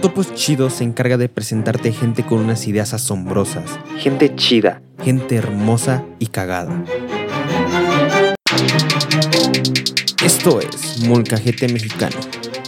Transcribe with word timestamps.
Totopos 0.00 0.32
Chido 0.32 0.70
se 0.70 0.84
encarga 0.84 1.16
de 1.16 1.28
presentarte 1.28 1.92
gente 1.92 2.22
con 2.22 2.38
unas 2.38 2.68
ideas 2.68 2.94
asombrosas, 2.94 3.80
gente 3.98 4.32
chida, 4.36 4.80
gente 5.02 5.34
hermosa 5.34 6.04
y 6.20 6.26
cagada. 6.26 6.84
Esto 10.24 10.60
es 10.60 11.00
Molcajete 11.00 11.66
Mexicano. 11.66 12.14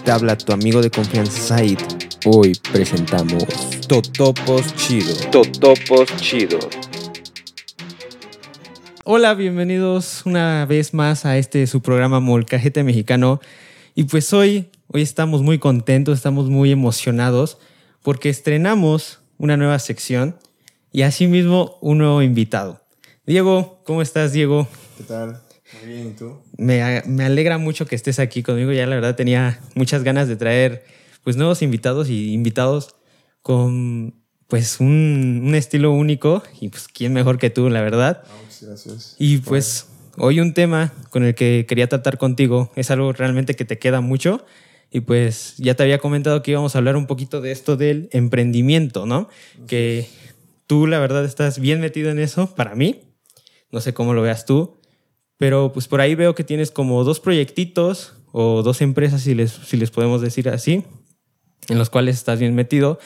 Te 0.05 0.11
habla 0.11 0.37
tu 0.37 0.53
amigo 0.53 0.83
de 0.83 0.91
confianza 0.91 1.57
Said. 1.57 1.79
Hoy 2.27 2.53
presentamos 2.73 3.47
Totopos 3.87 4.75
Chido. 4.75 5.15
Totopos 5.31 6.09
Chido. 6.17 6.59
Hola, 9.05 9.35
bienvenidos 9.35 10.23
una 10.27 10.67
vez 10.67 10.95
más 10.95 11.25
a 11.25 11.39
este 11.39 11.69
su 11.69 11.81
programa 11.81 12.19
Molcajete 12.19 12.83
Mexicano. 12.83 13.41
Y 13.95 14.03
pues 14.05 14.33
hoy, 14.33 14.73
hoy 14.93 15.03
estamos 15.03 15.43
muy 15.43 15.59
contentos, 15.59 16.19
estamos 16.19 16.51
muy 16.51 16.73
emocionados 16.73 17.59
porque 18.03 18.29
estrenamos 18.29 19.21
una 19.39 19.57
nueva 19.57 19.79
sección 19.79 20.37
y 20.91 21.03
asimismo 21.03 21.79
un 21.81 21.99
nuevo 21.99 22.23
invitado. 22.23 22.81
Diego, 23.25 23.83
¿cómo 23.85 24.03
estás, 24.03 24.33
Diego? 24.33 24.67
¿Qué 24.99 25.05
tal? 25.05 25.41
Muy 25.81 25.93
bien, 25.93 26.09
¿y 26.09 26.11
tú? 26.15 26.39
Me, 26.57 27.03
me 27.07 27.25
alegra 27.25 27.59
mucho 27.59 27.87
que 27.87 27.95
estés 27.95 28.19
aquí 28.19 28.43
conmigo. 28.43 28.73
Ya 28.73 28.87
la 28.87 28.97
verdad 28.97 29.15
tenía 29.15 29.61
muchas 29.77 30.03
ganas 30.03 30.27
de 30.27 30.35
traer 30.35 30.85
pues 31.23 31.37
nuevos 31.37 31.63
invitados 31.63 32.09
y 32.09 32.33
invitados 32.33 32.97
con 33.43 34.15
pues 34.49 34.81
un, 34.81 35.43
un 35.47 35.55
estilo 35.55 35.93
único 35.93 36.43
y 36.61 36.71
pues 36.71 36.89
quién 36.89 37.13
mejor 37.13 37.39
que 37.39 37.51
tú, 37.51 37.71
la 37.71 37.83
verdad. 37.83 38.25
Muchas 38.43 38.63
gracias. 38.65 39.17
Y 39.21 39.39
pues 39.39 39.87
hoy 40.17 40.41
un 40.41 40.53
tema 40.53 40.93
con 41.11 41.23
el 41.23 41.37
que 41.37 41.67
quería 41.69 41.89
tratar 41.89 42.19
contigo 42.19 42.73
es 42.75 42.91
algo 42.91 43.13
realmente 43.13 43.55
que 43.55 43.65
te 43.65 43.79
queda 43.79 44.01
mucho. 44.01 44.45
Y 44.91 45.01
pues 45.01 45.55
ya 45.59 45.75
te 45.75 45.83
había 45.85 45.99
comentado 45.99 46.43
que 46.43 46.51
íbamos 46.51 46.75
a 46.75 46.79
hablar 46.79 46.97
un 46.97 47.07
poquito 47.07 47.41
de 47.41 47.53
esto 47.53 47.77
del 47.77 48.09
emprendimiento, 48.13 49.07
¿no? 49.07 49.29
Que 49.69 50.09
tú 50.67 50.87
la 50.87 50.99
verdad 50.99 51.25
estás 51.25 51.61
bien 51.61 51.81
metido 51.81 52.11
en 52.11 52.19
eso 52.19 52.55
para 52.55 52.75
mí. 52.75 53.03
No 53.71 53.81
sé 53.81 53.95
cómo 53.95 54.15
lo 54.15 54.23
veas 54.23 54.47
tú. 54.47 54.77
Pero 55.37 55.73
pues 55.73 55.87
por 55.89 56.01
ahí 56.01 56.15
veo 56.17 56.35
que 56.35 56.45
tienes 56.45 56.71
como 56.71 57.03
dos 57.05 57.21
proyectitos 57.21 58.15
o 58.33 58.63
dos 58.63 58.81
empresas, 58.83 59.23
si 59.23 59.35
les, 59.35 59.51
si 59.53 59.77
les 59.77 59.91
podemos 59.91 60.21
decir 60.21 60.49
así, 60.49 60.85
en 61.69 61.79
los 61.79 61.89
cuales 61.89 62.17
estás 62.17 62.39
bien 62.41 62.55
metido. 62.55 62.99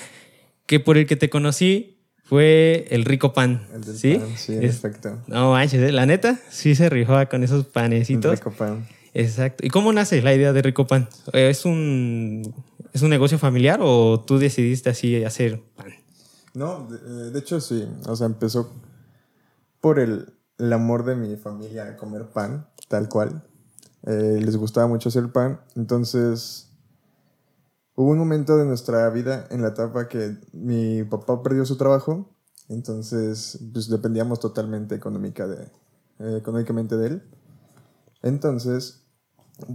Que 0.67 0.81
por 0.81 0.97
el 0.97 1.07
que 1.07 1.17
te 1.17 1.29
conocí 1.31 2.01
fue 2.25 2.87
el 2.91 3.05
rico 3.05 3.35
pan. 3.35 3.69
El 3.75 3.85
del 3.85 3.97
¿Sí? 3.97 4.15
pan, 4.15 4.29
sí, 4.37 4.55
Es- 4.61 4.77
efecto. 4.77 5.23
No 5.27 5.53
manches, 5.53 5.83
¿eh? 5.83 5.93
la 5.93 6.07
neta, 6.07 6.41
sí 6.51 6.75
se 6.75 6.89
rifaba 6.89 7.27
con 7.29 7.45
esos 7.45 7.67
El 7.67 7.71
panecitos. 7.71 8.33
rico 8.39 8.51
pan. 8.51 8.87
Exacto. 9.15 9.65
¿Y 9.65 9.71
cómo 9.71 9.93
nace 9.93 10.21
la 10.23 10.35
idea 10.35 10.53
de 10.53 10.61
Rico 10.61 10.87
Pan? 10.87 11.09
¿Es 11.33 11.65
un, 11.65 12.55
¿Es 12.93 13.03
un 13.03 13.11
negocio 13.11 13.39
familiar 13.39 13.79
o 13.83 14.21
tú 14.21 14.39
decidiste 14.39 14.91
así 14.91 15.25
hacer 15.25 15.63
pan? 15.77 15.93
No, 16.53 16.89
de, 16.89 16.97
eh, 16.97 17.39
hecho 17.39 17.61
sí. 17.61 17.89
O 18.07 18.17
sea, 18.17 18.27
empezó 18.27 18.73
por 19.81 20.01
el, 20.01 20.35
el 20.59 20.73
amor 20.73 21.05
de 21.05 21.15
mi 21.15 21.37
familia 21.37 21.89
a 21.89 21.97
comer 21.97 22.27
pan, 22.27 22.67
tal 22.89 23.09
cual. 23.09 23.45
Eh, 24.07 24.41
les 24.45 24.57
gustaba 24.57 24.87
mucho 24.89 25.09
hacer 25.09 25.31
pan. 25.31 25.61
Entonces, 25.77 26.71
hubo 27.95 28.11
un 28.11 28.19
momento 28.19 28.57
de 28.57 28.65
nuestra 28.65 29.09
vida 29.11 29.47
en 29.51 29.63
la 29.63 29.69
etapa 29.69 30.09
que 30.09 30.37
mi 30.53 31.05
papá 31.05 31.43
perdió 31.43 31.65
su 31.65 31.77
trabajo. 31.77 32.31
Entonces, 32.69 33.59
pues 33.73 33.89
dependíamos 33.89 34.41
totalmente 34.41 34.95
económica 34.95 35.47
eh, 36.19 36.37
económicamente 36.37 36.97
de 36.97 37.07
él. 37.07 37.23
Entonces, 38.23 39.04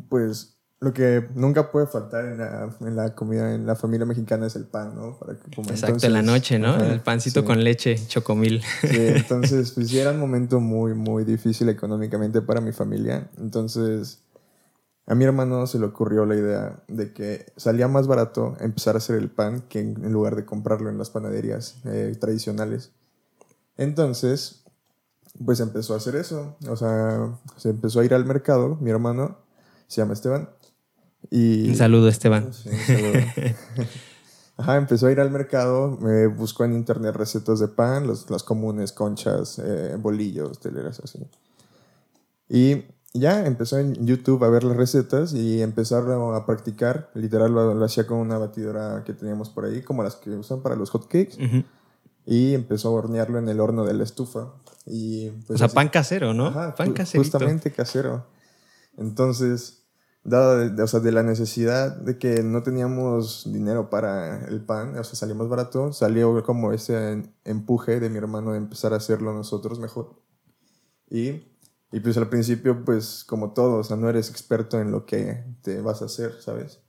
pues 0.09 0.55
lo 0.81 0.93
que 0.93 1.27
nunca 1.35 1.71
puede 1.71 1.87
faltar 1.87 2.25
en 2.25 2.37
la, 2.37 2.73
en 2.79 2.95
la 2.95 3.13
comida 3.13 3.53
en 3.53 3.65
la 3.65 3.75
familia 3.75 4.05
mexicana 4.05 4.47
es 4.47 4.55
el 4.55 4.65
pan, 4.65 4.95
¿no? 4.95 5.17
Para 5.19 5.35
que 5.35 5.53
coma. 5.53 5.69
Exacto, 5.71 6.05
en 6.05 6.13
la 6.13 6.19
Entonces, 6.19 6.23
noche, 6.23 6.59
¿no? 6.59 6.69
ajá, 6.69 6.93
El 6.93 7.01
pancito 7.01 7.41
sí. 7.41 7.45
con 7.45 7.63
leche, 7.63 7.95
chocomil. 8.07 8.61
Sí, 8.81 8.87
entonces, 8.91 9.71
pues 9.71 9.89
sí 9.89 9.99
era 9.99 10.11
un 10.11 10.19
momento 10.19 10.61
muy, 10.61 10.93
muy 10.93 11.25
difícil 11.25 11.67
económicamente 11.67 12.41
para 12.41 12.61
mi 12.61 12.71
familia. 12.71 13.29
Entonces, 13.37 14.19
a 15.05 15.15
mi 15.15 15.25
hermano 15.25 15.67
se 15.67 15.79
le 15.79 15.85
ocurrió 15.85 16.25
la 16.25 16.35
idea 16.35 16.83
de 16.87 17.11
que 17.11 17.51
salía 17.57 17.89
más 17.89 18.07
barato 18.07 18.55
empezar 18.61 18.95
a 18.95 18.99
hacer 18.99 19.17
el 19.17 19.29
pan 19.29 19.63
que 19.67 19.79
en, 19.79 20.05
en 20.05 20.13
lugar 20.13 20.37
de 20.37 20.45
comprarlo 20.45 20.89
en 20.89 20.97
las 20.97 21.09
panaderías 21.09 21.75
eh, 21.85 22.15
tradicionales. 22.17 22.91
Entonces, 23.75 24.63
pues 25.45 25.59
empezó 25.59 25.93
a 25.93 25.97
hacer 25.97 26.15
eso. 26.15 26.55
O 26.69 26.77
sea, 26.77 27.37
se 27.57 27.69
empezó 27.69 27.99
a 27.99 28.05
ir 28.05 28.13
al 28.13 28.23
mercado, 28.25 28.77
mi 28.79 28.91
hermano, 28.91 29.37
se 29.89 29.99
llama 30.01 30.13
Esteban. 30.13 30.49
Y 31.29 31.67
Un 31.69 31.75
saludo, 31.75 32.07
Esteban. 32.07 32.53
Sí, 32.53 32.69
un 32.69 32.77
saludo. 32.79 33.19
Ajá, 34.57 34.75
empezó 34.77 35.07
a 35.07 35.11
ir 35.11 35.19
al 35.19 35.31
mercado, 35.31 35.97
me 36.01 36.27
buscó 36.27 36.63
en 36.65 36.73
internet 36.73 37.15
recetas 37.15 37.59
de 37.59 37.67
pan, 37.69 38.07
los, 38.07 38.29
las 38.29 38.43
comunes, 38.43 38.91
conchas, 38.93 39.59
eh, 39.63 39.95
bolillos, 39.99 40.59
teleras 40.59 40.99
así. 41.01 41.19
Y 42.49 42.83
ya 43.13 43.45
empezó 43.45 43.77
en 43.77 44.05
YouTube 44.05 44.43
a 44.43 44.49
ver 44.49 44.63
las 44.65 44.75
recetas 44.75 45.33
y 45.33 45.61
empezarlo 45.61 46.33
a 46.35 46.45
practicar. 46.45 47.09
Literal 47.13 47.53
lo, 47.53 47.73
lo 47.73 47.85
hacía 47.85 48.05
con 48.05 48.17
una 48.17 48.37
batidora 48.37 49.03
que 49.05 49.13
teníamos 49.13 49.49
por 49.49 49.65
ahí, 49.65 49.81
como 49.81 50.03
las 50.03 50.15
que 50.15 50.29
usan 50.31 50.61
para 50.61 50.75
los 50.75 50.89
hotcakes. 50.89 51.37
Ujú. 51.43 51.63
Y 52.25 52.53
empezó 52.53 52.89
a 52.89 52.91
hornearlo 52.91 53.39
en 53.39 53.47
el 53.49 53.59
horno 53.61 53.85
de 53.85 53.93
la 53.93 54.03
estufa. 54.03 54.53
Y, 54.85 55.29
pues, 55.47 55.51
o 55.51 55.57
sea, 55.57 55.67
así- 55.67 55.75
pan 55.75 55.89
casero, 55.89 56.33
¿no? 56.33 56.47
Ajá, 56.47 56.75
pan 56.75 56.91
casero. 56.93 57.23
Justamente 57.23 57.71
casero. 57.71 58.25
Entonces, 58.97 59.78
dado 60.29 60.69
de, 60.69 60.83
o 60.83 60.87
sea, 60.87 60.99
de 60.99 61.11
la 61.11 61.23
necesidad 61.23 61.95
de 61.95 62.17
que 62.17 62.43
no 62.43 62.63
teníamos 62.63 63.51
dinero 63.51 63.89
para 63.89 64.45
el 64.47 64.63
pan, 64.65 64.97
o 64.97 65.03
sea, 65.03 65.15
salió 65.15 65.35
más 65.35 65.49
barato, 65.49 65.93
salió 65.93 66.43
como 66.43 66.71
ese 66.73 67.23
empuje 67.45 67.99
de 67.99 68.09
mi 68.09 68.17
hermano 68.17 68.51
de 68.53 68.59
empezar 68.59 68.93
a 68.93 68.97
hacerlo 68.97 69.33
nosotros 69.33 69.79
mejor. 69.79 70.21
Y, 71.09 71.43
y 71.91 71.99
pues 72.01 72.17
al 72.17 72.29
principio, 72.29 72.85
pues 72.85 73.23
como 73.25 73.53
todo, 73.53 73.77
o 73.79 73.83
sea, 73.83 73.97
no 73.97 74.09
eres 74.09 74.29
experto 74.29 74.79
en 74.79 74.91
lo 74.91 75.05
que 75.05 75.43
te 75.61 75.81
vas 75.81 76.01
a 76.01 76.05
hacer, 76.05 76.33
¿sabes? 76.41 76.81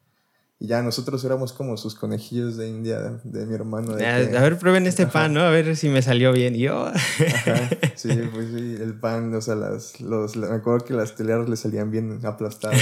Y 0.62 0.66
ya 0.66 0.82
nosotros 0.82 1.24
éramos 1.24 1.54
como 1.54 1.78
sus 1.78 1.94
conejillos 1.94 2.58
de 2.58 2.68
India 2.68 2.98
de, 3.00 3.10
de 3.40 3.46
mi 3.46 3.54
hermano. 3.54 3.94
de 3.96 4.06
A, 4.06 4.28
que- 4.28 4.36
a 4.36 4.42
ver, 4.42 4.58
prueben 4.58 4.86
este 4.86 5.04
Ajá. 5.04 5.12
pan, 5.12 5.32
¿no? 5.32 5.40
A 5.40 5.48
ver 5.48 5.74
si 5.74 5.88
me 5.88 6.02
salió 6.02 6.32
bien. 6.34 6.54
Y 6.54 6.58
yo, 6.58 6.84
Ajá, 6.86 7.70
sí, 7.96 8.10
pues 8.30 8.48
sí, 8.54 8.76
el 8.78 8.92
pan, 9.00 9.34
o 9.34 9.40
sea, 9.40 9.54
las, 9.54 10.02
los, 10.02 10.36
me 10.36 10.48
acuerdo 10.54 10.84
que 10.84 10.92
las 10.92 11.14
teleras 11.16 11.48
le 11.48 11.56
salían 11.56 11.90
bien 11.90 12.20
aplastadas, 12.24 12.78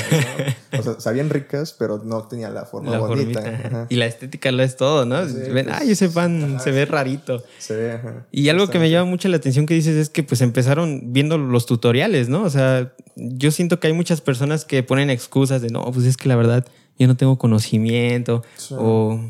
¿no? 0.73 0.81
O 0.81 0.83
sea, 0.83 0.99
sabían 0.99 1.31
ricas, 1.31 1.73
pero 1.79 2.03
no 2.05 2.27
tenía 2.27 2.51
la 2.51 2.65
forma 2.67 2.91
la 2.91 2.99
bonita. 2.99 3.41
ajá. 3.47 3.87
Y 3.89 3.95
la 3.95 4.07
estética 4.07 4.51
lo 4.51 4.65
es 4.65 4.77
todo, 4.77 5.05
¿no? 5.07 5.25
Sí, 5.29 5.35
Ven, 5.53 5.67
pues, 5.67 5.77
ay, 5.81 5.93
ese 5.93 6.09
pan 6.09 6.59
se 6.61 6.73
ve 6.73 6.85
rarito. 6.85 7.45
Se 7.59 7.77
ve, 7.77 7.93
ajá. 7.93 8.27
Y 8.33 8.49
algo 8.49 8.67
que 8.69 8.81
me 8.81 8.91
llama 8.91 9.09
mucho 9.09 9.29
la 9.29 9.37
atención 9.37 9.67
que 9.67 9.75
dices 9.75 9.95
es 9.95 10.11
que 10.11 10.25
pues 10.25 10.41
empezaron 10.41 11.13
viendo 11.13 11.39
los 11.39 11.65
tutoriales, 11.67 12.29
¿no? 12.29 12.43
O 12.43 12.51
sea, 12.51 12.93
yo 13.15 13.53
siento 13.53 13.79
que 13.79 13.87
hay 13.87 13.93
muchas 13.93 14.21
personas 14.21 14.65
que 14.65 14.83
ponen 14.83 15.11
excusas 15.11 15.63
de, 15.63 15.69
no, 15.71 15.85
pues 15.93 16.07
es 16.07 16.17
que 16.17 16.29
la 16.29 16.35
verdad 16.35 16.67
yo 16.99 17.07
no 17.07 17.17
tengo 17.17 17.39
conocimiento 17.39 18.43
Sí. 18.57 18.75
o 18.79 19.21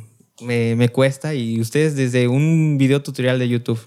me, 0.43 0.77
me 0.77 0.89
cuesta 0.91 1.35
y 1.35 1.61
ustedes 1.61 1.97
desde 1.97 2.29
un 2.29 2.77
video 2.79 3.03
tutorial 3.03 3.39
de 3.39 3.49
YouTube. 3.49 3.81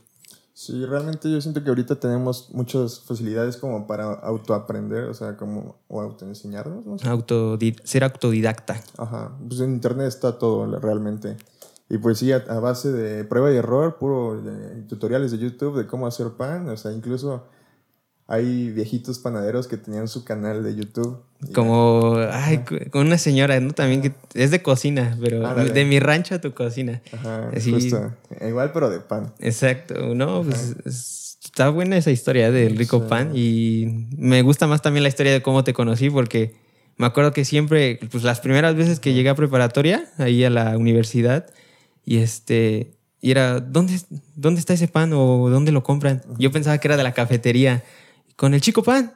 Sí, 0.54 0.86
realmente 0.86 1.32
yo 1.32 1.42
siento 1.42 1.64
que 1.64 1.70
ahorita 1.70 1.96
tenemos 2.00 2.50
muchas 2.54 3.00
facilidades 3.00 3.58
como 3.58 3.88
para 3.88 4.04
autoaprender, 4.14 5.06
o 5.06 5.14
sea, 5.14 5.36
como, 5.36 5.78
o 5.88 6.02
autoenseñarnos, 6.02 6.86
no 6.86 7.00
sé. 7.00 7.08
Autodi- 7.08 7.80
ser 7.84 8.04
autodidacta. 8.04 8.80
Ajá, 8.98 9.36
pues 9.48 9.60
en 9.62 9.72
internet 9.74 10.08
está 10.08 10.38
todo 10.38 10.68
realmente. 10.80 11.38
Y 11.90 11.98
pues 11.98 12.20
sí, 12.20 12.32
a, 12.32 12.38
a 12.48 12.60
base 12.60 12.92
de 12.92 13.24
prueba 13.26 13.52
y 13.52 13.56
error, 13.56 13.98
puro 13.98 14.40
eh, 14.40 14.84
tutoriales 14.88 15.32
de 15.32 15.40
YouTube 15.40 15.78
de 15.78 15.88
cómo 15.88 16.06
hacer 16.06 16.30
pan, 16.38 16.70
o 16.70 16.78
sea, 16.78 16.92
incluso 16.92 17.44
hay 18.32 18.72
viejitos 18.72 19.20
panaderos 19.20 19.68
que 19.68 19.76
tenían 19.78 20.08
su 20.08 20.24
canal 20.24 20.64
de 20.64 20.74
YouTube. 20.76 21.22
Como, 21.54 22.16
ay, 22.32 22.64
con 22.92 23.08
una 23.08 23.18
señora, 23.18 23.60
¿no? 23.60 23.74
También 23.74 24.02
que 24.02 24.14
es 24.36 24.52
de 24.52 24.62
cocina, 24.62 25.18
pero 25.22 25.46
Ándale. 25.46 25.72
de 25.74 25.86
mi 25.86 26.00
rancho 26.00 26.36
a 26.36 26.40
tu 26.40 26.54
cocina. 26.54 27.02
Ajá, 27.12 27.52
Sí. 27.60 27.72
justo. 27.74 28.14
Igual, 28.48 28.72
pero 28.72 28.90
de 28.90 29.00
pan. 29.00 29.34
Exacto, 29.40 30.16
no, 30.16 30.44
pues 30.44 30.76
es- 30.86 31.40
está 31.44 31.70
buena 31.70 31.98
esa 31.98 32.12
historia 32.12 32.52
del 32.52 32.78
rico 32.78 33.00
Sí. 33.00 33.06
pan 33.10 33.32
y 33.36 34.08
me 34.18 34.42
gusta 34.44 34.68
más 34.68 34.82
también 34.82 35.04
la 35.04 35.10
historia 35.10 35.34
de 35.34 35.42
cómo 35.42 35.64
te 35.66 35.74
conocí 35.74 36.10
porque 36.10 36.56
me 36.98 37.08
acuerdo 37.08 37.34
que 37.34 37.44
siempre, 37.44 38.00
pues 38.12 38.24
las 38.24 38.40
primeras 38.40 38.76
veces 38.76 39.00
que 39.02 39.14
llegué 39.14 39.30
a 39.30 39.36
preparatoria, 39.36 40.06
ahí 40.20 40.44
a 40.46 40.50
la 40.50 40.78
universidad, 40.78 41.48
y 42.06 42.18
este, 42.20 42.92
y 43.20 43.32
era, 43.32 43.60
¿dónde, 43.60 44.00
¿dónde 44.36 44.60
está 44.60 44.74
ese 44.74 44.88
pan 44.88 45.12
o 45.14 45.50
dónde 45.50 45.72
lo 45.72 45.84
compran? 45.84 46.22
Yo 46.38 46.52
pensaba 46.52 46.78
que 46.78 46.88
era 46.88 46.98
de 46.98 47.04
la 47.04 47.14
cafetería, 47.14 47.84
con 48.36 48.54
el 48.54 48.62
chico 48.62 48.84
pan, 48.84 49.14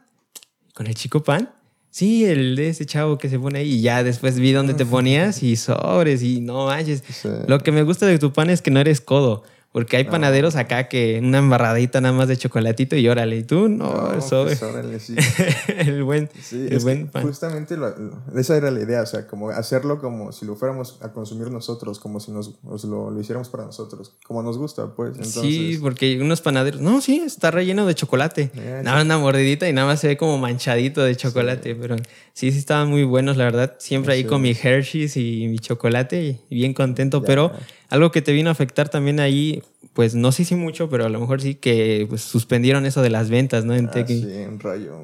con 0.73 0.87
el 0.87 0.95
chico 0.95 1.23
pan. 1.23 1.49
Sí, 1.89 2.25
el 2.25 2.57
de 2.57 2.69
ese 2.69 2.85
chavo 2.85 3.17
que 3.17 3.29
se 3.29 3.39
pone 3.39 3.59
ahí. 3.59 3.75
Y 3.75 3.81
ya 3.81 4.03
después 4.03 4.37
vi 4.37 4.51
dónde 4.51 4.73
te 4.73 4.85
ponías 4.85 5.41
y 5.41 5.55
sobres 5.55 6.23
y 6.23 6.41
no 6.41 6.65
manches. 6.65 7.01
Sí. 7.07 7.29
Lo 7.47 7.59
que 7.59 7.71
me 7.71 7.83
gusta 7.83 8.05
de 8.05 8.19
tu 8.19 8.33
pan 8.33 8.49
es 8.49 8.61
que 8.61 8.69
no 8.69 8.81
eres 8.81 8.99
codo. 8.99 9.43
Porque 9.75 9.97
hay 9.97 10.05
panaderos 10.05 10.55
acá 10.55 10.87
que 10.87 11.19
una 11.21 11.39
embarradita 11.39 11.99
nada 11.99 12.13
más 12.13 12.29
de 12.29 12.37
chocolatito 12.37 12.95
y 12.95 13.09
órale, 13.09 13.35
y 13.35 13.43
tú 13.43 13.67
no, 13.67 14.13
eso 14.13 14.43
pues, 14.45 14.63
órale, 14.63 15.01
sí. 15.01 15.17
el 15.67 16.01
buen, 16.03 16.29
Sí, 16.41 16.67
el 16.69 16.77
es 16.77 16.83
buen 16.85 17.07
que 17.07 17.11
pan. 17.11 17.23
justamente 17.23 17.75
lo- 17.75 17.93
esa 18.37 18.55
era 18.55 18.71
la 18.71 18.79
idea, 18.79 19.01
o 19.01 19.05
sea, 19.05 19.27
como 19.27 19.49
hacerlo 19.49 19.99
como 19.99 20.31
si 20.31 20.45
lo 20.45 20.55
fuéramos 20.55 20.97
a 21.01 21.11
consumir 21.11 21.51
nosotros, 21.51 21.99
como 21.99 22.21
si 22.21 22.31
nos, 22.31 22.53
os 22.63 22.85
lo, 22.85 23.11
lo 23.11 23.19
hiciéramos 23.19 23.49
para 23.49 23.65
nosotros, 23.65 24.13
como 24.25 24.41
nos 24.41 24.57
gusta, 24.57 24.95
pues. 24.95 25.09
Entonces, 25.09 25.41
Sí, 25.41 25.77
porque 25.81 26.21
unos 26.21 26.39
panaderos, 26.39 26.79
no, 26.79 27.01
sí, 27.01 27.21
está 27.25 27.51
relleno 27.51 27.85
de 27.85 27.95
chocolate. 27.95 28.51
Ya, 28.55 28.81
Nada 28.81 28.95
más 28.95 29.03
una 29.05 29.17
mordidita 29.17 29.67
y 29.67 29.73
nada 29.73 29.87
más 29.87 29.99
se 29.99 30.07
ve 30.07 30.15
como 30.15 30.37
manchadito 30.37 31.03
de 31.03 31.17
chocolate, 31.17 31.75
pero 31.75 31.97
sí, 32.31 32.53
sí 32.53 32.59
estaban 32.59 32.87
muy 32.89 33.03
buenos, 33.03 33.35
la 33.35 33.43
verdad. 33.43 33.75
Siempre 33.79 34.13
ahí 34.13 34.23
con 34.23 34.41
mi 34.41 34.51
Hershey's 34.51 35.17
y 35.17 35.49
mi 35.49 35.59
chocolate 35.59 36.39
y 36.49 36.55
bien 36.55 36.73
contento, 36.73 37.21
pero 37.23 37.51
algo 37.89 38.11
que 38.11 38.21
te 38.21 38.31
vino 38.33 38.49
a 38.49 38.51
afectar 38.51 38.89
también 38.89 39.19
ahí, 39.19 39.63
pues 39.93 40.15
no 40.15 40.31
sé 40.31 40.43
si 40.45 40.55
mucho, 40.55 40.89
pero 40.89 41.05
a 41.05 41.09
lo 41.09 41.19
mejor 41.19 41.41
sí 41.41 41.55
que 41.55 42.05
pues, 42.09 42.21
suspendieron 42.21 42.85
eso 42.85 43.01
de 43.01 43.09
las 43.09 43.29
ventas, 43.29 43.63
¿no? 43.65 43.73
En 43.75 43.87
ah, 43.87 43.91
sí, 44.07 44.25
un 44.47 44.59
rayo, 44.59 45.03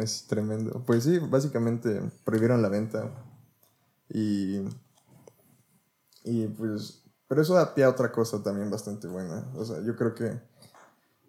es 0.00 0.26
tremendo. 0.28 0.82
Pues 0.86 1.04
sí, 1.04 1.18
básicamente 1.18 2.00
prohibieron 2.24 2.62
la 2.62 2.68
venta 2.68 3.10
y, 4.10 4.60
y 6.24 6.46
pues, 6.48 7.02
pero 7.26 7.42
eso 7.42 7.54
da 7.54 7.74
pie 7.74 7.84
a 7.84 7.90
otra 7.90 8.12
cosa 8.12 8.42
también 8.42 8.70
bastante 8.70 9.06
buena. 9.08 9.44
O 9.56 9.64
sea, 9.64 9.82
yo 9.84 9.96
creo 9.96 10.14
que 10.14 10.32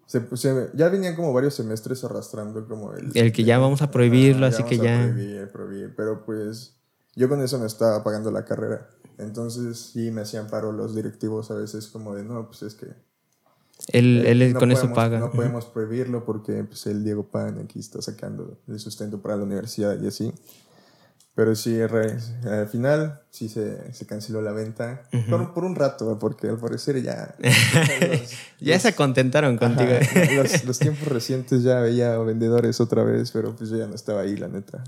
se, 0.05 0.25
se- 0.37 0.69
ya 0.75 0.89
venían 0.89 1.15
como 1.15 1.33
varios 1.33 1.53
semestres 1.55 2.03
arrastrando 2.03 2.67
como 2.67 2.93
el... 2.93 3.11
El 3.15 3.31
que 3.31 3.43
ya 3.43 3.57
vamos 3.59 3.81
a 3.81 3.91
prohibirlo, 3.91 4.45
así 4.45 4.63
que 4.63 4.77
ya- 4.77 4.97
Prohibir, 5.11 5.47
prohibir, 5.51 5.93
pero 5.95 6.25
pues 6.25 6.78
yo 7.15 7.27
con 7.29 7.41
eso 7.41 7.59
me 7.59 7.65
estaba 7.67 8.03
pagando 8.03 8.31
la 8.31 8.45
carrera. 8.45 8.89
Entonces 9.17 9.77
sí 9.93 10.11
me 10.11 10.21
hacían 10.21 10.47
paro 10.47 10.71
los 10.71 10.95
directivos 10.95 11.51
a 11.51 11.55
veces 11.55 11.87
como 11.87 12.15
de, 12.15 12.23
no, 12.23 12.47
pues 12.47 12.63
es 12.63 12.75
que... 12.75 12.87
Él, 13.93 14.23
eh, 14.25 14.31
él 14.31 14.53
no 14.53 14.59
con 14.59 14.71
eso 14.71 14.81
podemos- 14.81 14.95
paga. 14.95 15.19
No 15.19 15.31
podemos 15.31 15.65
prohibirlo 15.65 16.25
porque 16.25 16.63
pues, 16.63 16.85
el 16.87 17.03
Diego 17.03 17.23
Pan 17.27 17.59
aquí 17.63 17.79
está 17.79 18.01
sacando 18.01 18.57
el 18.67 18.79
sustento 18.79 19.21
para 19.21 19.35
la 19.37 19.43
universidad 19.43 19.99
y 20.01 20.07
así. 20.07 20.33
Pero 21.35 21.55
sí, 21.55 21.79
al 21.81 22.67
final 22.69 23.21
sí 23.29 23.47
se, 23.47 23.93
se 23.93 24.05
canceló 24.05 24.41
la 24.41 24.51
venta. 24.51 25.03
por, 25.29 25.53
por 25.53 25.63
un 25.63 25.75
rato, 25.75 26.19
porque 26.19 26.49
al 26.49 26.57
parecer 26.57 27.01
ya... 27.01 27.35
los- 27.39 28.31
ya 28.59 28.77
se 28.79 28.93
contentaron 28.95 29.57
contigo. 29.57 29.91
Ajá, 30.01 30.31
los, 30.33 30.65
los 30.65 30.79
tiempos 30.79 31.07
recientes 31.07 31.63
ya 31.63 31.79
veía 31.79 32.17
vendedores 32.17 32.81
otra 32.81 33.03
vez, 33.03 33.31
pero 33.31 33.55
pues 33.55 33.69
yo 33.69 33.77
ya 33.77 33.87
no 33.87 33.95
estaba 33.95 34.21
ahí, 34.21 34.35
la 34.35 34.49
neta. 34.49 34.83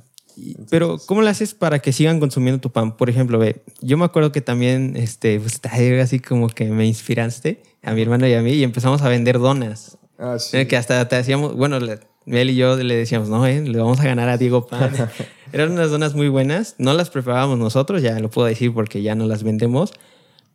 Pero, 0.69 0.97
¿cómo 1.05 1.21
lo 1.21 1.29
haces 1.29 1.53
para 1.53 1.79
que 1.79 1.93
sigan 1.93 2.19
consumiendo 2.19 2.59
tu 2.61 2.71
pan? 2.71 2.97
Por 2.97 3.09
ejemplo, 3.09 3.39
ve, 3.39 3.61
yo 3.81 3.97
me 3.97 4.05
acuerdo 4.05 4.31
que 4.31 4.41
también, 4.41 4.95
este, 4.95 5.39
pues, 5.39 5.59
así 6.01 6.19
como 6.19 6.47
que 6.49 6.65
me 6.65 6.85
inspiraste 6.85 7.61
a 7.83 7.93
mi 7.93 8.01
hermano 8.01 8.27
y 8.27 8.33
a 8.33 8.41
mí 8.41 8.51
y 8.51 8.63
empezamos 8.63 9.01
a 9.01 9.09
vender 9.09 9.39
donas. 9.39 9.97
Ah, 10.17 10.37
sí. 10.39 10.57
Eh, 10.57 10.67
Que 10.67 10.77
hasta 10.77 11.07
te 11.07 11.15
hacíamos, 11.15 11.55
bueno, 11.55 11.79
él 12.25 12.49
y 12.49 12.55
yo 12.55 12.75
le 12.75 12.95
decíamos, 12.95 13.29
no, 13.29 13.45
eh, 13.45 13.61
le 13.61 13.77
vamos 13.77 13.99
a 13.99 14.03
ganar 14.03 14.29
a 14.29 14.37
Diego 14.37 14.67
Pan. 14.67 14.91
Eran 15.53 15.71
unas 15.71 15.89
donas 15.89 16.15
muy 16.15 16.29
buenas, 16.29 16.75
no 16.77 16.93
las 16.93 17.09
preparábamos 17.09 17.57
nosotros, 17.57 18.01
ya 18.01 18.17
lo 18.19 18.29
puedo 18.29 18.47
decir 18.47 18.73
porque 18.73 19.01
ya 19.01 19.15
no 19.15 19.27
las 19.27 19.43
vendemos, 19.43 19.91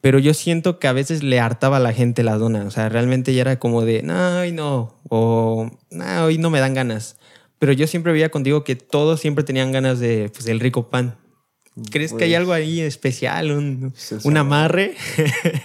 pero 0.00 0.18
yo 0.18 0.32
siento 0.34 0.78
que 0.78 0.88
a 0.88 0.92
veces 0.92 1.22
le 1.22 1.40
hartaba 1.40 1.78
a 1.78 1.80
la 1.80 1.92
gente 1.92 2.22
la 2.22 2.38
dona, 2.38 2.64
o 2.64 2.70
sea, 2.70 2.88
realmente 2.88 3.34
ya 3.34 3.42
era 3.42 3.58
como 3.58 3.82
de, 3.82 4.02
no, 4.02 4.38
hoy 4.40 4.52
no, 4.52 4.94
o 5.08 5.70
no, 5.90 6.24
hoy 6.24 6.38
no 6.38 6.48
me 6.50 6.60
dan 6.60 6.74
ganas. 6.74 7.16
Pero 7.66 7.72
yo 7.76 7.88
siempre 7.88 8.12
veía 8.12 8.28
contigo 8.28 8.62
que 8.62 8.76
todos 8.76 9.18
siempre 9.18 9.42
tenían 9.42 9.72
ganas 9.72 9.98
de, 9.98 10.30
pues, 10.32 10.44
del 10.44 10.60
rico 10.60 10.88
pan. 10.88 11.18
¿Crees 11.90 12.12
que 12.12 12.22
hay 12.22 12.34
algo 12.36 12.52
ahí 12.52 12.80
especial, 12.80 13.50
un, 13.50 13.92
un 14.22 14.36
amarre? 14.36 14.94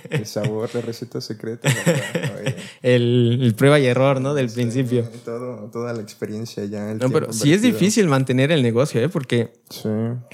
El 0.10 0.26
sabor, 0.26 0.68
la 0.74 0.82
receta 0.82 1.22
secreta. 1.22 1.70
el, 2.82 3.38
el 3.44 3.54
prueba 3.54 3.80
y 3.80 3.86
error, 3.86 4.20
¿no? 4.20 4.34
Del 4.34 4.50
sí, 4.50 4.56
principio. 4.56 5.08
todo- 5.24 5.70
toda 5.72 5.94
la 5.94 6.02
experiencia 6.02 6.66
ya. 6.66 6.92
el 6.92 6.98
No, 6.98 7.12
pero 7.12 7.32
sí 7.32 7.54
es 7.54 7.62
difícil 7.62 8.08
mantener 8.08 8.52
el 8.52 8.64
negocio, 8.64 9.00
¿eh? 9.00 9.10
Porque 9.10 9.54
Sí. 9.70 9.88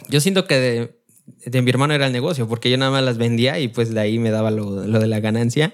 yo 0.08 0.22
siento 0.22 0.48
que 0.48 0.56
de, 0.56 0.98
de 1.46 1.62
mi 1.62 1.70
hermano 1.70 1.94
era 1.94 2.08
el 2.08 2.14
negocio, 2.14 2.48
porque 2.48 2.72
yo 2.72 2.78
nada 2.78 2.92
más 2.92 3.04
las 3.04 3.18
vendía 3.18 3.60
y 3.60 3.68
pues 3.68 3.94
de 3.94 4.00
ahí 4.00 4.20
me 4.20 4.32
daba 4.32 4.52
lo, 4.52 4.88
lo 4.88 5.00
de 5.02 5.08
la 5.08 5.20
ganancia. 5.20 5.74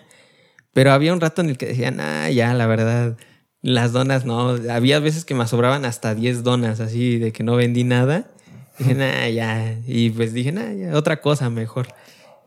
Pero 0.73 0.91
había 0.91 1.13
un 1.13 1.21
rato 1.21 1.41
en 1.43 1.49
el 1.49 1.57
que 1.59 1.67
decían, 1.67 1.99
ah, 2.01 2.31
ya, 2.31 2.51
la 2.55 2.65
verdad, 2.65 3.15
las 3.63 3.91
donas 3.93 4.25
no. 4.25 4.49
Había 4.69 4.99
veces 4.99 5.25
que 5.25 5.33
me 5.33 5.47
sobraban 5.47 5.85
hasta 5.85 6.13
10 6.13 6.43
donas, 6.43 6.79
así 6.79 7.17
de 7.17 7.31
que 7.31 7.43
no 7.43 7.55
vendí 7.55 7.83
nada. 7.83 8.29
Dije, 8.77 8.93
nah, 8.93 9.27
ya. 9.29 9.79
Y 9.87 10.11
pues 10.11 10.33
dije, 10.33 10.51
nah, 10.51 10.71
ya, 10.73 10.95
otra 10.95 11.19
cosa 11.21 11.49
mejor. 11.49 11.87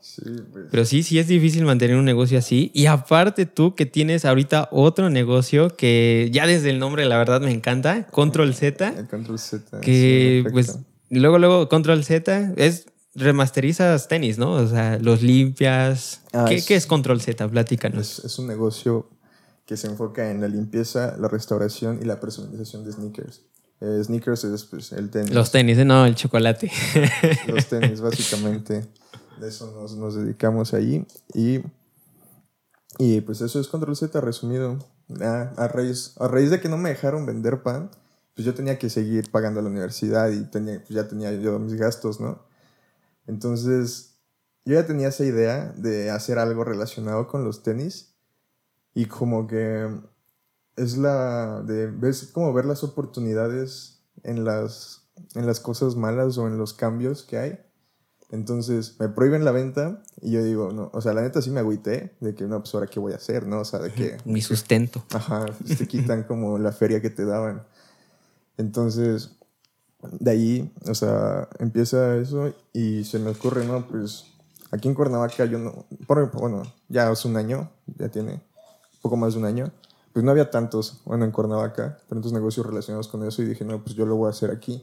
Sí, 0.00 0.22
pues. 0.52 0.66
Pero 0.70 0.84
sí, 0.84 1.02
sí 1.02 1.18
es 1.18 1.26
difícil 1.26 1.64
mantener 1.64 1.96
un 1.96 2.04
negocio 2.04 2.38
así. 2.38 2.70
Y 2.74 2.86
aparte 2.86 3.44
tú 3.46 3.74
que 3.74 3.86
tienes 3.86 4.24
ahorita 4.24 4.68
otro 4.70 5.10
negocio 5.10 5.74
que 5.76 6.28
ya 6.32 6.46
desde 6.46 6.70
el 6.70 6.78
nombre 6.78 7.04
la 7.06 7.18
verdad 7.18 7.40
me 7.40 7.50
encanta, 7.50 8.06
Control 8.08 8.54
Z, 8.54 8.94
El 8.96 9.08
control 9.08 9.38
Z. 9.38 9.80
que 9.80 10.42
sí, 10.44 10.50
pues 10.52 10.78
luego 11.10 11.38
luego 11.38 11.68
Control 11.68 12.04
Z 12.04 12.52
es 12.56 12.86
remasterizas 13.14 14.08
tenis, 14.08 14.38
¿no? 14.38 14.52
O 14.52 14.66
sea, 14.68 14.98
los 15.00 15.22
limpias. 15.22 16.22
Ah, 16.32 16.44
¿Qué, 16.48 16.56
es- 16.56 16.66
qué 16.66 16.76
es 16.76 16.86
Control 16.86 17.20
Z? 17.20 17.48
Platícanos. 17.48 18.18
Es, 18.20 18.24
es 18.26 18.38
un 18.38 18.46
negocio 18.46 19.08
que 19.66 19.76
se 19.76 19.88
enfoca 19.88 20.30
en 20.30 20.40
la 20.40 20.48
limpieza, 20.48 21.16
la 21.18 21.28
restauración 21.28 21.98
y 22.00 22.04
la 22.04 22.20
personalización 22.20 22.84
de 22.84 22.92
sneakers. 22.92 23.42
Eh, 23.80 24.00
sneakers 24.02 24.44
es 24.44 24.64
pues, 24.64 24.92
el 24.92 25.10
tenis. 25.10 25.34
Los 25.34 25.50
tenis, 25.50 25.76
no, 25.84 26.06
el 26.06 26.14
chocolate. 26.14 26.70
los 27.48 27.66
tenis, 27.66 28.00
básicamente. 28.00 28.86
De 29.40 29.48
eso 29.48 29.70
nos, 29.72 29.96
nos 29.96 30.14
dedicamos 30.14 30.72
ahí. 30.72 31.04
Y, 31.34 31.60
y 32.98 33.20
pues 33.20 33.40
eso 33.40 33.60
es 33.60 33.68
Control 33.68 33.96
Z 33.96 34.18
resumido. 34.20 34.78
Ah, 35.20 35.52
a, 35.56 35.68
raíz, 35.68 36.14
a 36.18 36.28
raíz 36.28 36.50
de 36.50 36.60
que 36.60 36.68
no 36.68 36.78
me 36.78 36.88
dejaron 36.88 37.26
vender 37.26 37.62
pan, 37.62 37.90
pues 38.34 38.46
yo 38.46 38.54
tenía 38.54 38.78
que 38.78 38.88
seguir 38.88 39.30
pagando 39.30 39.60
la 39.62 39.68
universidad 39.68 40.30
y 40.30 40.44
tenía, 40.44 40.78
pues 40.78 40.90
ya 40.90 41.08
tenía 41.08 41.32
yo 41.32 41.58
mis 41.58 41.74
gastos, 41.74 42.20
¿no? 42.20 42.46
Entonces, 43.26 44.16
yo 44.64 44.74
ya 44.74 44.86
tenía 44.86 45.08
esa 45.08 45.24
idea 45.24 45.72
de 45.76 46.10
hacer 46.10 46.38
algo 46.38 46.64
relacionado 46.64 47.26
con 47.26 47.44
los 47.44 47.62
tenis. 47.62 48.15
Y 48.96 49.04
como 49.04 49.46
que 49.46 49.90
es 50.74 50.96
la 50.96 51.60
de 51.60 51.86
ves 51.88 52.30
como 52.32 52.50
ver 52.54 52.64
las 52.64 52.82
oportunidades 52.82 54.00
en 54.22 54.46
las 54.46 55.02
en 55.34 55.46
las 55.46 55.60
cosas 55.60 55.96
malas 55.96 56.38
o 56.38 56.46
en 56.46 56.56
los 56.56 56.72
cambios 56.72 57.22
que 57.22 57.36
hay. 57.36 57.58
Entonces 58.30 58.96
me 58.98 59.10
prohíben 59.10 59.44
la 59.44 59.52
venta 59.52 60.02
y 60.22 60.30
yo 60.30 60.42
digo, 60.42 60.72
no, 60.72 60.90
o 60.94 61.02
sea, 61.02 61.12
la 61.12 61.20
neta 61.20 61.42
sí 61.42 61.50
me 61.50 61.60
agüité 61.60 62.16
de 62.20 62.34
que 62.34 62.44
no, 62.44 62.58
pues 62.60 62.74
ahora 62.74 62.86
qué 62.86 62.98
voy 62.98 63.12
a 63.12 63.16
hacer, 63.16 63.46
¿no? 63.46 63.60
O 63.60 63.64
sea, 63.66 63.80
de 63.80 63.92
que, 63.92 64.16
Mi 64.24 64.40
sustento. 64.40 65.04
ajá, 65.10 65.44
te 65.76 65.86
quitan 65.86 66.22
como 66.22 66.56
la 66.56 66.72
feria 66.72 67.02
que 67.02 67.10
te 67.10 67.26
daban. 67.26 67.66
Entonces, 68.56 69.36
de 70.10 70.30
ahí, 70.30 70.74
o 70.88 70.94
sea, 70.94 71.50
empieza 71.58 72.16
eso 72.16 72.54
y 72.72 73.04
se 73.04 73.18
me 73.18 73.28
ocurre, 73.28 73.66
¿no? 73.66 73.86
Pues 73.86 74.24
aquí 74.70 74.88
en 74.88 74.94
Cuernavaca 74.94 75.44
yo 75.44 75.58
no, 75.58 75.84
por, 76.06 76.30
bueno, 76.32 76.62
ya 76.88 77.10
hace 77.10 77.28
un 77.28 77.36
año, 77.36 77.70
ya 77.98 78.08
tiene 78.08 78.40
poco 79.06 79.16
más 79.16 79.34
de 79.34 79.40
un 79.40 79.46
año, 79.46 79.72
pues 80.12 80.24
no 80.24 80.30
había 80.30 80.50
tantos, 80.50 81.00
bueno, 81.04 81.24
en 81.24 81.30
Cuernavaca, 81.30 81.98
tantos 82.08 82.32
negocios 82.32 82.64
relacionados 82.66 83.08
con 83.08 83.26
eso 83.26 83.42
y 83.42 83.46
dije, 83.46 83.64
no, 83.64 83.82
pues 83.82 83.94
yo 83.94 84.06
lo 84.06 84.16
voy 84.16 84.28
a 84.28 84.30
hacer 84.30 84.50
aquí. 84.50 84.82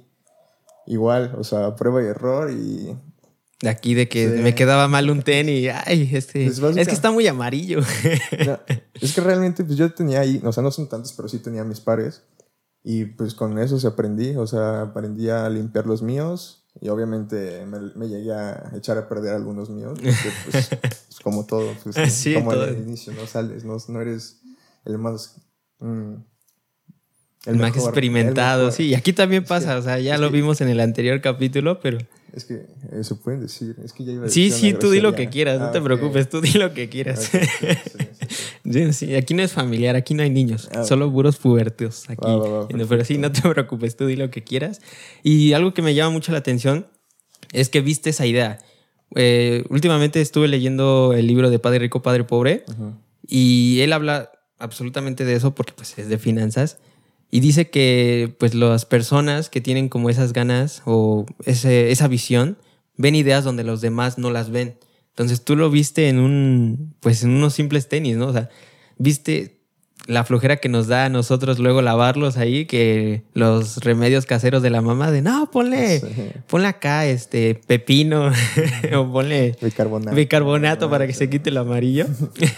Igual, 0.85 1.35
o 1.37 1.43
sea, 1.43 1.75
prueba 1.75 2.01
y 2.03 2.05
error 2.07 2.51
y 2.51 2.95
De 3.61 3.69
aquí 3.69 3.93
de 3.93 4.09
que 4.09 4.29
Sí. 4.29 4.41
me 4.41 4.53
quedaba 4.53 4.87
mal 4.89 5.09
un 5.09 5.21
tenis. 5.21 5.69
Ay, 5.85 6.09
este. 6.13 6.51
Pues 6.59 6.75
es 6.77 6.87
que 6.87 6.93
está 6.93 7.11
muy 7.11 7.25
amarillo. 7.27 7.79
No, 8.45 8.59
es 8.99 9.13
que 9.13 9.21
realmente 9.21 9.63
pues 9.63 9.77
yo 9.77 9.93
tenía 9.93 10.19
ahí, 10.19 10.41
o 10.43 10.51
sea, 10.51 10.61
no 10.61 10.71
son 10.71 10.89
tantos, 10.89 11.13
pero 11.13 11.29
sí 11.29 11.39
tenía 11.39 11.63
mis 11.63 11.79
pares. 11.79 12.23
Y 12.83 13.05
pues 13.05 13.33
con 13.33 13.57
eso 13.59 13.79
se 13.79 13.87
aprendí, 13.87 14.35
o 14.35 14.45
sea, 14.45 14.81
aprendí 14.81 15.29
a 15.29 15.47
limpiar 15.49 15.87
los 15.87 16.01
míos 16.01 16.62
y 16.81 16.89
obviamente 16.89 17.65
me, 17.65 17.79
me 17.95 18.07
llegué 18.07 18.33
a 18.33 18.71
echar 18.75 18.97
a 18.97 19.07
perder 19.07 19.33
algunos 19.35 19.69
míos, 19.69 19.93
porque 19.93 20.11
pues, 20.51 20.69
pues, 20.81 21.19
como 21.23 21.45
todo, 21.45 21.71
pues 21.83 21.95
Sí, 22.13 22.33
como 22.33 22.51
todo. 22.51 22.63
al 22.63 22.77
inicio, 22.77 23.13
no 23.13 23.25
sales, 23.27 23.63
no, 23.63 23.77
no 23.87 24.01
eres 24.01 24.41
el 24.85 24.97
más... 24.97 25.37
mm, 25.79 26.13
El, 27.45 27.55
más 27.57 27.73
mejor, 27.73 27.89
experimentado, 27.89 28.67
el 28.67 28.73
sí. 28.73 28.83
Y 28.87 28.95
aquí 28.95 29.13
también 29.13 29.43
pasa, 29.45 29.77
o 29.77 29.81
sea, 29.81 29.99
ya 29.99 30.17
lo 30.17 30.29
vimos 30.29 30.61
en 30.61 30.69
el 30.69 30.79
anterior 30.79 31.21
capítulo, 31.21 31.79
pero... 31.79 31.99
Es 32.33 32.45
que 32.45 32.65
eh, 32.91 33.03
se 33.03 33.13
pueden 33.15 33.41
decir, 33.41 33.75
es 33.83 33.93
que 33.93 34.03
ya 34.03 34.11
iba 34.13 34.25
a 34.25 34.29
Sí, 34.29 34.45
decir 34.45 34.59
sí, 34.59 34.69
una 34.71 34.79
tú 34.79 34.89
di 34.89 35.01
lo 35.01 35.13
que 35.13 35.29
quieras, 35.29 35.59
no 35.59 35.67
Ah, 35.67 35.71
te 35.71 35.77
ok. 35.77 35.83
preocupes, 35.85 36.29
tú 36.29 36.41
di 36.41 36.53
lo 36.53 36.73
que 36.73 36.89
quieras. 36.89 37.29
Ok, 37.33 37.41
sí, 37.41 37.47
sí, 37.59 37.67
sí, 37.91 37.99
sí. 38.19 38.27
Sí, 38.71 38.93
sí, 38.93 39.15
aquí 39.15 39.33
no 39.35 39.43
es 39.43 39.51
familiar, 39.51 39.95
aquí 39.95 40.13
no 40.15 40.23
hay 40.23 40.29
niños, 40.31 40.67
Ah. 40.73 40.83
solo 40.83 41.11
puros 41.11 41.37
pubertos 41.37 42.09
aquí. 42.09 42.25
Va, 42.25 42.35
va, 42.37 42.49
va, 42.61 42.67
No, 42.75 42.87
Pero 42.87 43.05
sí, 43.05 43.17
no 43.19 43.31
te 43.31 43.41
preocupes, 43.47 43.95
tú 43.95 44.07
di 44.07 44.15
lo 44.15 44.31
que 44.31 44.43
quieras. 44.43 44.81
Y 45.21 45.53
algo 45.53 45.73
que 45.75 45.81
me 45.83 45.93
llama 45.93 46.09
mucho 46.11 46.31
la 46.31 46.39
atención 46.39 46.87
es 47.51 47.69
que 47.69 47.81
viste 47.81 48.09
esa 48.09 48.25
idea. 48.25 48.57
Eh, 49.15 49.63
últimamente 49.69 50.19
estuve 50.21 50.47
leyendo 50.47 51.13
el 51.13 51.27
libro 51.27 51.51
de 51.51 51.59
Padre 51.59 51.79
Rico, 51.79 52.01
Padre 52.01 52.23
Pobre 52.23 52.63
Ujú. 52.67 52.93
y 53.27 53.81
él 53.81 53.93
habla 53.93 54.31
absolutamente 54.57 55.23
de 55.25 55.35
eso 55.35 55.53
porque 55.53 55.73
pues 55.75 55.99
es 55.99 56.07
de 56.09 56.17
finanzas 56.17 56.79
y 57.35 57.39
dice 57.39 57.71
que 57.71 58.35
pues 58.37 58.53
las 58.53 58.85
personas 58.85 59.49
que 59.49 59.59
tienen 59.59 59.89
como 59.89 60.11
esas 60.11 60.33
ganas 60.33 60.83
o 60.85 61.25
ese- 61.45 61.89
esa 61.91 62.07
visión 62.07 62.59
ven 62.95 63.15
ideas 63.15 63.43
donde 63.43 63.63
los 63.63 63.81
demás 63.81 64.19
no 64.19 64.29
las 64.29 64.51
ven. 64.51 64.77
Entonces 65.09 65.43
tú 65.43 65.55
lo 65.55 65.71
viste 65.71 66.09
en 66.09 66.19
un, 66.19 66.95
pues 66.99 67.23
en 67.23 67.31
unos 67.31 67.55
simples 67.55 67.89
tenis, 67.89 68.17
¿no? 68.17 68.27
O 68.27 68.33
sea, 68.33 68.49
viste 68.99 69.62
la 70.05 70.23
flojera 70.23 70.57
que 70.57 70.69
nos 70.69 70.87
da 70.87 71.05
a 71.05 71.09
nosotros 71.09 71.59
luego 71.59 71.81
lavarlos 71.81 72.37
ahí, 72.37 72.65
que 72.65 73.23
los 73.33 73.77
remedios 73.77 74.25
caseros 74.25 74.61
de 74.61 74.69
la 74.69 74.81
mamá 74.81 75.11
de 75.11 75.21
no, 75.21 75.49
ponle, 75.49 76.01
ponle 76.47 76.67
acá 76.67 77.05
este 77.05 77.55
pepino 77.55 78.31
o 78.95 79.11
ponle 79.11 79.55
bicarbonato, 79.61 80.15
bicarbonato 80.15 80.89
para 80.89 81.07
que 81.07 81.13
se 81.13 81.29
quite 81.29 81.49
el 81.49 81.57
amarillo. 81.57 82.05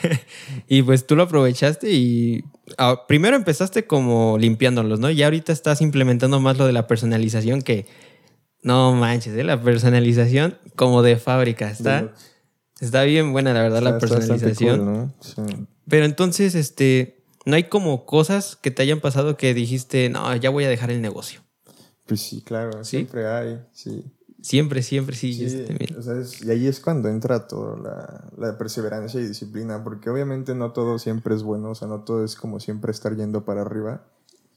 y 0.67 0.81
pues 0.81 1.05
tú 1.05 1.15
lo 1.15 1.23
aprovechaste 1.23 1.91
y 1.91 2.43
ah, 2.77 3.03
primero 3.07 3.35
empezaste 3.35 3.85
como 3.85 4.37
limpiándolos, 4.39 4.99
¿no? 4.99 5.09
Y 5.09 5.21
ahorita 5.21 5.51
estás 5.51 5.81
implementando 5.81 6.39
más 6.39 6.57
lo 6.57 6.65
de 6.65 6.73
la 6.73 6.87
personalización 6.87 7.61
que 7.61 7.85
no 8.63 8.93
manches, 8.93 9.37
¿eh? 9.37 9.43
la 9.43 9.61
personalización 9.61 10.57
como 10.75 11.03
de 11.03 11.17
fábrica. 11.17 11.69
Está, 11.69 12.11
está 12.79 13.03
bien 13.03 13.31
buena, 13.31 13.53
la 13.53 13.61
verdad, 13.61 13.83
la 13.83 13.99
personalización. 13.99 15.13
Pero 15.87 16.05
entonces, 16.05 16.55
este, 16.55 17.24
no 17.45 17.55
hay 17.55 17.65
como 17.65 18.05
cosas 18.05 18.55
que 18.55 18.71
te 18.71 18.81
hayan 18.81 18.99
pasado 18.99 19.37
que 19.37 19.53
dijiste, 19.53 20.09
no, 20.09 20.35
ya 20.35 20.49
voy 20.49 20.65
a 20.65 20.69
dejar 20.69 20.91
el 20.91 21.01
negocio. 21.01 21.41
Pues 22.05 22.21
sí, 22.21 22.41
claro, 22.41 22.83
siempre 22.83 23.27
hay, 23.27 23.63
sí. 23.71 24.03
Siempre, 24.41 24.83
siempre, 24.83 25.15
sí. 25.15 25.43
Este, 25.43 25.75
y 26.45 26.51
ahí 26.51 26.67
es 26.67 26.79
cuando 26.79 27.09
entra 27.09 27.47
toda 27.47 27.77
la, 27.77 28.29
la, 28.37 28.57
perseverancia 28.59 29.19
y 29.19 29.27
disciplina, 29.27 29.83
porque 29.83 30.11
obviamente 30.11 30.53
no 30.53 30.71
todo 30.71 30.99
siempre 30.99 31.33
es 31.33 31.41
bueno, 31.41 31.71
o 31.71 31.75
sea, 31.75 31.87
no 31.87 32.01
todo 32.01 32.23
es 32.23 32.35
como 32.35 32.59
siempre 32.59 32.91
estar 32.91 33.15
yendo 33.15 33.43
para 33.43 33.61
arriba. 33.61 34.05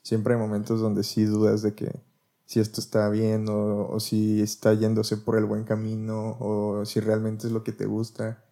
Siempre 0.02 0.35
hay 0.35 0.40
momentos 0.40 0.80
donde 0.80 1.04
sí 1.04 1.25
dudas 1.25 1.62
de 1.62 1.75
que 1.75 2.02
si 2.49 2.61
esto 2.61 2.80
está 2.80 3.11
bien 3.11 3.45
o, 3.50 4.00
si 4.00 4.40
está 4.40 4.73
yéndose 4.73 5.18
por 5.18 5.37
el 5.37 5.45
buen 5.45 5.64
camino 5.64 6.38
o 6.40 6.83
si 6.87 6.99
realmente 6.99 7.47
es 7.47 7.52
lo 7.52 7.62
que 7.62 7.73
te 7.73 7.85
gusta. 7.85 8.42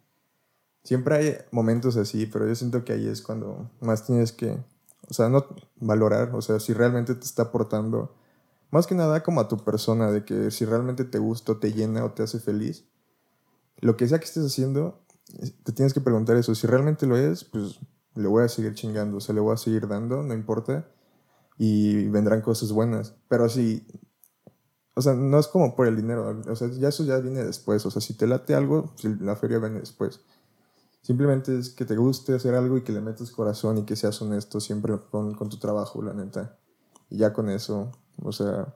Siempre 0.87 1.17
hay 1.17 1.37
momentos 1.51 1.97
así, 1.97 2.27
pero 2.27 2.47
yo 2.47 2.55
siento 2.55 2.85
que 2.85 2.93
ahí 2.93 3.09
es 3.09 3.21
cuando 3.21 3.69
más 3.81 4.07
tienes 4.07 4.31
que, 4.31 4.57
o 5.11 5.13
sea, 5.13 5.29
no 5.29 5.45
valorar, 5.81 6.33
o 6.33 6.41
sea, 6.41 6.61
si 6.61 6.73
realmente 6.73 7.17
te 7.17 7.25
está 7.25 7.43
aportando, 7.43 8.15
más 8.71 8.87
que 8.87 8.95
nada 8.95 9.25
como 9.25 9.41
a 9.41 9.49
tu 9.49 9.65
persona, 9.65 10.13
de 10.13 10.25
que 10.25 10.53
si 10.53 10.65
realmente 10.65 11.05
te 11.05 11.19
gusta, 11.19 11.59
te 11.59 11.73
llena 11.73 12.05
o 12.05 12.13
te 12.13 12.23
hace 12.23 12.39
feliz, 12.39 12.85
lo 13.81 13.97
que 13.97 14.07
sea 14.07 14.21
que 14.21 14.27
estés 14.27 14.47
haciendo, 14.47 15.03
te 15.65 15.73
tienes 15.73 15.93
que 15.93 16.01
preguntar 16.01 16.37
eso, 16.37 16.55
si 16.55 16.69
realmente 16.69 17.05
lo 17.05 17.17
es, 17.17 17.43
pues 17.43 17.81
le 18.15 18.29
voy 18.29 18.45
a 18.45 18.49
seguir 18.49 18.75
chingando, 18.75 19.17
o 19.17 19.21
sea, 19.21 19.35
le 19.35 19.41
voy 19.41 19.55
a 19.55 19.57
seguir 19.57 19.89
dando, 19.89 20.23
no 20.23 20.35
importa 20.35 20.87
y 21.59 22.07
vendrán 22.11 22.43
cosas 22.43 22.71
buenas. 22.71 23.17
Pero 23.27 23.49
si, 23.49 23.85
o 24.95 25.03
sea, 25.03 25.15
no 25.15 25.37
es 25.41 25.49
como 25.49 25.75
por 25.75 25.89
el 25.89 25.97
dinero, 25.97 26.41
o 26.47 26.55
sea, 26.55 26.69
ya 26.69 26.91
eso 26.91 27.03
ya 27.03 27.19
viene 27.19 27.43
después, 27.43 27.85
o 27.87 27.91
sea, 27.91 28.01
si 28.01 28.15
te 28.15 28.29
late 28.29 28.55
algo, 28.55 28.95
la 29.21 29.35
feria 29.35 29.59
viene 29.59 29.81
después. 29.81 30.21
Simplemente 31.07 31.57
es 31.57 31.69
que 31.69 31.85
te 31.85 31.95
guste 31.95 32.35
hacer 32.35 32.57
algo 32.57 32.77
y 32.77 32.83
que 32.83 32.91
le 32.91 33.01
metas 33.01 33.31
corazón 33.31 33.79
y 33.79 33.85
que 33.85 33.95
seas 33.95 34.21
honesto 34.21 34.59
siempre 34.59 34.93
con, 35.13 35.35
con 35.35 35.49
tu 35.49 35.57
trabajo, 35.57 36.03
la 36.03 36.13
neta. 36.13 36.59
Y 37.09 37.19
ya 37.19 37.33
con 37.33 37.49
eso, 37.49 37.93
o 38.21 38.33
sea, 38.33 38.75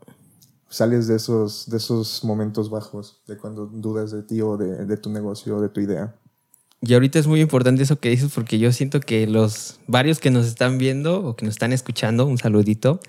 sales 0.69 1.09
de 1.09 1.17
esos, 1.17 1.69
de 1.69 1.79
esos 1.79 2.23
momentos 2.23 2.71
bajos, 2.71 3.21
de 3.27 3.37
cuando 3.37 3.67
dudas 3.67 4.13
de 4.13 4.23
ti 4.23 4.41
o 4.43 4.57
de, 4.57 4.87
de 4.87 4.97
tu 4.97 5.11
negocio 5.11 5.57
o 5.57 5.61
de 5.61 5.71
tu 5.71 5.81
idea. 5.81 6.15
Y 6.81 6.95
ahorita 6.95 7.19
es 7.19 7.27
muy 7.27 7.41
importante 7.41 7.83
eso 7.83 7.99
que 7.99 8.11
dices 8.11 8.31
porque 8.33 8.61
yo 8.61 8.71
siento 8.71 9.01
que 9.01 9.27
los 9.27 9.81
varios 9.89 10.21
que 10.21 10.31
nos 10.31 10.47
están 10.47 10.79
viendo 10.79 11.25
o 11.25 11.35
que 11.35 11.45
nos 11.45 11.55
están 11.55 11.73
escuchando, 11.73 12.27
un 12.27 12.39
saludito, 12.39 13.01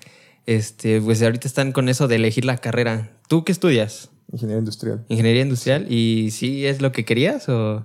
este, 0.46 1.00
pues 1.00 1.22
ahorita 1.22 1.46
están 1.46 1.70
con 1.70 1.88
eso 1.88 2.08
de 2.08 2.16
elegir 2.16 2.44
la 2.44 2.56
carrera. 2.56 3.16
¿Tú 3.28 3.44
qué 3.44 3.52
estudias? 3.52 4.10
Ingeniería 4.32 4.58
industrial. 4.58 5.04
Ingeniería 5.08 5.42
industrial. 5.42 5.86
¿Y 5.88 6.32
sí 6.32 6.66
es 6.66 6.82
lo 6.82 6.90
que 6.90 7.04
querías 7.04 7.48
o...? 7.48 7.84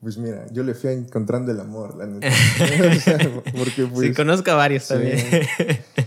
Pues 0.00 0.18
mira, 0.18 0.46
yo 0.52 0.62
le 0.62 0.74
fui 0.74 0.90
encontrando 0.90 1.50
el 1.50 1.58
amor, 1.58 1.96
la 1.96 2.06
neta. 2.06 2.28
porque 3.56 3.86
pues, 3.86 4.08
sí, 4.08 4.14
conozco 4.14 4.50
a 4.50 4.54
varios 4.54 4.88
también. 4.88 5.18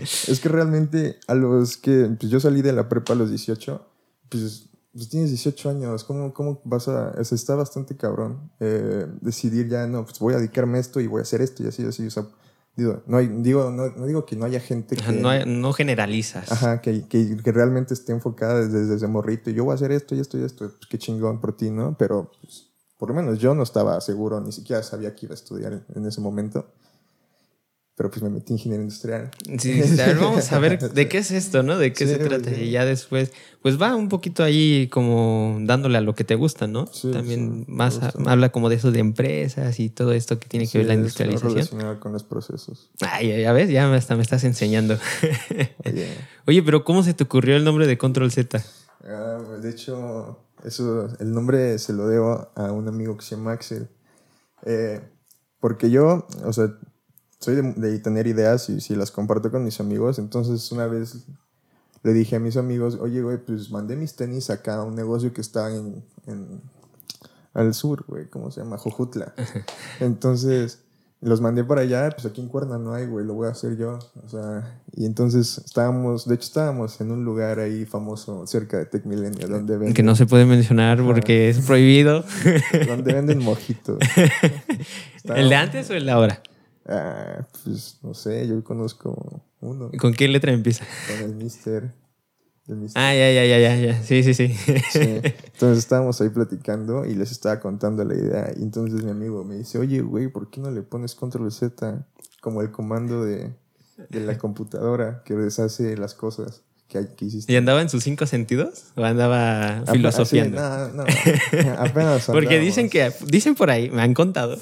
es 0.00 0.40
que 0.40 0.48
realmente 0.48 1.18
a 1.26 1.34
los 1.34 1.76
que... 1.76 2.08
Pues 2.18 2.30
yo 2.30 2.40
salí 2.40 2.62
de 2.62 2.72
la 2.72 2.88
prepa 2.88 3.12
a 3.12 3.16
los 3.16 3.30
18, 3.30 3.86
pues 4.28 4.70
pues 4.92 5.08
tienes 5.08 5.30
18 5.30 5.70
años, 5.70 6.04
¿cómo, 6.04 6.34
cómo 6.34 6.60
vas 6.64 6.88
a...? 6.88 7.14
O 7.18 7.24
sea, 7.24 7.36
está 7.36 7.54
bastante 7.54 7.96
cabrón 7.96 8.50
eh, 8.58 9.06
decidir 9.20 9.68
ya, 9.68 9.86
no, 9.86 10.04
pues 10.04 10.18
voy 10.18 10.34
a 10.34 10.38
dedicarme 10.38 10.78
a 10.78 10.80
esto 10.80 11.00
y 11.00 11.06
voy 11.06 11.20
a 11.20 11.22
hacer 11.22 11.40
esto 11.42 11.62
y 11.62 11.68
así, 11.68 11.84
así. 11.84 12.06
O 12.06 12.10
sea, 12.10 12.26
digo, 12.74 13.02
no, 13.06 13.18
hay, 13.18 13.28
digo, 13.28 13.70
no, 13.70 13.88
no 13.90 14.06
digo 14.06 14.26
que 14.26 14.34
no 14.34 14.46
haya 14.46 14.58
gente 14.58 14.96
que... 14.96 15.12
No, 15.12 15.44
no 15.46 15.72
generalizas. 15.72 16.50
Ajá, 16.50 16.80
que, 16.80 17.06
que, 17.06 17.36
que, 17.36 17.52
realmente 17.52 17.94
esté 17.94 18.12
enfocada 18.12 18.66
desde, 18.66 18.86
desde 18.86 19.06
morrito 19.06 19.50
y 19.50 19.54
yo 19.54 19.64
voy 19.64 19.72
a 19.72 19.74
hacer 19.76 19.92
esto 19.92 20.16
y 20.16 20.20
esto 20.20 20.38
y 20.38 20.42
esto. 20.42 20.68
Pues 20.76 20.88
qué 20.88 20.98
chingón 20.98 21.40
por 21.40 21.56
ti, 21.56 21.70
¿no? 21.70 21.96
Pero, 21.96 22.32
pues, 22.40 22.69
por 23.00 23.08
lo 23.08 23.16
menos 23.16 23.38
yo 23.38 23.54
no 23.54 23.64
estaba 23.64 24.00
seguro, 24.00 24.40
ni 24.40 24.52
siquiera 24.52 24.82
sabía 24.82 25.16
que 25.16 25.26
iba 25.26 25.32
a 25.32 25.34
estudiar 25.34 25.82
en 25.92 26.06
ese 26.06 26.20
momento 26.20 26.66
pero 28.00 28.10
pues 28.10 28.22
me 28.22 28.30
metí 28.30 28.54
en 28.54 28.56
ingeniería 28.56 28.82
industrial. 28.84 29.30
Sí, 29.58 29.78
vamos 30.18 30.50
a 30.52 30.58
ver 30.58 30.78
de 30.94 31.06
qué 31.06 31.18
es 31.18 31.30
esto, 31.32 31.62
¿no? 31.62 31.76
De 31.76 31.92
qué 31.92 32.06
se 32.06 32.16
trata. 32.16 32.50
Y 32.50 32.70
ya 32.70 32.86
después, 32.86 33.30
pues 33.60 33.78
va 33.78 33.94
un 33.94 34.08
poquito 34.08 34.42
ahí 34.42 34.88
como 34.88 35.58
dándole 35.60 35.98
a 35.98 36.00
lo 36.00 36.14
que 36.14 36.24
te 36.24 36.34
gusta, 36.34 36.66
¿no? 36.66 36.86
También 37.12 37.66
más 37.68 38.00
habla 38.24 38.48
como 38.48 38.70
de 38.70 38.76
eso 38.76 38.90
de 38.90 39.00
empresas 39.00 39.78
y 39.80 39.90
todo 39.90 40.14
esto 40.14 40.38
que 40.38 40.48
tiene 40.48 40.66
que 40.66 40.78
ver 40.78 40.86
la 40.86 40.94
industrialización. 40.94 41.52
relacionado 41.52 42.00
con 42.00 42.14
los 42.14 42.24
procesos. 42.24 42.88
Ay, 43.02 43.38
ya 43.42 43.52
ves, 43.52 43.68
ya 43.68 43.92
hasta 43.92 44.16
me 44.16 44.22
estás 44.22 44.44
enseñando. 44.44 44.96
Oye. 46.46 46.62
pero 46.62 46.84
¿cómo 46.84 47.02
se 47.02 47.12
te 47.12 47.24
ocurrió 47.24 47.54
el 47.56 47.64
nombre 47.64 47.86
de 47.86 47.98
Control 47.98 48.32
Z? 48.32 48.64
Ah, 49.04 49.40
de 49.60 49.68
hecho, 49.68 50.38
eso, 50.64 51.08
el 51.18 51.32
nombre 51.32 51.78
se 51.78 51.92
lo 51.92 52.06
debo 52.06 52.48
a 52.54 52.72
un 52.72 52.88
amigo 52.88 53.16
que 53.16 53.24
se 53.24 53.36
llama 53.36 53.52
Axel. 53.52 53.88
Eh, 54.62 55.00
porque 55.58 55.90
yo, 55.90 56.26
o 56.44 56.52
sea, 56.52 56.76
soy 57.38 57.56
de, 57.56 57.98
tener 58.00 58.26
ideas 58.26 58.68
y 58.68 58.80
si 58.80 58.94
las 58.94 59.10
comparto 59.10 59.50
con 59.50 59.64
mis 59.64 59.80
amigos. 59.80 60.18
Entonces 60.18 60.70
una 60.72 60.86
vez 60.86 61.26
le 62.02 62.12
dije 62.12 62.36
a 62.36 62.40
mis 62.40 62.56
amigos, 62.56 62.96
oye, 63.00 63.22
güey, 63.22 63.38
pues 63.38 63.70
mandé 63.70 63.96
mis 63.96 64.16
tenis 64.16 64.50
acá 64.50 64.76
a 64.76 64.84
un 64.84 64.94
negocio 64.94 65.32
que 65.32 65.40
está 65.40 65.74
en, 65.74 66.04
en 66.26 66.60
al 67.52 67.74
sur, 67.74 68.04
güey, 68.06 68.28
¿cómo 68.28 68.50
se 68.50 68.60
llama? 68.60 68.78
Jojutla. 68.78 69.34
Entonces 70.00 70.80
los 71.22 71.40
mandé 71.40 71.64
para 71.64 71.82
allá, 71.82 72.10
pues 72.10 72.24
aquí 72.24 72.40
en 72.40 72.48
Cuerna 72.48 72.78
no 72.78 72.94
hay, 72.94 73.06
güey, 73.06 73.26
lo 73.26 73.34
voy 73.34 73.48
a 73.48 73.50
hacer 73.50 73.76
yo. 73.76 73.98
O 74.24 74.28
sea, 74.28 74.80
y 74.92 75.04
entonces 75.04 75.58
estábamos, 75.64 76.26
de 76.26 76.34
hecho 76.34 76.44
estábamos 76.44 77.00
en 77.00 77.10
un 77.10 77.24
lugar 77.24 77.58
ahí 77.58 77.84
famoso 77.84 78.46
cerca 78.46 78.78
de 78.78 78.86
Tech 78.86 79.04
Milenio, 79.04 79.46
donde 79.46 79.76
venden... 79.76 79.94
Que 79.94 80.02
no 80.02 80.16
se 80.16 80.26
puede 80.26 80.46
mencionar 80.46 81.02
porque 81.02 81.50
es 81.50 81.60
prohibido. 81.60 82.24
donde 82.86 83.12
venden 83.12 83.38
mojitos. 83.44 83.98
¿El 85.24 85.48
de 85.50 85.56
antes 85.56 85.90
o 85.90 85.94
el 85.94 86.06
de 86.06 86.10
ahora? 86.10 86.42
Ah, 86.86 87.46
pues 87.62 87.98
no 88.02 88.14
sé, 88.14 88.48
yo 88.48 88.64
conozco 88.64 89.42
uno. 89.60 89.90
¿Y 89.92 89.98
¿Con 89.98 90.14
qué 90.14 90.26
letra 90.26 90.52
empieza? 90.52 90.84
Con 91.06 91.30
el 91.30 91.36
Mister. 91.36 91.92
Ah, 92.94 93.14
ya, 93.14 93.30
ya, 93.32 93.44
ya, 93.44 93.58
ya, 93.58 93.76
ya. 93.76 94.02
Sí, 94.02 94.22
sí, 94.22 94.34
sí, 94.34 94.54
Entonces 94.94 95.78
estábamos 95.78 96.20
ahí 96.20 96.28
platicando 96.28 97.04
y 97.06 97.14
les 97.14 97.32
estaba 97.32 97.60
contando 97.60 98.04
la 98.04 98.14
idea. 98.14 98.52
Y 98.56 98.62
entonces 98.62 99.04
mi 99.04 99.10
amigo 99.10 99.44
me 99.44 99.56
dice, 99.56 99.78
oye, 99.78 100.00
güey, 100.00 100.28
¿por 100.28 100.50
qué 100.50 100.60
no 100.60 100.70
le 100.70 100.82
pones 100.82 101.14
control 101.14 101.50
Z 101.52 102.06
como 102.40 102.62
el 102.62 102.70
comando 102.70 103.24
de, 103.24 103.52
de 104.08 104.20
la 104.20 104.38
computadora 104.38 105.22
que 105.24 105.34
deshace 105.34 105.96
las 105.96 106.14
cosas? 106.14 106.62
¿Y 107.46 107.56
andaba 107.56 107.82
en 107.82 107.88
sus 107.88 108.02
cinco 108.02 108.26
sentidos? 108.26 108.86
¿O 108.96 109.04
andaba 109.04 109.84
filosofiando? 109.92 110.60
no, 110.60 110.88
no, 110.88 111.04
apenas 111.78 112.26
Porque 112.26 112.58
dicen 112.58 112.90
que, 112.90 113.12
dicen 113.26 113.54
por 113.54 113.70
ahí, 113.70 113.90
me 113.90 114.02
han 114.02 114.12
contado, 114.12 114.58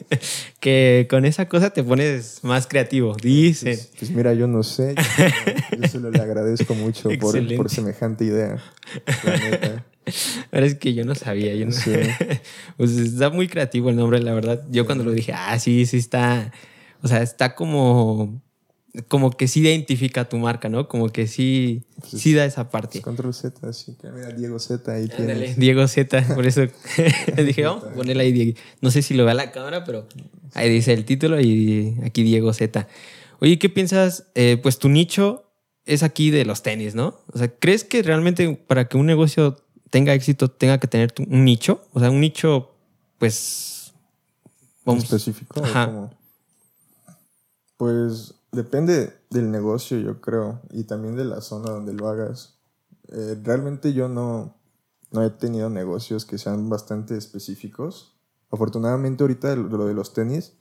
que 0.60 1.08
con 1.10 1.24
esa 1.24 1.48
cosa 1.48 1.70
te 1.70 1.82
pones 1.82 2.40
más 2.42 2.66
creativo. 2.68 3.16
Dicen. 3.20 3.74
Pues, 3.74 3.90
pues 3.98 4.10
mira, 4.12 4.34
yo 4.34 4.46
no 4.46 4.62
sé. 4.62 4.94
Yo, 5.78 5.88
solo 5.88 6.10
le 6.10 6.20
agradezco 6.20 6.74
mucho 6.74 7.08
por, 7.18 7.56
por, 7.56 7.70
semejante 7.70 8.24
idea. 8.24 8.62
Pero 10.50 10.66
es 10.66 10.76
que 10.76 10.94
yo 10.94 11.04
no 11.04 11.14
sabía. 11.14 11.54
Yo 11.54 11.66
no... 11.66 11.72
pues 12.76 12.90
está 12.92 13.30
muy 13.30 13.48
creativo 13.48 13.90
el 13.90 13.96
nombre, 13.96 14.20
la 14.20 14.32
verdad. 14.32 14.62
Yo 14.70 14.86
cuando 14.86 15.02
lo 15.02 15.10
dije, 15.10 15.32
ah, 15.32 15.58
sí, 15.58 15.86
sí 15.86 15.96
está. 15.96 16.52
O 17.02 17.08
sea, 17.08 17.22
está 17.22 17.54
como 17.54 18.42
como 19.08 19.32
que 19.32 19.48
sí 19.48 19.60
identifica 19.60 20.28
tu 20.28 20.38
marca, 20.38 20.68
¿no? 20.68 20.86
Como 20.88 21.08
que 21.08 21.26
sí, 21.26 21.82
pues 21.98 22.22
sí 22.22 22.32
da 22.32 22.44
esa 22.44 22.70
parte. 22.70 23.00
control 23.00 23.34
Z, 23.34 23.66
así 23.68 23.96
que 24.00 24.08
mira, 24.10 24.28
Diego 24.30 24.58
Z 24.58 24.90
ahí 24.92 25.08
tienes. 25.08 25.56
Diego 25.56 25.86
Z, 25.88 26.34
por 26.34 26.46
eso 26.46 26.62
dije, 27.36 27.64
vamos 27.64 27.84
ponerle 27.94 28.22
ahí 28.22 28.32
Diego. 28.32 28.58
No 28.80 28.90
sé 28.90 29.02
si 29.02 29.14
lo 29.14 29.24
ve 29.24 29.32
a 29.32 29.34
la 29.34 29.50
cámara, 29.50 29.84
pero 29.84 30.06
ahí 30.54 30.70
dice 30.70 30.92
el 30.92 31.04
título 31.04 31.40
y 31.40 31.96
aquí 32.04 32.22
Diego 32.22 32.52
Z. 32.52 32.86
Oye, 33.40 33.58
¿qué 33.58 33.68
piensas? 33.68 34.28
Eh, 34.36 34.58
pues 34.62 34.78
tu 34.78 34.88
nicho 34.88 35.50
es 35.86 36.02
aquí 36.04 36.30
de 36.30 36.44
los 36.44 36.62
tenis, 36.62 36.94
¿no? 36.94 37.18
O 37.32 37.38
sea, 37.38 37.48
¿crees 37.48 37.82
que 37.82 38.02
realmente 38.02 38.54
para 38.54 38.88
que 38.88 38.96
un 38.96 39.06
negocio 39.06 39.56
tenga 39.90 40.14
éxito 40.14 40.50
tenga 40.50 40.78
que 40.78 40.86
tener 40.86 41.12
un 41.18 41.44
nicho? 41.44 41.84
O 41.92 42.00
sea, 42.00 42.10
un 42.10 42.20
nicho, 42.20 42.76
pues... 43.18 43.92
Vamos. 44.84 45.04
¿Específico? 45.04 45.64
Ajá. 45.64 46.10
Pues 47.76 48.34
Depende 48.54 49.12
del 49.30 49.50
negocio, 49.50 49.98
yo 49.98 50.20
creo, 50.20 50.60
y 50.70 50.84
también 50.84 51.16
de 51.16 51.24
la 51.24 51.40
zona 51.40 51.72
donde 51.72 51.92
lo 51.92 52.06
hagas. 52.06 52.54
Eh, 53.08 53.36
realmente 53.42 53.92
yo 53.92 54.08
no, 54.08 54.54
no 55.10 55.24
he 55.24 55.30
tenido 55.30 55.70
negocios 55.70 56.24
que 56.24 56.38
sean 56.38 56.68
bastante 56.68 57.16
específicos. 57.16 58.14
Afortunadamente 58.52 59.24
ahorita 59.24 59.56
lo 59.56 59.86
de 59.86 59.94
los 59.94 60.14
tenis, 60.14 60.52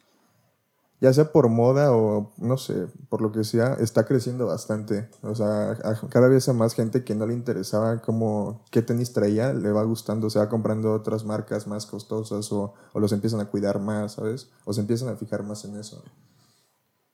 ya 1.02 1.14
sea 1.14 1.32
por 1.32 1.50
moda 1.50 1.96
o 1.96 2.32
no 2.38 2.58
sé, 2.58 2.88
por 3.10 3.22
lo 3.22 3.32
que 3.32 3.44
sea, 3.44 3.76
está 3.76 4.08
creciendo 4.08 4.48
bastante. 4.48 5.08
O 5.22 5.36
sea, 5.36 5.78
cada 6.10 6.28
vez 6.28 6.50
a 6.50 6.54
más 6.54 6.74
gente 6.74 7.04
que 7.04 7.14
no 7.14 7.28
le 7.28 7.36
interesaba 7.36 8.02
cómo, 8.02 8.64
qué 8.72 8.82
tenis 8.82 9.14
traía, 9.14 9.54
le 9.54 9.72
va 9.72 9.84
gustando, 9.84 10.32
se 10.32 10.40
va 10.40 10.50
comprando 10.50 10.94
otras 10.94 11.26
marcas 11.26 11.68
más 11.68 11.86
costosas 11.86 12.52
o, 12.52 12.74
o 12.92 13.00
los 13.00 13.12
empiezan 13.12 13.40
a 13.40 13.52
cuidar 13.52 13.80
más, 13.80 14.14
¿sabes? 14.14 14.50
O 14.66 14.74
se 14.74 14.82
empiezan 14.82 15.10
a 15.10 15.16
fijar 15.16 15.44
más 15.44 15.64
en 15.66 15.76
eso. 15.76 16.02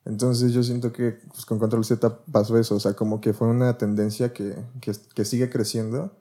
Entonces 0.05 0.53
yo 0.53 0.63
siento 0.63 0.91
que 0.91 1.19
pues, 1.29 1.45
con 1.45 1.59
Control 1.59 1.83
Z 1.85 2.19
pasó 2.31 2.57
eso, 2.57 2.75
o 2.75 2.79
sea, 2.79 2.93
como 2.93 3.21
que 3.21 3.33
fue 3.33 3.47
una 3.47 3.77
tendencia 3.77 4.33
que, 4.33 4.55
que, 4.81 4.93
que 5.13 5.25
sigue 5.25 5.49
creciendo 5.49 6.11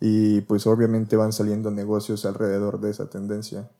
y 0.00 0.42
pues 0.42 0.66
obviamente 0.66 1.16
van 1.16 1.32
saliendo 1.32 1.70
negocios 1.70 2.24
alrededor 2.24 2.80
de 2.80 2.90
esa 2.90 3.10
tendencia. 3.10 3.70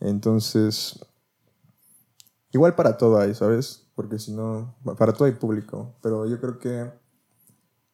Entonces, 0.00 0.98
igual 2.52 2.74
para 2.74 2.96
todo 2.96 3.18
hay, 3.18 3.34
¿sabes? 3.34 3.86
Porque 3.94 4.18
si 4.18 4.32
no, 4.32 4.74
para 4.98 5.12
todo 5.12 5.26
hay 5.26 5.32
público, 5.32 5.94
pero 6.02 6.26
yo 6.26 6.40
creo 6.40 6.58
que, 6.58 6.90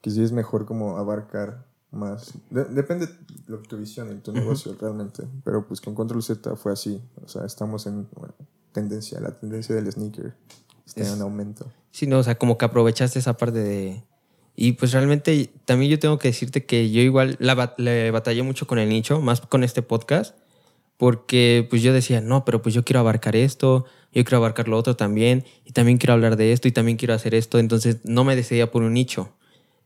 que 0.01 0.11
sí 0.11 0.23
es 0.23 0.33
mejor 0.33 0.65
como 0.65 0.97
abarcar 0.97 1.67
más. 1.91 2.33
depende 2.51 3.07
de 3.07 3.15
lo 3.47 3.61
que 3.61 3.69
tu 3.69 3.77
visión 3.77 4.11
y 4.13 4.21
tu 4.21 4.33
negocio 4.33 4.75
realmente, 4.81 5.29
pero 5.45 5.67
pues 5.67 5.81
con 5.81 5.95
Control 5.95 6.23
Z 6.23 6.57
fue 6.57 6.73
así, 6.73 7.03
o 7.23 7.29
sea, 7.29 7.45
estamos 7.45 7.87
en 7.87 8.09
tendencia, 8.73 9.21
la 9.21 9.39
tendencia 9.39 9.75
del 9.75 9.91
sneaker 9.91 10.35
está 10.91 11.15
en 11.15 11.23
aumento. 11.23 11.71
Sí, 11.91 12.07
no, 12.07 12.19
o 12.19 12.23
sea, 12.23 12.37
como 12.37 12.59
que 12.59 12.65
aprovechaste 12.65 13.19
esa 13.19 13.37
parte 13.37 13.59
de 13.59 14.03
y 14.57 14.73
pues 14.73 14.93
realmente 14.93 15.51
también 15.65 15.91
yo 15.91 15.99
tengo 15.99 16.19
que 16.19 16.29
decirte 16.29 16.67
que 16.67 16.91
yo 16.91 17.01
igual 17.01 17.37
la, 17.39 17.75
le 17.79 18.11
batallé 18.11 18.43
mucho 18.43 18.67
con 18.67 18.79
el 18.79 18.91
nicho, 18.91 19.21
más 19.23 19.41
con 19.41 19.65
este 19.65 19.81
podcast, 19.81 20.37
porque 20.99 21.67
pues 21.71 21.83
yo 21.83 21.95
decía, 21.95 22.21
no, 22.21 22.45
pero 22.45 22.61
pues 22.61 22.75
yo 22.75 22.85
quiero 22.85 23.01
abarcar 23.01 23.37
esto, 23.37 23.87
yo 24.13 24.23
quiero 24.23 24.37
abarcar 24.37 24.69
lo 24.69 24.77
otro 24.77 24.97
también, 24.97 25.47
y 25.65 25.73
también 25.73 25.97
quiero 25.97 26.13
hablar 26.13 26.37
de 26.37 26.53
esto, 26.53 26.69
y 26.69 26.73
también 26.73 26.99
quiero 26.99 27.15
hacer 27.15 27.35
esto, 27.35 27.59
entonces 27.59 28.01
no 28.05 28.23
me 28.25 28.37
decidía 28.37 28.71
por 28.71 28.83
un 28.83 28.93
nicho. 28.93 29.33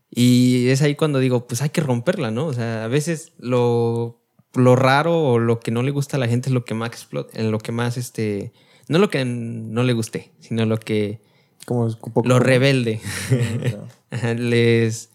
Y 0.09 0.67
es 0.67 0.81
ahí 0.81 0.95
cuando 0.95 1.19
digo, 1.19 1.47
pues 1.47 1.61
hay 1.61 1.69
que 1.69 1.79
romperla, 1.81 2.31
¿no? 2.31 2.45
O 2.47 2.53
sea, 2.53 2.83
a 2.83 2.87
veces 2.89 3.31
lo, 3.37 4.21
lo 4.55 4.75
raro 4.75 5.17
o 5.23 5.39
lo 5.39 5.61
que 5.61 5.71
no 5.71 5.83
le 5.83 5.91
gusta 5.91 6.17
a 6.17 6.19
la 6.19 6.27
gente 6.27 6.49
es 6.49 6.53
lo 6.53 6.65
que 6.65 6.73
más 6.73 6.89
explota, 6.89 7.39
en 7.39 7.49
lo 7.49 7.59
que 7.59 7.71
más, 7.71 7.95
este, 7.95 8.51
no 8.87 8.99
lo 8.99 9.09
que 9.09 9.25
no 9.25 9.83
le 9.83 9.93
guste, 9.93 10.31
sino 10.39 10.65
lo 10.65 10.77
que 10.77 11.19
como 11.65 11.89
lo 12.23 12.39
rebelde. 12.39 13.01
les, 14.37 15.09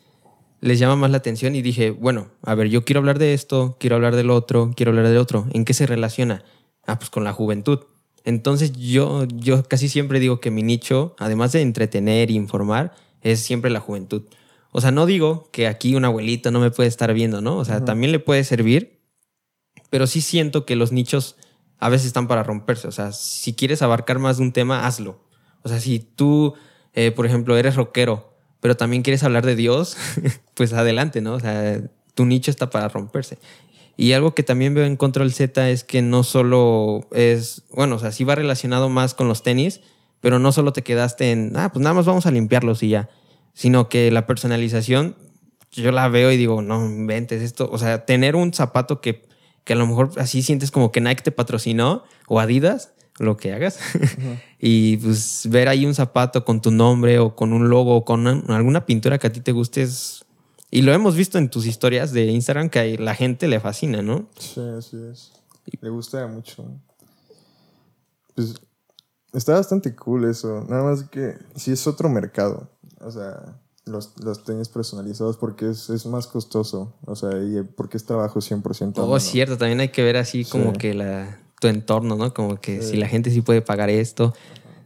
les 0.61 0.79
llama 0.79 0.97
más 0.97 1.11
la 1.11 1.19
atención 1.19 1.55
y 1.55 1.63
dije, 1.63 1.91
bueno, 1.91 2.29
a 2.43 2.55
ver, 2.55 2.69
yo 2.69 2.85
quiero 2.85 2.99
hablar 2.99 3.19
de 3.19 3.35
esto, 3.35 3.77
quiero 3.79 3.97
hablar 3.97 4.17
del 4.17 4.31
otro, 4.31 4.73
quiero 4.77 4.91
hablar 4.91 5.09
del 5.09 5.19
otro. 5.19 5.47
¿En 5.53 5.65
qué 5.65 5.75
se 5.75 5.87
relaciona? 5.87 6.45
Ah, 6.87 6.99
pues 6.99 7.11
con 7.11 7.25
la 7.25 7.33
juventud. 7.33 7.81
Entonces 8.25 8.73
yo, 8.73 9.25
yo 9.27 9.63
casi 9.65 9.89
siempre 9.89 10.21
digo 10.21 10.41
que 10.41 10.51
mi 10.51 10.63
nicho, 10.63 11.15
además 11.19 11.53
de 11.53 11.63
entretener 11.63 12.31
e 12.31 12.35
informar, 12.35 12.95
es 13.23 13.41
siempre 13.41 13.71
la 13.71 13.81
juventud. 13.81 14.25
O 14.73 14.81
sea, 14.81 14.91
no 14.91 15.07
digo 15.07 15.49
que 15.53 15.67
aquí 15.67 15.95
un 15.95 16.05
abuelito 16.05 16.51
no 16.51 16.61
me 16.61 16.71
puede 16.71 16.89
estar 16.89 17.13
viendo, 17.15 17.41
¿no? 17.41 17.57
O 17.57 17.65
sea, 17.65 17.85
también 17.85 18.13
le 18.13 18.19
puede 18.19 18.45
servir, 18.45 19.01
pero 19.89 20.07
sí 20.07 20.21
siento 20.21 20.65
que 20.65 20.77
los 20.77 20.93
nichos 20.93 21.37
a 21.81 21.89
veces 21.89 22.07
están 22.07 22.29
para 22.29 22.43
romperse. 22.43 22.87
O 22.87 22.93
sea, 22.93 23.13
si 23.13 23.55
quieres 23.55 23.83
abarcar 23.83 24.19
más 24.19 24.37
de 24.37 24.45
un 24.45 24.53
tema, 24.53 24.87
hazlo. 24.87 25.19
O 25.63 25.69
sea, 25.69 25.81
si 25.81 25.99
tú, 25.99 26.55
eh, 26.95 27.11
por 27.11 27.27
ejemplo, 27.27 27.57
eres 27.57 27.75
rockero, 27.75 28.35
pero 28.61 28.77
también 28.77 29.03
quieres 29.03 29.25
hablar 29.25 29.45
de 29.45 29.57
Dios, 29.57 29.97
pues 30.55 30.73
adelante, 30.73 31.21
¿no? 31.21 31.35
O 31.35 31.41
sea, 31.41 31.81
tu 32.15 32.27
nicho 32.27 32.51
está 32.51 32.71
para 32.71 32.89
romperse. 32.89 33.39
Y 33.97 34.13
algo 34.13 34.35
que 34.35 34.43
también 34.43 34.75
veo 34.75 34.85
en 34.85 34.97
Control 34.97 35.33
Z 35.33 35.69
es 35.71 35.85
que 35.85 36.01
no 36.01 36.23
solo 36.23 37.07
es, 37.13 37.65
bueno, 37.71 37.97
o 37.97 37.99
sea, 37.99 38.13
sí 38.13 38.25
va 38.25 38.35
relacionado 38.35 38.89
más 38.89 39.15
con 39.15 39.29
los 39.29 39.43
tenis, 39.43 39.81
pero 40.21 40.39
no 40.39 40.53
solo 40.53 40.73
te 40.73 40.83
quedaste 40.83 41.33
en, 41.33 41.53
ah, 41.57 41.71
pues 41.73 41.83
nada 41.83 41.95
más 41.95 42.07
vamos 42.07 42.27
a 42.27 42.31
limpiarlos 42.31 42.83
y 42.83 42.91
ya, 42.91 43.11
sino 43.53 43.89
que 43.89 44.11
la 44.11 44.27
personalización, 44.27 45.17
yo 45.73 45.93
la 45.93 46.09
veo 46.09 46.31
y 46.33 46.37
digo, 46.37 46.63
no 46.63 46.85
inventes 46.87 47.43
esto, 47.43 47.69
o 47.71 47.79
sea, 47.79 48.07
tener 48.07 48.37
un 48.37 48.53
zapato 48.55 49.01
que, 49.01 49.29
que 49.65 49.75
a 49.75 49.77
lo 49.77 49.87
mejor 49.87 50.11
así 50.17 50.43
sientes 50.43 50.71
como 50.71 50.93
que 50.93 51.01
Nike 51.01 51.23
te 51.23 51.33
patrocinó 51.33 52.05
o 52.27 52.41
Adidas, 52.41 52.93
lo 53.19 53.37
que 53.37 53.53
hagas. 53.53 53.79
y 54.59 54.97
pues 54.97 55.47
ver 55.49 55.69
ahí 55.69 55.87
un 55.87 55.95
zapato 55.95 56.45
con 56.45 56.61
tu 56.61 56.71
nombre 56.71 57.19
o 57.19 57.37
con 57.37 57.53
un 57.53 57.69
logo 57.69 57.97
o 57.97 58.05
con 58.05 58.27
alguna 58.51 58.87
pintura 58.87 59.19
que 59.19 59.27
a 59.27 59.33
ti 59.33 59.41
te 59.41 59.53
guste 59.53 59.83
es... 59.83 60.25
Y 60.73 60.83
lo 60.83 60.93
hemos 60.93 61.17
visto 61.17 61.37
en 61.37 61.51
tus 61.51 61.67
historias 61.67 62.13
de 62.13 62.27
Instagram 62.27 62.71
que 62.71 62.79
a 62.79 63.03
la 63.03 63.15
gente 63.15 63.49
le 63.49 63.59
fascina, 63.59 64.03
¿no? 64.03 64.29
Sí, 64.39 64.61
así 64.79 64.97
es. 65.11 65.33
Le 65.81 65.91
gusta 65.91 66.27
mucho. 66.29 66.65
Pues 68.37 68.55
está 69.33 69.55
bastante 69.55 69.95
cool 69.97 70.25
eso. 70.27 70.65
Nada 70.69 70.85
más 70.85 71.05
que 71.05 71.37
si 71.57 71.73
es 71.73 71.87
otro 71.87 72.09
mercado. 72.09 72.71
O 73.01 73.11
sea, 73.11 73.61
los, 73.91 74.13
los 74.23 74.45
tenis 74.45 74.69
personalizados 74.69 75.37
porque 75.37 75.71
es, 75.71 75.91
es, 75.91 76.07
más 76.07 76.27
costoso. 76.27 76.95
O 77.07 77.17
sea, 77.17 77.31
y 77.43 77.63
porque 77.63 77.97
es 77.97 78.05
trabajo 78.05 78.41
100%. 78.41 78.95
Oh, 78.97 79.17
es 79.17 79.23
cierto. 79.25 79.59
También 79.59 79.81
hay 79.81 79.91
que 79.91 80.03
ver 80.03 80.17
así 80.17 80.45
como 80.45 80.73
que 80.73 80.95
la 80.95 81.39
tu 81.61 81.69
entorno, 81.69 82.17
¿no? 82.17 82.35
Como 82.35 82.61
que 82.61 82.83
si 82.83 82.97
la 82.97 83.07
gente 83.07 83.31
sí 83.31 83.43
puede 83.43 83.63
pagar 83.63 83.91
esto. 83.91 84.35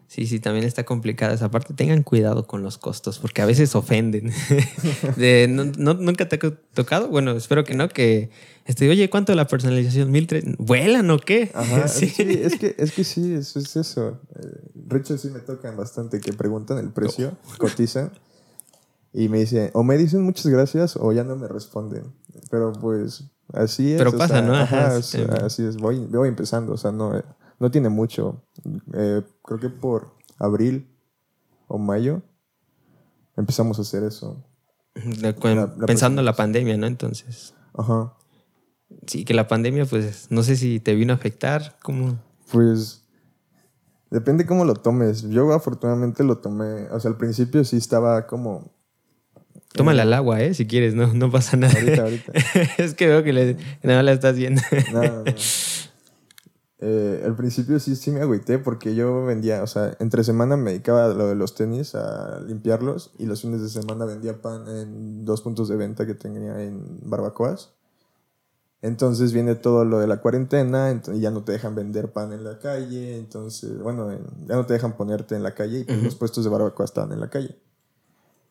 Sí, 0.07 0.27
sí, 0.27 0.39
también 0.39 0.65
está 0.65 0.85
complicada 0.85 1.35
esa 1.35 1.51
parte. 1.51 1.73
Tengan 1.75 2.03
cuidado 2.03 2.47
con 2.47 2.63
los 2.63 2.79
costos, 2.79 3.19
porque 3.19 3.43
a 3.43 3.47
veces 3.47 3.75
ofenden. 3.75 4.33
de, 5.17 5.49
no, 5.49 5.95
¿Nunca 5.95 6.29
te 6.29 6.37
ha 6.37 6.51
tocado? 6.75 7.09
Bueno, 7.09 7.33
espero 7.33 7.65
que 7.65 7.75
no, 7.75 7.89
que 7.89 8.31
estoy, 8.65 8.91
oye, 8.91 9.09
¿cuánto 9.11 9.35
la 9.35 9.47
personalización? 9.47 10.11
¿Mil 10.11 10.27
tres? 10.27 10.45
¿Vuelan 10.59 11.11
o 11.11 11.19
qué? 11.19 11.51
Ajá, 11.55 11.89
sí. 11.89 12.13
es, 12.19 12.57
que, 12.57 12.77
es 12.79 12.93
que 12.93 13.03
sí, 13.03 13.35
es, 13.35 13.57
es 13.57 13.77
eso. 13.77 14.21
Eh, 14.37 15.17
sí 15.17 15.31
me 15.31 15.41
tocan 15.41 15.77
bastante, 15.77 16.21
que 16.21 16.33
preguntan 16.33 16.79
el 16.79 16.91
precio, 16.91 17.37
cotizan, 17.59 18.13
y 19.15 19.31
me 19.31 19.39
dicen, 19.39 19.71
o 19.73 19.83
me 19.83 19.97
dicen 19.97 20.23
muchas 20.23 20.49
gracias 20.49 20.97
o 20.97 21.13
ya 21.13 21.25
no 21.25 21.37
me 21.37 21.49
responden. 21.49 22.13
Pero 22.51 22.73
pues 22.73 23.25
Así 23.53 23.93
es. 23.93 23.99
Pero 23.99 24.17
pasa, 24.17 24.41
¿no? 24.41 24.55
así 24.55 25.65
es. 25.65 25.77
Voy, 25.77 25.99
voy 26.07 26.29
empezando. 26.29 26.73
O 26.73 26.77
sea, 26.77 26.93
no, 26.93 27.13
no 27.59 27.71
tiene 27.71 27.89
mucho. 27.89 28.43
Eh, 28.95 29.23
creo 29.43 29.61
que 29.61 29.69
por 29.69 30.15
abril 30.39 30.89
o 31.69 31.79
mayo 31.79 32.23
empezamos 33.37 33.79
a 33.79 33.83
hacer 33.83 34.03
eso. 34.05 34.45
pensando 35.87 36.21
en 36.21 36.25
la 36.25 36.35
pandemia, 36.35 36.77
¿no? 36.77 36.87
Entonces. 36.87 37.55
Ajá. 37.75 38.15
Sí, 39.07 39.25
que 39.25 39.35
la 39.35 39.49
pandemia, 39.49 39.87
pues, 39.87 40.29
no 40.31 40.43
sé 40.43 40.57
si 40.57 40.81
te 40.81 40.95
vino 40.95 41.13
a 41.13 41.17
afectar. 41.17 41.77
¿Cómo? 41.83 42.19
Pues. 42.51 43.03
Depende 44.11 44.47
cómo 44.47 44.65
lo 44.65 44.75
tomes. 44.75 45.23
Yo 45.23 45.53
afortunadamente 45.53 46.23
lo 46.23 46.39
tomé. 46.39 46.89
O 46.91 47.01
sea, 47.01 47.11
al 47.11 47.17
principio 47.17 47.65
sí 47.65 47.77
estaba 47.77 48.27
como 48.27 48.74
Tómale 49.75 50.03
al 50.03 50.13
agua, 50.13 50.41
¿eh? 50.41 50.55
Si 50.55 50.67
quieres, 50.67 50.95
no, 50.95 51.13
no 51.13 51.31
pasa 51.33 51.57
nada. 51.57 51.75
Ahorita, 51.75 52.03
ahorita. 52.05 52.33
es 52.79 52.95
que 52.95 53.09
veo 53.09 53.25
que 53.25 53.33
le, 53.33 53.57
no 53.83 54.03
la 54.03 54.13
estás 54.13 54.37
viendo. 54.37 54.63
no, 54.93 55.03
no, 55.03 55.25
eh, 56.87 57.23
al 57.25 57.35
principio 57.35 57.81
sí, 57.81 57.97
sí 57.97 58.11
me 58.11 58.21
agüité 58.21 58.59
porque 58.59 58.95
yo 58.95 59.25
vendía, 59.25 59.63
o 59.63 59.67
sea, 59.67 59.97
entre 60.01 60.23
semana 60.23 60.57
me 60.57 60.73
dedicaba 60.73 61.07
a 61.07 61.09
lo 61.09 61.27
de 61.27 61.35
los 61.35 61.55
tenis, 61.55 61.95
a 61.95 62.41
limpiarlos, 62.41 63.13
y 63.19 63.25
los 63.25 63.41
fines 63.41 63.63
de 63.63 63.69
semana 63.69 64.05
vendía 64.05 64.41
pan 64.43 64.69
en 64.69 65.25
dos 65.25 65.41
puntos 65.41 65.69
de 65.69 65.77
venta 65.77 66.07
que 66.07 66.15
tenía 66.15 66.63
en 66.63 67.01
barbacoas. 67.03 67.73
Entonces 68.83 69.33
viene 69.33 69.55
todo 69.55 69.87
lo 69.87 69.99
de 69.99 70.07
la 70.07 70.19
cuarentena, 70.19 71.01
y 71.13 71.21
ya 71.21 71.31
no 71.31 71.43
te 71.43 71.53
dejan 71.53 71.75
vender 71.75 72.13
pan 72.13 72.33
en 72.33 72.45
la 72.45 72.59
calle, 72.59 73.17
entonces, 73.17 73.79
bueno, 73.79 74.13
ya 74.47 74.55
no 74.55 74.67
te 74.67 74.75
dejan 74.75 74.97
ponerte 74.97 75.35
en 75.35 75.43
la 75.43 75.55
calle 75.55 75.81
y 75.81 75.85
pues 75.85 76.03
los 76.03 76.15
puestos 76.17 76.45
de 76.45 76.51
barbacoa 76.51 76.85
estaban 76.85 77.13
en 77.13 77.21
la 77.21 77.31
calle. 77.31 77.57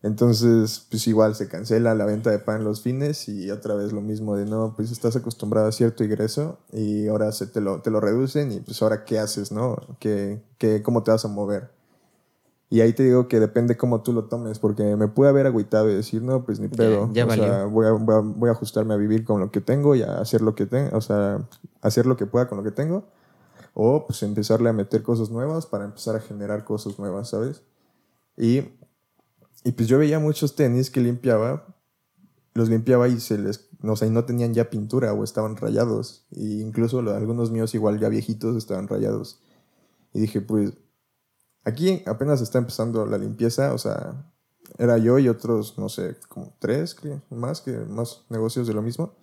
Entonces, 0.03 0.85
pues 0.89 1.07
igual 1.07 1.33
se 1.33 1.47
cancela 1.47 1.95
la 1.95 2.05
venta 2.05 2.29
de 2.29 2.37
pan 2.37 2.65
los 2.65 2.81
fines 2.81 3.29
y 3.29 3.49
otra 3.49 3.73
vez 3.73 3.93
lo 3.93 4.01
mismo 4.01 4.35
de 4.35 4.45
no, 4.45 4.73
pues 4.75 4.91
estás 4.91 5.15
acostumbrado 5.15 5.67
a 5.67 5.71
cierto 5.71 6.03
ingreso 6.03 6.59
y 6.73 7.07
ahora 7.07 7.31
se 7.31 7.47
te 7.47 7.61
lo, 7.61 7.81
te 7.81 7.89
lo 7.89 8.01
reducen 8.01 8.51
y 8.51 8.59
pues 8.59 8.81
ahora 8.81 9.05
qué 9.05 9.17
haces, 9.17 9.53
¿no? 9.53 9.77
¿Qué, 9.99 10.43
qué, 10.57 10.83
¿Cómo 10.83 11.03
te 11.03 11.11
vas 11.11 11.23
a 11.23 11.29
mover? 11.29 11.71
Y 12.69 12.81
ahí 12.81 12.91
te 12.91 13.03
digo 13.03 13.29
que 13.29 13.39
depende 13.39 13.77
cómo 13.77 14.01
tú 14.01 14.11
lo 14.13 14.25
tomes, 14.25 14.59
porque 14.59 14.95
me 14.97 15.07
pude 15.07 15.29
haber 15.29 15.45
agüitado 15.45 15.89
y 15.89 15.93
decir, 15.93 16.21
no, 16.21 16.43
pues 16.43 16.59
ni 16.59 16.67
pedo. 16.67 17.07
Ya, 17.13 17.25
o 17.25 17.29
sea, 17.29 17.65
voy 17.65 17.85
a, 17.85 17.91
voy, 17.91 18.49
a, 18.49 18.51
ajustarme 18.51 18.95
a 18.95 18.97
vivir 18.97 19.23
con 19.23 19.39
lo 19.39 19.51
que 19.51 19.61
tengo 19.61 19.93
y 19.95 20.01
a 20.01 20.17
hacer 20.17 20.41
lo 20.41 20.55
que 20.55 20.65
tengo, 20.65 20.97
o 20.97 21.01
sea, 21.01 21.47
hacer 21.81 22.07
lo 22.07 22.17
que 22.17 22.25
pueda 22.25 22.49
con 22.49 22.57
lo 22.57 22.63
que 22.63 22.71
tengo. 22.71 23.05
O 23.75 24.07
pues 24.07 24.21
empezarle 24.23 24.69
a 24.69 24.73
meter 24.73 25.03
cosas 25.03 25.29
nuevas 25.29 25.65
para 25.67 25.85
empezar 25.85 26.15
a 26.15 26.19
generar 26.19 26.65
cosas 26.65 26.97
nuevas, 26.97 27.29
¿sabes? 27.29 27.61
Y 28.37 28.63
y 29.63 29.71
pues 29.71 29.87
yo 29.87 29.97
veía 29.97 30.19
muchos 30.19 30.55
tenis 30.55 30.89
que 30.89 31.01
limpiaba, 31.01 31.65
los 32.53 32.69
limpiaba 32.69 33.07
y 33.07 33.19
se 33.19 33.37
les, 33.37 33.69
no 33.81 33.95
sé, 33.95 34.09
no 34.09 34.25
tenían 34.25 34.53
ya 34.53 34.69
pintura 34.69 35.13
o 35.13 35.23
estaban 35.23 35.55
rayados. 35.55 36.25
Y 36.31 36.61
incluso 36.61 36.99
algunos 36.99 37.51
míos 37.51 37.73
igual 37.73 37.99
ya 37.99 38.09
viejitos 38.09 38.55
estaban 38.55 38.87
rayados. 38.87 39.41
Y 40.13 40.19
dije, 40.19 40.41
pues, 40.41 40.73
aquí 41.63 42.03
apenas 42.05 42.41
está 42.41 42.59
empezando 42.59 43.05
la 43.05 43.17
limpieza, 43.17 43.73
o 43.73 43.77
sea, 43.77 44.31
era 44.77 44.97
yo 44.97 45.17
y 45.19 45.29
otros, 45.29 45.77
no 45.77 45.89
sé, 45.89 46.17
como 46.27 46.53
tres 46.59 46.95
más, 47.29 47.61
que 47.61 47.71
más 47.71 48.23
negocios 48.29 48.67
de 48.67 48.73
lo 48.73 48.81
mismo. 48.81 49.13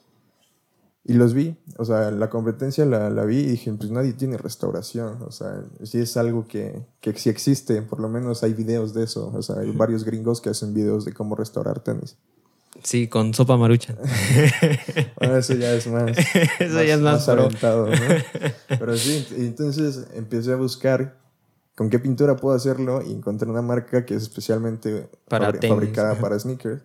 Y 1.04 1.14
los 1.14 1.32
vi, 1.32 1.56
o 1.78 1.84
sea, 1.84 2.10
la 2.10 2.28
competencia 2.28 2.84
la, 2.84 3.08
la, 3.08 3.24
vi 3.24 3.38
y 3.38 3.46
dije, 3.46 3.72
pues 3.72 3.90
nadie 3.90 4.12
tiene 4.12 4.36
restauración, 4.36 5.22
o 5.22 5.30
sea, 5.30 5.64
sí 5.82 5.98
es 5.98 6.16
algo 6.18 6.46
que, 6.46 6.84
que 7.00 7.14
sí 7.14 7.30
existe, 7.30 7.80
por 7.80 8.00
lo 8.00 8.10
menos 8.10 8.42
hay 8.42 8.52
videos 8.52 8.92
de 8.92 9.04
eso, 9.04 9.32
o 9.34 9.42
sea, 9.42 9.60
hay 9.60 9.70
varios 9.72 10.04
gringos 10.04 10.42
que 10.42 10.50
hacen 10.50 10.74
videos 10.74 11.06
de 11.06 11.14
cómo 11.14 11.36
restaurar 11.36 11.80
tenis. 11.80 12.18
Sí, 12.82 13.08
con 13.08 13.34
sopa 13.34 13.56
marucha. 13.56 13.96
bueno, 15.18 15.36
eso 15.36 15.54
ya 15.54 15.72
es 15.72 15.86
más. 15.86 16.16
eso 16.58 16.82
ya 16.82 16.94
es 16.94 17.00
más, 17.00 17.28
aventado, 17.28 17.86
¿no? 17.86 17.96
Pero 18.68 18.96
sí, 18.96 19.26
entonces 19.36 20.06
empecé 20.14 20.52
a 20.52 20.56
buscar 20.56 21.18
con 21.74 21.90
qué 21.90 21.98
pintura 21.98 22.36
puedo 22.36 22.54
hacerlo 22.54 23.02
y 23.02 23.12
encontré 23.12 23.48
una 23.48 23.62
marca 23.62 24.04
que 24.04 24.14
es 24.14 24.22
especialmente 24.22 25.08
para 25.28 25.52
fabricada 25.52 26.14
para 26.14 26.38
sneakers. 26.38 26.82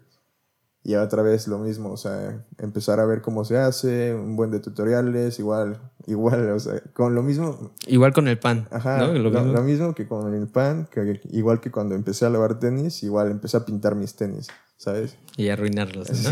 Y 0.87 0.93
otra 0.93 1.23
vez 1.23 1.47
lo 1.47 1.57
mismo, 1.57 1.89
o 1.89 1.97
sea, 1.97 2.45
empezar 2.59 2.99
a 2.99 3.05
ver 3.05 3.23
cómo 3.23 3.43
se 3.43 3.57
hace, 3.57 4.13
un 4.13 4.35
buen 4.35 4.51
de 4.51 4.59
tutoriales, 4.59 5.39
igual, 5.39 5.79
igual, 6.05 6.51
o 6.51 6.59
sea, 6.59 6.79
con 6.93 7.15
lo 7.15 7.23
mismo. 7.23 7.71
Igual 7.87 8.13
con 8.13 8.27
el 8.27 8.37
pan. 8.37 8.67
Ajá, 8.69 8.99
¿no? 8.99 9.13
lo, 9.13 9.31
mismo. 9.31 9.51
lo, 9.51 9.63
mismo. 9.63 9.95
que 9.95 10.07
con 10.07 10.31
el 10.35 10.47
pan, 10.47 10.87
que 10.91 11.21
igual 11.31 11.59
que 11.59 11.71
cuando 11.71 11.95
empecé 11.95 12.27
a 12.27 12.29
lavar 12.29 12.59
tenis, 12.59 13.01
igual 13.01 13.31
empecé 13.31 13.57
a 13.57 13.65
pintar 13.65 13.95
mis 13.95 14.15
tenis. 14.15 14.47
¿Sabes? 14.85 15.17
Y 15.35 15.49
arruinarlos, 15.49 16.11
¿no? 16.11 16.29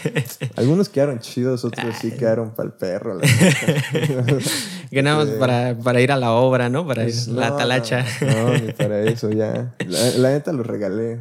Algunos 0.56 0.90
quedaron 0.90 1.18
chidos, 1.18 1.64
otros 1.64 1.96
sí 1.98 2.10
quedaron 2.12 2.50
para 2.54 2.68
el 2.68 2.74
perro. 2.74 3.18
que 4.90 5.02
nada 5.02 5.24
más 5.24 5.28
para, 5.34 5.76
para, 5.78 6.00
ir 6.02 6.12
a 6.12 6.16
la 6.16 6.32
obra, 6.32 6.68
¿no? 6.68 6.86
Para 6.86 7.08
ir 7.08 7.14
a 7.28 7.32
la 7.32 7.56
talacha. 7.56 8.04
No, 8.20 8.52
ni 8.52 8.72
para 8.72 9.02
eso, 9.02 9.30
ya. 9.30 9.74
La, 10.18 10.30
neta 10.30 10.52
los 10.52 10.66
regalé. 10.66 11.18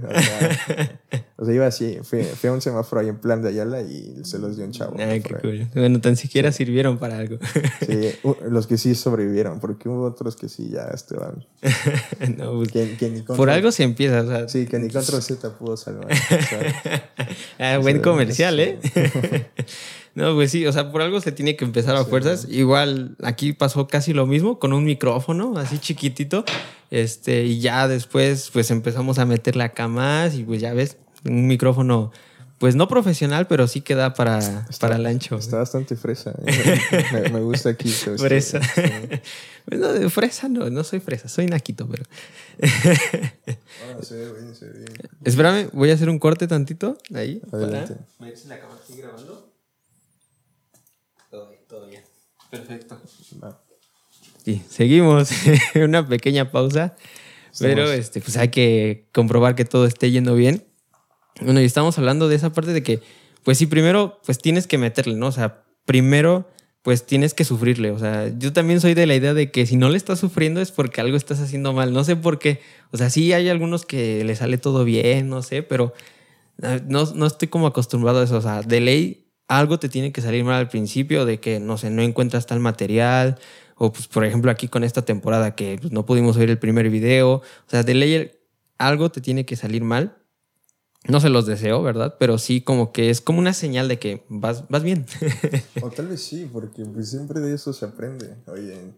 O 1.38 1.46
sea, 1.46 1.54
iba 1.56 1.66
así, 1.66 1.98
fui, 2.04 2.28
a 2.44 2.52
un 2.52 2.62
semáforo 2.62 3.02
ahí 3.02 3.08
en 3.08 3.18
plan 3.18 3.42
de 3.42 3.50
Ayala 3.50 3.82
y 3.82 4.24
se 4.24 4.38
los 4.38 4.58
dio 4.58 4.66
un 4.66 4.72
chavo. 4.72 4.96
Ay, 5.00 5.22
qué 5.22 5.34
cool. 5.36 5.68
Bueno, 5.74 6.02
tan 6.02 6.18
siquiera 6.18 6.52
sirvieron 6.52 7.00
para 7.00 7.18
algo. 7.18 7.38
sí, 7.88 8.12
los 8.50 8.68
que 8.68 8.78
sí 8.78 8.94
sobrevivieron, 8.94 9.60
porque 9.62 9.90
hubo 9.90 10.04
otros 10.04 10.36
que 10.36 10.50
sí 10.50 10.70
ya 10.72 10.92
estaban. 10.94 11.46
no, 12.38 12.54
pues, 12.58 13.24
por 13.36 13.50
algo 13.50 13.72
se 13.72 13.84
empieza, 13.84 14.22
o 14.22 14.28
sea. 14.28 14.48
Sí, 14.50 14.68
que 14.68 14.78
ni 14.78 14.90
contra 14.90 15.22
Z 15.22 15.58
pudo 15.58 15.76
salvar. 15.76 16.08
ah, 17.60 17.78
buen 17.80 18.02
comercial, 18.02 18.60
¿eh? 18.60 18.80
no, 20.16 20.34
pues 20.36 20.52
sí, 20.52 20.66
o 20.66 20.72
sea, 20.72 20.92
por 20.92 21.02
algo 21.02 21.22
se 21.22 21.32
tiene 21.32 21.56
que 21.56 21.66
empezar 21.66 21.96
a 21.96 22.06
fuerzas. 22.06 22.48
Igual 22.50 23.16
aquí 23.24 23.54
pasó 23.54 23.88
casi 23.88 24.14
lo 24.14 24.26
mismo 24.26 24.60
con 24.60 24.74
un 24.74 24.84
micrófono 24.84 25.58
así 25.58 25.78
chiquitito. 25.80 26.46
Este, 26.92 27.44
y 27.44 27.60
ya 27.60 27.88
después, 27.88 28.50
pues 28.54 28.72
empezamos 28.72 29.20
a 29.20 29.26
meterle 29.26 29.64
acá 29.64 29.88
más 29.88 30.36
y 30.36 30.44
pues 30.44 30.62
ya 30.62 30.74
ves, 30.74 30.98
un 31.24 31.48
micrófono 31.48 32.12
pues 32.58 32.76
no 32.76 32.88
profesional, 32.88 33.48
pero 33.48 33.68
sí 33.68 33.82
queda 33.82 34.14
para, 34.14 34.66
para 34.80 34.96
el 34.96 35.06
ancho. 35.06 35.36
Está 35.38 35.58
bastante 35.58 35.96
fresa. 35.96 36.34
¿eh? 36.46 37.30
Me, 37.32 37.42
gusta 37.42 37.70
aquí. 37.70 37.90
Fresa. 38.18 38.62
bueno, 39.68 39.92
de 39.92 40.10
fresa 40.10 40.48
no, 40.48 40.70
no 40.70 40.84
soy 40.84 41.02
fresa, 41.02 41.28
soy 41.28 41.48
naquito, 41.48 41.88
pero. 41.88 42.04
ah, 42.64 44.02
se 44.02 44.16
ve 44.16 44.34
bien, 44.40 44.56
se 44.56 44.66
ve 44.68 44.80
bien. 44.80 44.94
Espérame, 45.24 45.70
voy 45.74 45.92
a 45.92 45.96
hacer 45.96 46.10
un 46.10 46.18
corte 46.18 46.48
tantito 46.48 46.98
ahí. 47.14 47.42
Adelante. 47.52 47.98
Para... 48.18 48.36
si 48.36 48.48
la 48.48 48.60
cámara 48.60 48.80
sigue 48.88 49.02
grabando. 49.02 49.52
Todo 51.30 51.50
bien, 51.50 51.62
todo 51.68 51.88
bien. 51.88 52.04
Perfecto. 52.50 53.02
Va. 53.44 53.62
Sí, 54.46 54.64
seguimos. 54.70 55.30
Una 55.76 56.08
pequeña 56.08 56.52
pausa. 56.52 56.96
Pero 57.60 57.92
este, 57.92 58.22
pues 58.22 58.38
hay 58.38 58.50
que 58.50 59.08
comprobar 59.14 59.56
que 59.56 59.66
todo 59.66 59.86
esté 59.86 60.12
yendo 60.12 60.36
bien. 60.36 60.66
Bueno, 61.42 61.62
y 61.62 61.66
estamos 61.66 61.98
hablando 61.98 62.30
de 62.30 62.36
esa 62.36 62.54
parte 62.54 62.72
de 62.72 62.82
que, 62.82 63.02
pues 63.44 63.58
sí, 63.58 63.66
primero, 63.66 64.20
pues 64.26 64.40
tienes 64.40 64.68
que 64.68 64.78
meterle, 64.78 65.16
¿no? 65.16 65.28
O 65.28 65.32
sea, 65.32 65.64
primero, 65.86 66.50
pues 66.82 67.06
tienes 67.06 67.34
que 67.34 67.44
sufrirle. 67.44 67.92
O 67.92 68.00
sea, 68.00 68.32
yo 68.38 68.54
también 68.54 68.80
soy 68.80 68.94
de 68.94 69.06
la 69.06 69.16
idea 69.16 69.34
de 69.34 69.52
que 69.52 69.66
si 69.66 69.76
no 69.76 69.90
le 69.90 69.98
estás 69.98 70.20
sufriendo 70.20 70.62
es 70.62 70.72
porque 70.72 71.02
algo 71.02 71.18
estás 71.18 71.42
haciendo 71.42 71.74
mal. 71.74 71.92
No 71.94 72.04
sé 72.04 72.16
por 72.16 72.40
qué. 72.40 72.62
O 72.92 72.98
sea, 72.98 73.10
sí 73.10 73.34
hay 73.34 73.50
algunos 73.50 73.86
que 73.86 74.24
le 74.24 74.36
sale 74.36 74.58
todo 74.58 74.86
bien, 74.86 75.28
no 75.28 75.42
sé, 75.42 75.62
pero 75.64 75.94
ah, 76.64 76.80
no, 76.88 77.06
no 77.14 77.26
estoy 77.26 77.50
como 77.50 77.68
acostumbrado 77.68 78.22
a 78.22 78.24
eso. 78.24 78.38
O 78.38 78.42
sea, 78.42 78.62
de 78.62 78.80
ley, 78.80 79.28
algo 79.48 79.78
te 79.80 79.90
tiene 79.90 80.12
que 80.12 80.22
salir 80.22 80.44
mal 80.46 80.56
al 80.56 80.70
principio, 80.70 81.26
de 81.26 81.40
que, 81.40 81.60
no 81.60 81.78
sé, 81.78 81.90
no 81.90 82.02
encuentras 82.02 82.46
tal 82.46 82.62
material. 82.62 83.40
O, 83.76 83.92
pues, 83.92 84.08
por 84.08 84.24
ejemplo, 84.24 84.52
aquí 84.52 84.70
con 84.70 84.84
esta 84.86 85.04
temporada 85.04 85.56
que 85.56 85.78
pues, 85.82 85.92
no 85.92 86.06
pudimos 86.06 86.38
ver 86.38 86.50
el 86.50 86.60
primer 86.60 86.90
video. 86.90 87.34
O 87.34 87.44
sea, 87.68 87.84
de 87.84 87.94
ley, 87.94 88.32
algo 88.78 89.10
te 89.12 89.22
tiene 89.22 89.46
que 89.46 89.58
salir 89.58 89.84
mal 89.84 90.16
no 91.08 91.20
se 91.20 91.30
los 91.30 91.46
deseo, 91.46 91.82
¿verdad? 91.82 92.16
Pero 92.20 92.38
sí 92.38 92.62
como 92.62 92.92
que 92.92 93.10
es 93.10 93.22
como 93.22 93.40
una 93.40 93.54
señal 93.54 93.88
de 93.88 94.00
que 94.00 94.24
vas, 94.30 94.68
vas 94.70 94.84
bien. 94.84 95.06
o 95.82 95.90
tal 95.90 96.08
vez 96.08 96.22
sí, 96.22 96.50
porque 96.52 96.86
pues 96.86 97.10
siempre 97.10 97.40
de 97.40 97.54
eso 97.54 97.74
se 97.74 97.86
aprende. 97.86 98.36
Oye, 98.48 98.94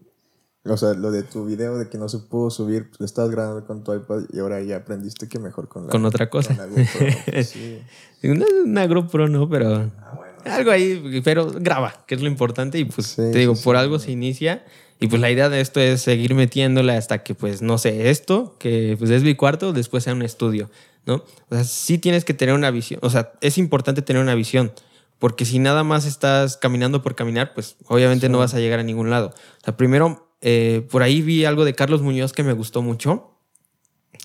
o 0.66 0.78
sea, 0.78 0.94
lo 0.94 1.12
de 1.12 1.24
tu 1.24 1.46
video 1.46 1.78
de 1.78 1.90
que 1.90 1.98
no 1.98 2.10
se 2.10 2.20
pudo 2.20 2.50
subir, 2.50 2.90
pues, 2.90 3.00
lo 3.00 3.06
estabas 3.06 3.32
grabando 3.32 3.66
con 3.66 3.84
tu 3.84 3.94
iPad 3.94 4.24
y 4.32 4.40
ahora 4.40 4.62
ya 4.62 4.78
aprendiste 4.78 5.28
que 5.28 5.40
mejor 5.40 5.68
con 5.68 5.86
la, 5.86 5.92
Con 5.92 6.06
otra 6.06 6.30
cosa. 6.30 6.56
Con 6.56 6.58
la 6.58 6.66
GoPro, 6.66 7.08
pues, 7.32 7.50
sí. 7.50 7.80
una, 8.24 8.46
una, 8.64 8.88
GoPro 8.88 9.28
no, 9.28 9.50
pero 9.50 9.76
ah, 9.76 10.14
bueno. 10.16 10.34
algo 10.46 10.72
ahí, 10.72 11.22
pero 11.24 11.52
graba, 11.52 12.04
que 12.06 12.16
es 12.16 12.22
lo 12.22 12.28
importante 12.28 12.80
y 12.80 12.86
pues 12.86 13.16
te 13.16 13.38
digo, 13.38 13.56
por 13.56 13.76
algo 13.76 14.00
se 14.00 14.12
inicia. 14.12 14.64
Y 15.00 15.08
pues 15.08 15.22
la 15.22 15.30
idea 15.30 15.48
de 15.48 15.62
esto 15.62 15.80
es 15.80 16.02
seguir 16.02 16.34
metiéndole 16.34 16.94
hasta 16.94 17.22
que, 17.22 17.36
pues, 17.36 17.62
no 17.62 17.78
sé, 17.78 18.10
esto, 18.10 18.56
que 18.58 18.96
pues 18.98 19.12
es 19.12 19.22
mi 19.22 19.36
cuarto, 19.36 19.72
después 19.72 20.04
sea 20.04 20.14
un 20.14 20.24
estudio. 20.24 20.72
¿No? 21.08 21.24
O 21.50 21.56
sea, 21.56 21.64
sí 21.64 21.98
tienes 21.98 22.26
que 22.26 22.34
tener 22.34 22.54
una 22.54 22.70
visión, 22.70 23.00
o 23.02 23.10
sea, 23.10 23.32
es 23.42 23.58
importante 23.58 24.02
tener 24.02 24.22
una 24.22 24.36
visión, 24.36 24.72
porque 25.18 25.46
si 25.46 25.58
nada 25.58 25.84
más 25.84 26.06
estás 26.06 26.58
caminando 26.58 27.02
por 27.02 27.16
caminar, 27.16 27.54
pues 27.56 27.78
obviamente 27.88 28.30
no 28.30 28.38
vas 28.38 28.54
a 28.54 28.60
llegar 28.60 28.80
a 28.80 28.84
ningún 28.84 29.10
lado. 29.10 29.30
O 29.30 29.64
sea, 29.64 29.76
primero, 29.76 30.30
eh, 30.42 30.86
por 30.92 31.02
ahí 31.02 31.24
vi 31.24 31.46
algo 31.46 31.66
de 31.66 31.74
Carlos 31.74 32.04
Muñoz 32.04 32.34
que 32.34 32.44
me 32.44 32.54
gustó 32.54 32.84
mucho, 32.84 33.32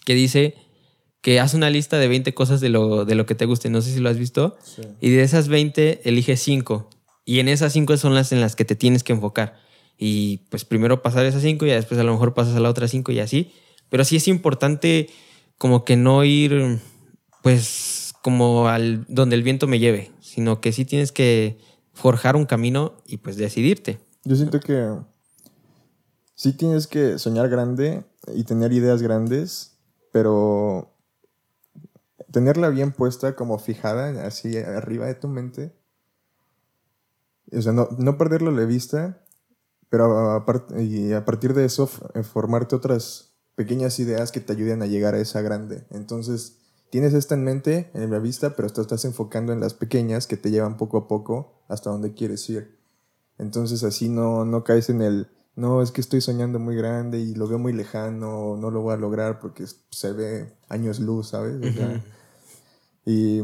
que 0.05 0.15
dice 0.15 0.55
que 1.23 1.41
hace 1.41 1.57
una 1.57 1.71
lista 1.71 1.99
de 1.99 2.09
20 2.09 2.35
cosas 2.35 2.61
de 2.61 2.69
lo, 2.69 3.05
de 3.07 3.15
lo 3.15 3.25
que 3.25 3.35
te 3.35 3.47
guste, 3.47 3.71
no 3.71 3.81
sé 3.81 3.95
si 3.95 4.01
lo 4.01 4.11
has 4.11 4.19
visto, 4.19 4.59
y 5.01 5.11
de 5.11 5.23
esas 5.23 5.49
20 5.49 6.03
elige 6.05 6.37
5, 6.37 6.91
y 7.25 7.39
en 7.39 7.49
esas 7.49 7.73
5 7.73 7.97
son 7.97 8.15
las 8.15 8.33
en 8.33 8.41
las 8.41 8.57
que 8.57 8.65
te 8.65 8.75
tienes 8.75 9.05
que 9.05 9.13
enfocar. 9.13 9.61
Y 9.97 10.39
pues 10.51 10.65
primero 10.65 11.01
pasar 11.01 11.25
esas 11.27 11.43
5 11.43 11.65
y 11.65 11.71
después 11.71 12.01
a 12.01 12.03
lo 12.03 12.13
mejor 12.13 12.35
pasas 12.35 12.57
a 12.57 12.61
la 12.61 12.69
otra 12.69 12.89
5 12.89 13.13
y 13.13 13.21
así. 13.21 13.53
Pero 13.89 14.05
sí 14.05 14.17
es 14.17 14.27
importante 14.27 15.11
como 15.63 15.85
que 15.85 15.97
no 15.97 16.25
ir, 16.25 16.81
pues, 17.41 18.15
como 18.21 18.67
al 18.67 19.07
donde 19.07 19.37
el 19.37 19.45
viento 19.45 19.69
me 19.69 19.79
lleve, 19.79 20.11
sino 20.19 20.61
que 20.61 20.73
sí 20.73 20.85
tienes 20.85 21.13
que 21.13 21.61
forjar 21.93 22.35
un 22.35 22.47
camino 22.47 22.95
y 23.07 23.19
pues 23.19 23.37
decidirte. 23.37 24.01
Yo 24.25 24.35
siento 24.35 24.59
que 24.59 24.93
sí 26.35 26.55
tienes 26.55 26.89
que 26.89 27.17
soñar 27.17 27.49
grande 27.49 28.03
y 28.35 28.43
tener 28.43 28.73
ideas 28.73 29.03
grandes, 29.03 29.79
pero 30.11 30.97
tenerla 32.33 32.69
bien 32.69 32.91
puesta 32.91 33.37
como 33.37 33.61
fijada 33.61 34.27
así 34.27 34.59
arriba 34.59 35.07
de 35.07 35.15
tu 35.15 35.29
mente. 35.29 35.73
O 37.53 37.63
sea, 37.63 37.71
no, 37.71 37.87
no 38.01 38.19
perderlo 38.19 38.53
de 38.53 38.67
vista, 38.67 39.23
pero 39.89 40.45
y 40.77 41.13
a 41.13 41.25
partir 41.25 41.55
de 41.55 41.67
eso 41.67 41.87
formarte 41.87 42.75
otras 42.75 43.32
pequeñas 43.55 43.99
ideas 43.99 44.33
que 44.33 44.41
te 44.41 44.53
ayuden 44.53 44.83
a 44.83 44.87
llegar 44.87 45.15
a 45.15 45.21
esa 45.21 45.41
grande. 45.43 45.85
Entonces, 45.91 46.59
tienes 46.91 47.15
esta 47.15 47.35
en 47.35 47.45
mente, 47.45 47.91
en 47.95 48.11
la 48.11 48.19
vista, 48.19 48.57
pero 48.57 48.69
te 48.71 48.81
estás 48.81 49.05
enfocando 49.05 49.53
en 49.53 49.61
las 49.61 49.75
pequeñas 49.75 50.27
que 50.27 50.37
te 50.37 50.51
llevan 50.51 50.77
poco 50.77 50.99
a 50.99 51.09
poco 51.09 51.63
hasta 51.69 51.91
donde 51.91 52.15
quieres 52.15 52.49
ir. 52.51 52.79
Entonces, 53.39 53.83
así 53.85 54.09
no, 54.09 54.45
no 54.45 54.65
caes 54.65 54.91
en 54.91 55.03
el, 55.03 55.29
no, 55.55 55.83
es 55.83 55.91
que 55.91 56.01
estoy 56.01 56.21
soñando 56.21 56.59
muy 56.59 56.77
grande 56.77 57.19
y 57.19 57.35
lo 57.35 57.47
veo 57.47 57.59
muy 57.59 57.73
lejano, 57.73 58.57
no 58.57 58.71
lo 58.71 58.81
voy 58.81 58.95
a 58.95 58.97
lograr 58.97 59.41
porque 59.41 59.65
se 59.91 60.13
ve 60.13 60.53
años 60.69 61.01
luz, 61.01 61.29
¿sabes? 61.29 61.57
y, 63.05 63.43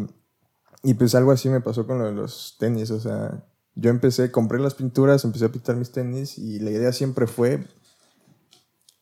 y 0.83 0.95
pues 0.95 1.15
algo 1.15 1.33
así 1.33 1.49
me 1.49 1.61
pasó 1.61 1.87
con 1.87 2.17
los 2.17 2.57
tenis, 2.59 2.91
o 2.91 3.01
sea, 3.01 3.45
yo 3.75 3.91
empecé, 3.91 4.31
compré 4.31 4.59
las 4.59 4.75
pinturas, 4.75 5.25
empecé 5.25 5.45
a 5.45 5.53
pintar 5.53 5.77
mis 5.77 5.93
tenis 5.93 6.39
y 6.39 6.59
la 6.59 6.71
idea 6.71 6.93
siempre 6.93 7.27
fue 7.27 7.65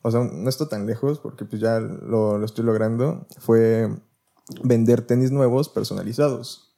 o 0.06 0.10
sea, 0.12 0.20
no 0.20 0.48
está 0.48 0.68
tan 0.68 0.86
lejos 0.86 1.18
porque 1.18 1.44
pues 1.44 1.60
ya 1.60 1.80
lo, 1.80 2.44
estoy 2.44 2.64
logrando, 2.64 3.26
fue 3.40 3.92
vender 4.62 5.02
tenis 5.02 5.32
nuevos 5.32 5.68
personalizados. 5.68 6.76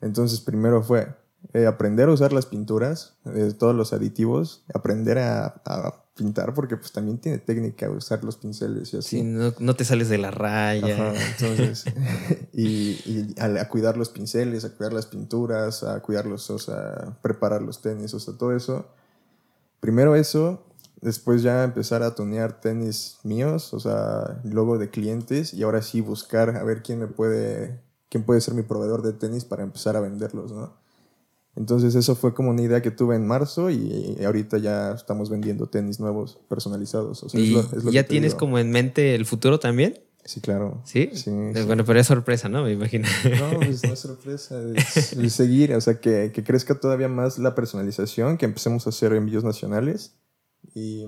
Entonces 0.00 0.40
primero 0.40 0.84
fue 0.84 1.12
eh, 1.54 1.66
aprender 1.66 2.08
a 2.08 2.12
usar 2.12 2.32
las 2.32 2.46
pinturas, 2.46 3.16
eh, 3.34 3.52
todos 3.58 3.74
los 3.74 3.92
aditivos, 3.92 4.64
aprender 4.72 5.18
a, 5.18 6.04
pintar 6.14 6.54
porque 6.54 6.76
pues 6.76 6.90
también 6.92 7.18
tiene 7.18 7.38
técnica 7.38 7.90
usar 7.90 8.22
los 8.22 8.36
pinceles 8.36 8.94
y 8.94 8.98
así. 8.98 9.18
Sí, 9.18 9.22
no, 9.24 9.74
te 9.74 9.84
sales 9.84 10.08
de 10.08 10.18
la 10.18 10.30
raya. 10.30 11.14
entonces, 11.32 11.84
y, 12.52 13.34
a, 13.40 13.68
cuidar 13.68 13.96
los 13.96 14.10
pinceles, 14.10 14.64
a 14.64 14.72
cuidar 14.76 14.92
las 14.92 15.06
pinturas, 15.06 15.82
a 15.82 16.00
cuidarlos, 16.00 16.48
o 16.50 16.60
sea, 16.60 17.18
preparar 17.22 17.60
los 17.60 17.82
tenis, 17.82 18.14
o 18.14 18.20
sea, 18.20 18.34
todo 18.34 18.54
eso. 18.54 18.86
Primero 19.80 20.14
eso, 20.14 20.67
Después 21.00 21.42
ya 21.42 21.62
empezar 21.64 22.02
a 22.02 22.14
tunear 22.14 22.60
tenis 22.60 23.18
míos, 23.22 23.72
o 23.72 23.78
sea, 23.80 24.40
luego 24.44 24.78
de 24.78 24.90
clientes 24.90 25.54
y 25.54 25.62
ahora 25.62 25.80
sí 25.82 26.00
buscar 26.00 26.56
a 26.56 26.64
ver 26.64 26.82
quién 26.82 26.98
me 26.98 27.06
puede, 27.06 27.80
quién 28.08 28.24
puede 28.24 28.40
ser 28.40 28.54
mi 28.54 28.62
proveedor 28.62 29.02
de 29.02 29.12
tenis 29.12 29.44
para 29.44 29.62
empezar 29.62 29.96
a 29.96 30.00
venderlos, 30.00 30.50
¿no? 30.52 30.76
Entonces 31.56 31.94
eso 31.96 32.14
fue 32.14 32.34
como 32.34 32.50
una 32.50 32.62
idea 32.62 32.82
que 32.82 32.90
tuve 32.92 33.16
en 33.16 33.26
marzo 33.26 33.68
y 33.70 34.16
ahorita 34.24 34.58
ya 34.58 34.92
estamos 34.92 35.28
vendiendo 35.30 35.66
tenis 35.68 35.98
nuevos 35.98 36.38
personalizados. 36.48 37.22
O 37.24 37.28
sea, 37.28 37.40
¿Y 37.40 37.44
es 37.46 37.50
lo- 37.72 37.78
es 37.78 37.84
lo 37.84 37.90
ya 37.90 38.02
que 38.04 38.08
tienes 38.10 38.32
digo. 38.32 38.38
como 38.38 38.58
en 38.58 38.70
mente 38.70 39.14
el 39.14 39.24
futuro 39.26 39.58
también? 39.58 39.98
Sí, 40.24 40.40
claro. 40.40 40.82
¿Sí? 40.84 41.10
Sí, 41.14 41.30
Eh, 41.30 41.52
sí. 41.54 41.62
Bueno, 41.62 41.84
pero 41.84 41.98
es 41.98 42.06
sorpresa, 42.06 42.48
¿no? 42.48 42.62
Me 42.62 42.72
imagino. 42.72 43.08
No, 43.40 43.58
pues 43.60 43.82
no 43.84 43.92
es 43.92 43.98
sorpresa. 43.98 44.60
Es, 44.74 45.12
es 45.14 45.32
seguir, 45.32 45.72
o 45.74 45.80
sea, 45.80 46.00
que, 46.00 46.30
que 46.32 46.44
crezca 46.44 46.78
todavía 46.78 47.08
más 47.08 47.38
la 47.38 47.54
personalización, 47.54 48.36
que 48.36 48.44
empecemos 48.46 48.86
a 48.86 48.90
hacer 48.90 49.12
envíos 49.14 49.42
nacionales 49.42 50.14
y, 50.74 51.06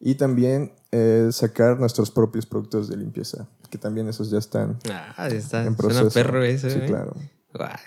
y 0.00 0.14
también 0.16 0.72
eh, 0.90 1.28
sacar 1.32 1.78
nuestros 1.78 2.10
propios 2.10 2.46
productos 2.46 2.88
de 2.88 2.96
limpieza, 2.96 3.48
que 3.70 3.78
también 3.78 4.08
esos 4.08 4.30
ya 4.30 4.38
están 4.38 4.78
ah, 4.90 5.28
está, 5.28 5.64
en 5.64 5.76
suena 5.76 5.76
proceso. 5.76 6.10
perro 6.10 6.42
eso, 6.42 6.68
Sí, 6.70 6.78
¿eh? 6.78 6.84
claro. 6.86 7.14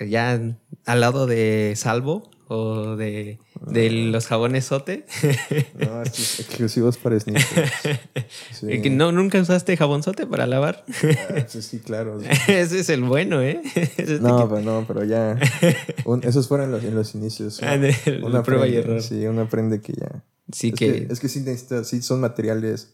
Ya 0.08 0.40
al 0.86 1.02
lado 1.02 1.26
de 1.28 1.74
Salvo 1.76 2.30
o 2.48 2.96
de, 2.96 3.40
de 3.66 3.90
los 3.90 4.28
jabones 4.28 4.66
Sote. 4.66 5.06
No, 5.80 6.02
exclusivos 6.04 6.98
para 6.98 7.20
sneakers. 7.20 7.72
Sí. 8.52 8.90
¿No, 8.90 9.12
¿Nunca 9.12 9.40
usaste 9.42 9.76
jabón 9.78 10.02
Sote 10.04 10.26
para 10.28 10.46
lavar? 10.48 10.86
Ah, 11.32 11.46
sí, 11.48 11.62
sí, 11.62 11.80
claro. 11.80 12.20
Ese 12.48 12.80
es 12.80 12.90
el 12.90 13.04
bueno, 13.04 13.42
¿eh? 13.42 13.62
Ese 13.98 14.20
No, 14.20 14.48
pero 14.48 14.62
no, 14.62 14.86
pero 14.88 15.04
ya. 15.04 15.38
un- 16.06 16.24
esos 16.24 16.48
fueron 16.48 16.72
los, 16.72 16.84
en 16.84 16.96
los 16.96 17.14
inicios. 17.16 17.62
Ah, 17.64 17.78
de- 17.78 17.96
la 18.30 18.44
prueba 18.44 18.68
y 18.68 18.76
error. 18.76 19.02
Sí, 19.02 19.26
uno 19.26 19.42
aprende 19.42 19.82
que 19.82 19.94
ya. 19.94 20.24
Sí 20.52 20.70
es 20.70 20.76
que... 20.76 20.94
que, 21.08 21.14
es 21.14 21.20
que 21.20 21.28
sí 21.30 21.40
necesitas, 21.42 21.88
sí 21.90 22.02
son 22.02 22.22
materiales. 22.22 22.94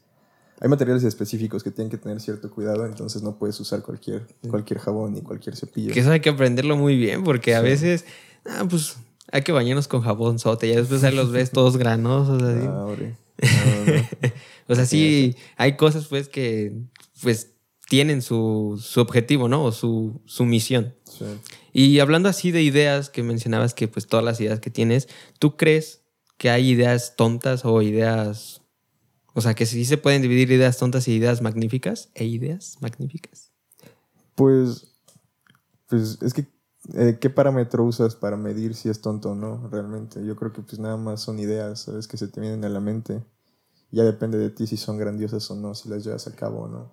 Hay 0.61 0.69
materiales 0.69 1.03
específicos 1.03 1.63
que 1.63 1.71
tienen 1.71 1.89
que 1.89 1.97
tener 1.97 2.21
cierto 2.21 2.51
cuidado, 2.51 2.85
entonces 2.85 3.23
no 3.23 3.35
puedes 3.35 3.59
usar 3.59 3.81
cualquier, 3.81 4.27
cualquier 4.47 4.79
jabón 4.79 5.13
ni 5.13 5.21
cualquier 5.21 5.55
cepillo. 5.55 5.91
Que 5.91 6.01
eso 6.01 6.11
hay 6.11 6.19
que 6.19 6.29
aprenderlo 6.29 6.77
muy 6.77 6.95
bien, 6.95 7.23
porque 7.23 7.55
a 7.55 7.61
veces, 7.61 8.05
ah, 8.45 8.63
pues 8.69 8.97
hay 9.31 9.41
que 9.41 9.51
bañarnos 9.51 9.87
con 9.87 10.01
jabón 10.01 10.37
sote, 10.37 10.69
ya 10.69 10.75
después 10.75 11.03
ahí 11.03 11.15
los 11.15 11.31
ves 11.31 11.49
todos 11.53 11.77
granosos, 11.77 12.43
así. 12.43 12.67
Ah, 12.67 12.85
hombre. 12.85 13.17
No, 13.41 13.91
no. 13.91 14.31
o 14.67 14.75
sea, 14.75 14.85
sí, 14.85 15.35
hay 15.57 15.77
cosas 15.77 16.05
pues 16.05 16.29
que 16.29 16.73
pues 17.23 17.55
tienen 17.89 18.21
su, 18.21 18.79
su 18.81 19.01
objetivo, 19.01 19.47
¿no? 19.47 19.63
O 19.63 19.71
su, 19.71 20.21
su 20.25 20.45
misión. 20.45 20.93
Sí. 21.05 21.25
Y 21.73 21.99
hablando 21.99 22.29
así 22.29 22.51
de 22.51 22.61
ideas 22.61 23.09
que 23.09 23.23
mencionabas 23.23 23.73
que 23.73 23.87
pues 23.87 24.05
todas 24.05 24.23
las 24.23 24.39
ideas 24.39 24.59
que 24.59 24.69
tienes, 24.69 25.09
¿tú 25.39 25.57
crees 25.57 26.03
que 26.37 26.51
hay 26.51 26.69
ideas 26.69 27.15
tontas 27.15 27.65
o 27.65 27.81
ideas... 27.81 28.60
O 29.33 29.41
sea, 29.41 29.53
que 29.53 29.65
sí 29.65 29.85
se 29.85 29.97
pueden 29.97 30.21
dividir 30.21 30.51
ideas 30.51 30.77
tontas 30.77 31.07
y 31.07 31.13
ideas 31.13 31.41
magníficas? 31.41 32.09
¿E 32.15 32.25
ideas 32.25 32.77
magníficas? 32.81 33.51
Pues, 34.35 34.93
pues 35.87 36.17
es 36.21 36.33
que, 36.33 36.47
eh, 36.95 37.17
¿qué 37.19 37.29
parámetro 37.29 37.83
usas 37.83 38.15
para 38.15 38.35
medir 38.35 38.75
si 38.75 38.89
es 38.89 39.01
tonto 39.01 39.31
o 39.31 39.35
no? 39.35 39.69
Realmente, 39.69 40.25
yo 40.25 40.35
creo 40.35 40.51
que 40.51 40.61
pues 40.61 40.79
nada 40.79 40.97
más 40.97 41.21
son 41.21 41.39
ideas, 41.39 41.81
¿sabes? 41.81 42.07
Que 42.07 42.17
se 42.17 42.27
te 42.27 42.41
vienen 42.41 42.65
a 42.65 42.69
la 42.69 42.79
mente. 42.79 43.23
Ya 43.91 44.03
depende 44.03 44.37
de 44.37 44.49
ti 44.49 44.67
si 44.67 44.77
son 44.77 44.97
grandiosas 44.97 45.49
o 45.51 45.55
no, 45.55 45.75
si 45.75 45.89
las 45.89 46.03
llevas 46.03 46.27
a 46.27 46.35
cabo 46.35 46.61
o 46.61 46.67
no. 46.67 46.91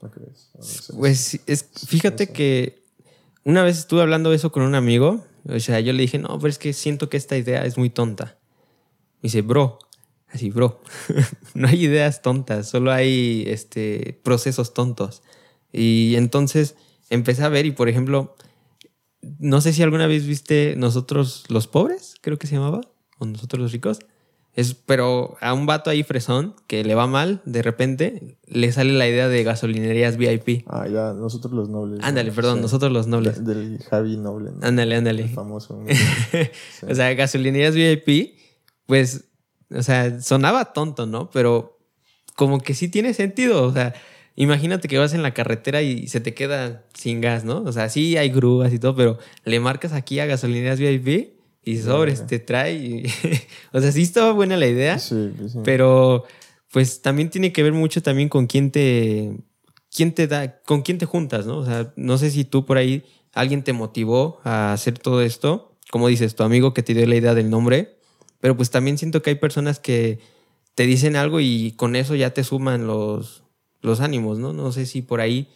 ¿No 0.00 0.10
crees? 0.10 0.50
Pues 0.96 1.40
es, 1.46 1.64
fíjate 1.86 2.28
que 2.28 2.84
una 3.44 3.62
vez 3.62 3.78
estuve 3.78 4.02
hablando 4.02 4.32
eso 4.32 4.52
con 4.52 4.62
un 4.62 4.74
amigo. 4.74 5.24
O 5.48 5.58
sea, 5.58 5.80
yo 5.80 5.92
le 5.92 6.02
dije, 6.02 6.18
no, 6.18 6.38
pero 6.38 6.50
es 6.50 6.58
que 6.58 6.72
siento 6.72 7.08
que 7.08 7.16
esta 7.16 7.36
idea 7.36 7.64
es 7.64 7.78
muy 7.78 7.90
tonta. 7.90 8.38
Me 9.16 9.28
dice, 9.28 9.42
bro, 9.42 9.78
así, 10.32 10.50
bro, 10.50 10.80
no 11.54 11.68
hay 11.68 11.84
ideas 11.84 12.22
tontas, 12.22 12.68
solo 12.68 12.92
hay 12.92 13.44
este, 13.46 14.18
procesos 14.22 14.74
tontos. 14.74 15.22
Y 15.72 16.14
entonces 16.16 16.76
empecé 17.10 17.42
a 17.44 17.48
ver, 17.48 17.66
y 17.66 17.72
por 17.72 17.88
ejemplo, 17.88 18.34
no 19.38 19.60
sé 19.60 19.72
si 19.72 19.82
alguna 19.82 20.06
vez 20.06 20.26
viste 20.26 20.74
Nosotros 20.76 21.44
los 21.48 21.66
pobres, 21.66 22.14
creo 22.20 22.38
que 22.38 22.46
se 22.46 22.54
llamaba, 22.54 22.80
o 23.18 23.26
Nosotros 23.26 23.60
los 23.60 23.72
ricos. 23.72 23.98
Es, 24.54 24.74
pero 24.74 25.36
a 25.40 25.52
un 25.54 25.66
vato 25.66 25.88
ahí 25.88 26.02
fresón 26.02 26.56
que 26.66 26.82
le 26.82 26.96
va 26.96 27.06
mal, 27.06 27.42
de 27.44 27.62
repente 27.62 28.38
le 28.46 28.72
sale 28.72 28.92
la 28.92 29.06
idea 29.06 29.28
de 29.28 29.44
gasolinerías 29.44 30.16
VIP. 30.16 30.64
Ah, 30.66 30.88
ya, 30.88 31.12
nosotros 31.12 31.52
los 31.52 31.68
nobles. 31.68 32.00
¿no? 32.00 32.04
Ándale, 32.06 32.32
perdón, 32.32 32.56
Sí. 32.56 32.62
nosotros 32.62 32.90
los 32.90 33.06
nobles. 33.06 33.44
De- 33.44 33.54
Del 33.54 33.78
Javi 33.84 34.16
Noble. 34.16 34.50
¿no? 34.50 34.66
Ándale, 34.66 34.94
El 34.94 34.98
ándale. 34.98 35.28
famoso. 35.28 35.80
¿no? 35.80 35.86
Sí. 35.94 36.38
O 36.90 36.94
sea, 36.94 37.14
gasolinerías 37.14 37.74
VIP, 37.76 38.34
pues, 38.86 39.26
o 39.70 39.82
sea, 39.82 40.20
sonaba 40.20 40.72
tonto, 40.72 41.06
¿no? 41.06 41.30
Pero 41.30 41.78
como 42.36 42.60
que 42.60 42.74
sí 42.74 42.88
tiene 42.88 43.14
sentido. 43.14 43.62
O 43.64 43.72
sea, 43.72 43.94
imagínate 44.36 44.88
que 44.88 44.98
vas 44.98 45.14
en 45.14 45.22
la 45.22 45.34
carretera 45.34 45.82
y 45.82 46.06
se 46.08 46.20
te 46.20 46.34
queda 46.34 46.84
sin 46.94 47.20
gas, 47.20 47.44
¿no? 47.44 47.62
O 47.62 47.72
sea, 47.72 47.88
sí 47.88 48.16
hay 48.16 48.30
grúas 48.30 48.72
y 48.72 48.78
todo, 48.78 48.94
pero 48.94 49.18
le 49.44 49.60
marcas 49.60 49.92
aquí 49.92 50.20
a 50.20 50.26
gasolinerías 50.26 50.78
VIP 50.78 51.34
y 51.64 51.76
sobres, 51.78 52.26
te 52.26 52.38
trae. 52.38 52.74
y- 52.74 53.02
o 53.72 53.80
sea, 53.80 53.92
sí 53.92 54.02
estaba 54.02 54.32
buena 54.32 54.56
la 54.56 54.66
idea. 54.66 54.98
Sí, 54.98 55.30
sí. 55.48 55.58
Pero 55.64 56.24
pues 56.72 57.00
también 57.02 57.30
tiene 57.30 57.52
que 57.52 57.62
ver 57.62 57.72
mucho 57.72 58.02
también 58.02 58.28
con 58.28 58.46
quién 58.46 58.70
te 58.70 59.32
quién 59.94 60.12
te 60.14 60.26
da, 60.28 60.60
con 60.62 60.82
quién 60.82 60.98
te 60.98 61.06
juntas, 61.06 61.46
¿no? 61.46 61.58
O 61.58 61.64
sea, 61.64 61.92
no 61.96 62.18
sé 62.18 62.30
si 62.30 62.44
tú 62.44 62.66
por 62.66 62.76
ahí 62.76 63.04
alguien 63.32 63.64
te 63.64 63.72
motivó 63.72 64.38
a 64.44 64.72
hacer 64.72 64.98
todo 64.98 65.22
esto, 65.22 65.76
como 65.90 66.08
dices, 66.08 66.34
tu 66.36 66.42
amigo 66.42 66.74
que 66.74 66.82
te 66.82 66.92
dio 66.94 67.06
la 67.06 67.16
idea 67.16 67.34
del 67.34 67.48
nombre, 67.50 67.97
pero 68.40 68.56
pues 68.56 68.70
también 68.70 68.98
siento 68.98 69.22
que 69.22 69.30
hay 69.30 69.36
personas 69.36 69.78
que 69.78 70.20
te 70.74 70.84
dicen 70.84 71.16
algo 71.16 71.40
y 71.40 71.72
con 71.72 71.96
eso 71.96 72.14
ya 72.14 72.32
te 72.32 72.44
suman 72.44 72.86
los 72.86 73.44
los 73.80 74.00
ánimos, 74.00 74.38
¿no? 74.38 74.52
No 74.52 74.72
sé 74.72 74.86
si 74.86 75.02
por 75.02 75.20
ahí 75.20 75.48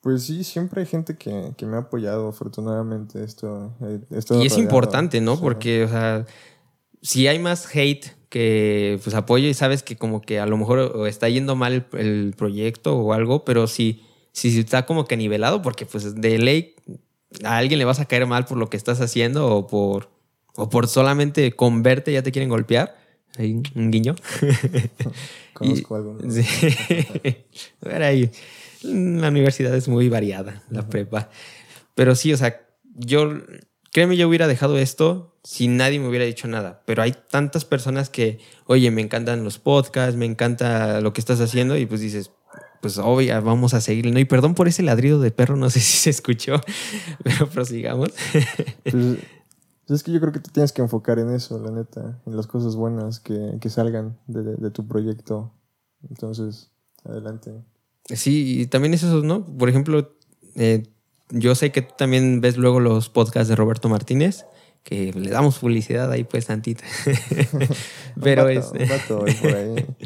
Pues 0.00 0.24
sí, 0.24 0.44
siempre 0.44 0.80
hay 0.82 0.86
gente 0.86 1.16
que, 1.16 1.52
que 1.56 1.66
me 1.66 1.76
ha 1.76 1.80
apoyado, 1.80 2.28
afortunadamente. 2.28 3.22
Esto, 3.22 3.74
eh, 3.82 4.00
he 4.10 4.14
y 4.14 4.18
es 4.18 4.28
rodeado, 4.28 4.58
importante, 4.60 5.20
¿no? 5.20 5.36
sí. 5.36 5.42
Porque, 5.42 5.84
o 5.84 5.88
sea, 5.88 6.26
si 7.02 7.28
hay 7.28 7.38
más 7.38 7.68
hate 7.74 8.06
que 8.28 8.98
pues 9.02 9.14
apoyo 9.14 9.46
y 9.46 9.54
sabes 9.54 9.82
que 9.82 9.96
como 9.96 10.22
que 10.22 10.40
a 10.40 10.46
lo 10.46 10.56
mejor 10.56 11.06
está 11.06 11.28
yendo 11.28 11.54
mal 11.54 11.72
el, 11.92 12.00
el 12.00 12.34
proyecto 12.36 12.96
o 12.96 13.12
algo, 13.12 13.44
pero 13.44 13.66
si, 13.66 14.02
si 14.32 14.58
está 14.58 14.86
como 14.86 15.04
que 15.04 15.16
nivelado, 15.16 15.60
porque 15.62 15.84
pues 15.84 16.14
de 16.14 16.38
ley 16.38 16.74
a 17.44 17.58
alguien 17.58 17.78
le 17.78 17.84
vas 17.84 18.00
a 18.00 18.06
caer 18.06 18.26
mal 18.26 18.44
por 18.46 18.56
lo 18.58 18.70
que 18.70 18.76
estás 18.76 19.00
haciendo 19.00 19.54
o 19.54 19.66
por, 19.66 20.11
o 20.56 20.68
por 20.68 20.88
solamente 20.88 21.52
con 21.52 21.82
verte 21.82 22.12
ya 22.12 22.22
te 22.22 22.32
quieren 22.32 22.48
golpear. 22.48 22.96
Ahí, 23.38 23.62
un 23.74 23.90
guiño. 23.90 24.14
Conozco 25.54 25.96
algo. 25.96 26.18
¿no? 26.20 26.30
Sí. 26.30 26.44
Pero 27.80 28.04
ahí, 28.04 28.30
la 28.82 29.28
universidad 29.28 29.74
es 29.74 29.88
muy 29.88 30.08
variada, 30.08 30.62
la 30.70 30.86
prepa. 30.88 31.30
Pero 31.94 32.14
sí, 32.14 32.32
o 32.32 32.36
sea, 32.36 32.60
yo, 32.94 33.32
créeme, 33.90 34.16
yo 34.16 34.28
hubiera 34.28 34.46
dejado 34.46 34.78
esto 34.78 35.34
si 35.44 35.68
nadie 35.68 35.98
me 35.98 36.08
hubiera 36.08 36.24
dicho 36.24 36.46
nada. 36.46 36.82
Pero 36.86 37.02
hay 37.02 37.14
tantas 37.30 37.64
personas 37.64 38.10
que, 38.10 38.38
oye, 38.66 38.90
me 38.90 39.02
encantan 39.02 39.44
los 39.44 39.58
podcasts, 39.58 40.16
me 40.16 40.26
encanta 40.26 41.00
lo 41.00 41.12
que 41.12 41.20
estás 41.20 41.40
haciendo 41.40 41.76
y 41.76 41.86
pues 41.86 42.00
dices, 42.00 42.30
pues 42.80 42.98
obvio, 42.98 43.40
vamos 43.42 43.74
a 43.74 43.80
seguir, 43.80 44.10
¿no? 44.12 44.18
Y 44.18 44.24
perdón 44.24 44.54
por 44.54 44.68
ese 44.68 44.82
ladrido 44.82 45.20
de 45.20 45.30
perro, 45.30 45.56
no 45.56 45.70
sé 45.70 45.80
si 45.80 45.98
se 45.98 46.10
escuchó, 46.10 46.60
pero 47.22 47.48
prosigamos. 47.48 48.10
Pues, 48.82 48.94
es 49.88 50.02
que 50.02 50.12
yo 50.12 50.20
creo 50.20 50.32
que 50.32 50.40
te 50.40 50.50
tienes 50.50 50.72
que 50.72 50.82
enfocar 50.82 51.18
en 51.18 51.30
eso, 51.30 51.58
la 51.58 51.70
neta, 51.70 52.20
en 52.26 52.36
las 52.36 52.46
cosas 52.46 52.76
buenas 52.76 53.20
que, 53.20 53.58
que 53.60 53.70
salgan 53.70 54.18
de, 54.26 54.42
de 54.56 54.70
tu 54.70 54.86
proyecto. 54.86 55.52
Entonces, 56.08 56.70
adelante. 57.04 57.52
Sí, 58.06 58.60
y 58.60 58.66
también 58.66 58.94
es 58.94 59.02
eso, 59.02 59.22
¿no? 59.22 59.44
Por 59.46 59.68
ejemplo, 59.68 60.16
eh, 60.56 60.84
yo 61.30 61.54
sé 61.54 61.72
que 61.72 61.82
tú 61.82 61.94
también 61.96 62.40
ves 62.40 62.56
luego 62.56 62.80
los 62.80 63.08
podcasts 63.08 63.48
de 63.48 63.56
Roberto 63.56 63.88
Martínez, 63.88 64.46
que 64.82 65.12
le 65.12 65.30
damos 65.30 65.58
publicidad 65.58 66.10
ahí 66.10 66.24
pues 66.24 66.46
tantita. 66.46 66.84
Pero 68.22 68.44
un 68.44 68.50
es... 68.50 68.72
vato, 68.72 68.82
un 68.82 68.88
vato 68.88 69.24
ahí 69.26 69.34
por 69.34 69.54
ahí. 69.54 69.86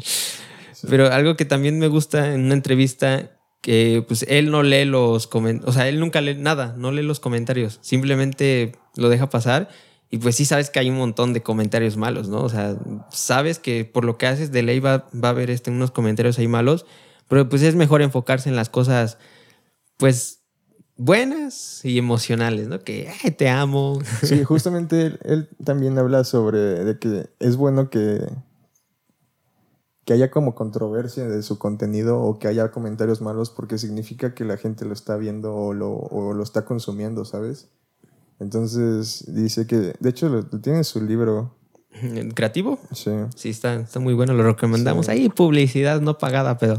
Sí. 0.77 0.85
Pero 0.91 1.11
algo 1.11 1.35
que 1.35 1.43
también 1.43 1.79
me 1.79 1.87
gusta 1.87 2.35
en 2.35 2.41
una 2.41 2.53
entrevista, 2.53 3.31
que 3.61 4.03
pues 4.07 4.25
él 4.29 4.51
no 4.51 4.63
lee 4.63 4.85
los 4.85 5.27
comentarios, 5.27 5.69
o 5.69 5.77
sea, 5.77 5.87
él 5.89 5.99
nunca 5.99 6.21
lee 6.21 6.35
nada, 6.35 6.75
no 6.77 6.91
lee 6.91 7.03
los 7.03 7.19
comentarios, 7.19 7.79
simplemente 7.81 8.73
lo 8.95 9.09
deja 9.09 9.29
pasar 9.29 9.69
y 10.09 10.19
pues 10.19 10.35
sí 10.35 10.45
sabes 10.45 10.69
que 10.69 10.79
hay 10.79 10.89
un 10.89 10.97
montón 10.97 11.33
de 11.33 11.43
comentarios 11.43 11.97
malos, 11.97 12.29
¿no? 12.29 12.41
O 12.41 12.49
sea, 12.49 12.77
sabes 13.11 13.59
que 13.59 13.83
por 13.83 14.05
lo 14.05 14.17
que 14.17 14.27
haces 14.27 14.51
de 14.51 14.63
ley 14.63 14.79
va, 14.79 15.07
va 15.13 15.29
a 15.29 15.31
haber 15.31 15.49
este, 15.49 15.69
unos 15.69 15.91
comentarios 15.91 16.39
ahí 16.39 16.47
malos, 16.47 16.85
pero 17.27 17.49
pues 17.49 17.61
es 17.61 17.75
mejor 17.75 18.01
enfocarse 18.01 18.47
en 18.47 18.55
las 18.55 18.69
cosas, 18.69 19.17
pues 19.97 20.43
buenas 20.95 21.83
y 21.83 21.97
emocionales, 21.97 22.67
¿no? 22.67 22.79
Que 22.79 23.11
"Ay, 23.23 23.31
te 23.31 23.49
amo. 23.49 23.99
Sí, 24.23 24.43
justamente 24.43 25.07
él, 25.07 25.19
él 25.25 25.49
también 25.63 25.97
habla 25.97 26.23
sobre 26.23 26.59
de 26.59 26.97
que 26.99 27.29
es 27.39 27.57
bueno 27.57 27.89
que, 27.89 28.19
que 30.07 30.13
haya 30.13 30.31
como 30.31 30.55
controversia 30.55 31.27
de 31.27 31.43
su 31.43 31.59
contenido 31.59 32.21
o 32.21 32.39
que 32.39 32.47
haya 32.47 32.71
comentarios 32.71 33.19
malos 33.19 33.49
porque 33.49 33.77
significa 33.77 34.33
que 34.33 34.45
la 34.45 34.55
gente 34.55 34.85
lo 34.85 34.93
está 34.93 35.17
viendo 35.17 35.53
o 35.53 35.73
lo, 35.73 35.91
o 35.91 36.31
lo 36.33 36.43
está 36.43 36.63
consumiendo, 36.63 37.25
¿sabes? 37.25 37.67
Entonces 38.39 39.25
dice 39.27 39.67
que, 39.67 39.93
de 39.99 40.09
hecho, 40.09 40.29
lo, 40.29 40.43
lo 40.49 40.61
tiene 40.61 40.77
en 40.77 40.83
su 40.85 41.01
libro. 41.03 41.57
¿Creativo? 42.35 42.79
Sí. 42.93 43.11
Sí, 43.35 43.49
está, 43.49 43.75
está 43.75 43.99
muy 43.99 44.13
bueno, 44.13 44.33
lo 44.33 44.43
recomendamos. 44.43 45.07
Sí. 45.07 45.11
Ahí 45.11 45.27
publicidad 45.27 45.99
no 45.99 46.17
pagada, 46.17 46.57
pero 46.57 46.75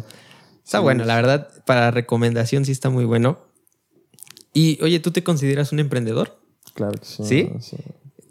está 0.65 0.79
Sí. 0.79 0.83
bueno, 0.85 1.05
la 1.05 1.17
verdad, 1.17 1.51
para 1.67 1.91
recomendación 1.91 2.65
sí 2.65 2.73
está 2.73 2.89
muy 2.89 3.05
bueno. 3.05 3.41
Y 4.55 4.83
oye, 4.83 5.01
¿tú 5.01 5.11
te 5.11 5.23
consideras 5.23 5.71
un 5.71 5.81
emprendedor? 5.81 6.39
Claro 6.73 6.99
que 6.99 7.05
sí. 7.05 7.25
¿Sí? 7.25 7.51
sí. 7.61 7.77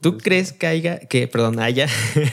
¿Tú 0.02 0.18
crees 0.18 0.54
que 0.54 0.68
haya, 0.68 1.00
que, 1.00 1.28
perdón, 1.28 1.60
haya, 1.60 1.88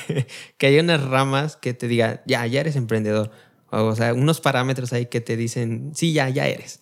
que 0.58 0.66
haya 0.66 0.82
unas 0.82 1.04
ramas 1.04 1.56
que 1.56 1.74
te 1.74 1.88
digan, 1.88 2.20
ya, 2.26 2.46
ya 2.46 2.60
eres 2.60 2.76
emprendedor? 2.76 3.30
O 3.70 3.94
sea, 3.96 4.14
unos 4.14 4.40
parámetros 4.40 4.92
ahí 4.92 5.06
que 5.06 5.20
te 5.20 5.36
dicen, 5.36 5.92
sí, 5.94 6.12
ya, 6.12 6.28
ya 6.28 6.46
eres. 6.46 6.80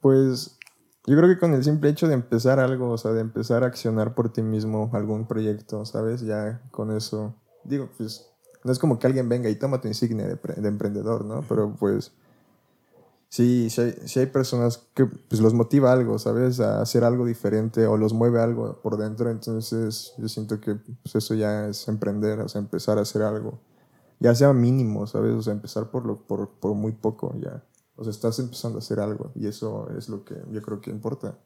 Pues 0.00 0.58
yo 1.06 1.16
creo 1.16 1.28
que 1.28 1.38
con 1.38 1.54
el 1.54 1.64
simple 1.64 1.90
hecho 1.90 2.08
de 2.08 2.14
empezar 2.14 2.60
algo, 2.60 2.90
o 2.90 2.98
sea, 2.98 3.12
de 3.12 3.20
empezar 3.20 3.64
a 3.64 3.66
accionar 3.66 4.14
por 4.14 4.32
ti 4.32 4.42
mismo 4.42 4.90
algún 4.92 5.26
proyecto, 5.26 5.84
¿sabes? 5.84 6.20
Ya 6.20 6.62
con 6.70 6.94
eso, 6.96 7.34
digo, 7.64 7.88
pues 7.96 8.28
no 8.64 8.72
es 8.72 8.78
como 8.78 8.98
que 8.98 9.06
alguien 9.06 9.28
venga 9.28 9.48
y 9.48 9.56
toma 9.56 9.80
tu 9.80 9.88
insignia 9.88 10.26
de, 10.26 10.36
de 10.36 10.68
emprendedor, 10.68 11.24
¿no? 11.24 11.44
Pero 11.48 11.74
pues 11.78 12.12
sí, 13.28 13.70
sí 13.70 13.80
hay, 13.80 13.94
sí 14.04 14.20
hay 14.20 14.26
personas 14.26 14.88
que 14.94 15.06
pues 15.06 15.40
los 15.40 15.54
motiva 15.54 15.92
algo, 15.92 16.18
¿sabes? 16.18 16.60
A 16.60 16.80
hacer 16.80 17.04
algo 17.04 17.26
diferente 17.26 17.86
o 17.86 17.96
los 17.96 18.12
mueve 18.12 18.40
algo 18.40 18.80
por 18.82 18.96
dentro, 18.96 19.30
entonces 19.30 20.14
yo 20.18 20.28
siento 20.28 20.60
que 20.60 20.74
pues, 20.74 21.14
eso 21.14 21.34
ya 21.34 21.68
es 21.68 21.86
emprender, 21.88 22.40
o 22.40 22.48
sea, 22.48 22.60
empezar 22.60 22.98
a 22.98 23.02
hacer 23.02 23.22
algo. 23.22 23.60
Ya 24.18 24.34
sea 24.34 24.52
mínimo, 24.52 25.06
¿sabes? 25.06 25.34
O 25.34 25.42
sea, 25.42 25.52
empezar 25.52 25.90
por, 25.90 26.06
lo, 26.06 26.26
por, 26.26 26.48
por 26.58 26.74
muy 26.74 26.92
poco, 26.92 27.34
ya. 27.38 27.62
O 27.96 28.04
sea, 28.04 28.10
estás 28.10 28.38
empezando 28.38 28.78
a 28.78 28.80
hacer 28.80 29.00
algo 29.00 29.32
y 29.34 29.46
eso 29.46 29.88
es 29.96 30.08
lo 30.08 30.24
que 30.24 30.34
yo 30.50 30.62
creo 30.62 30.80
que 30.80 30.90
importa. 30.90 31.38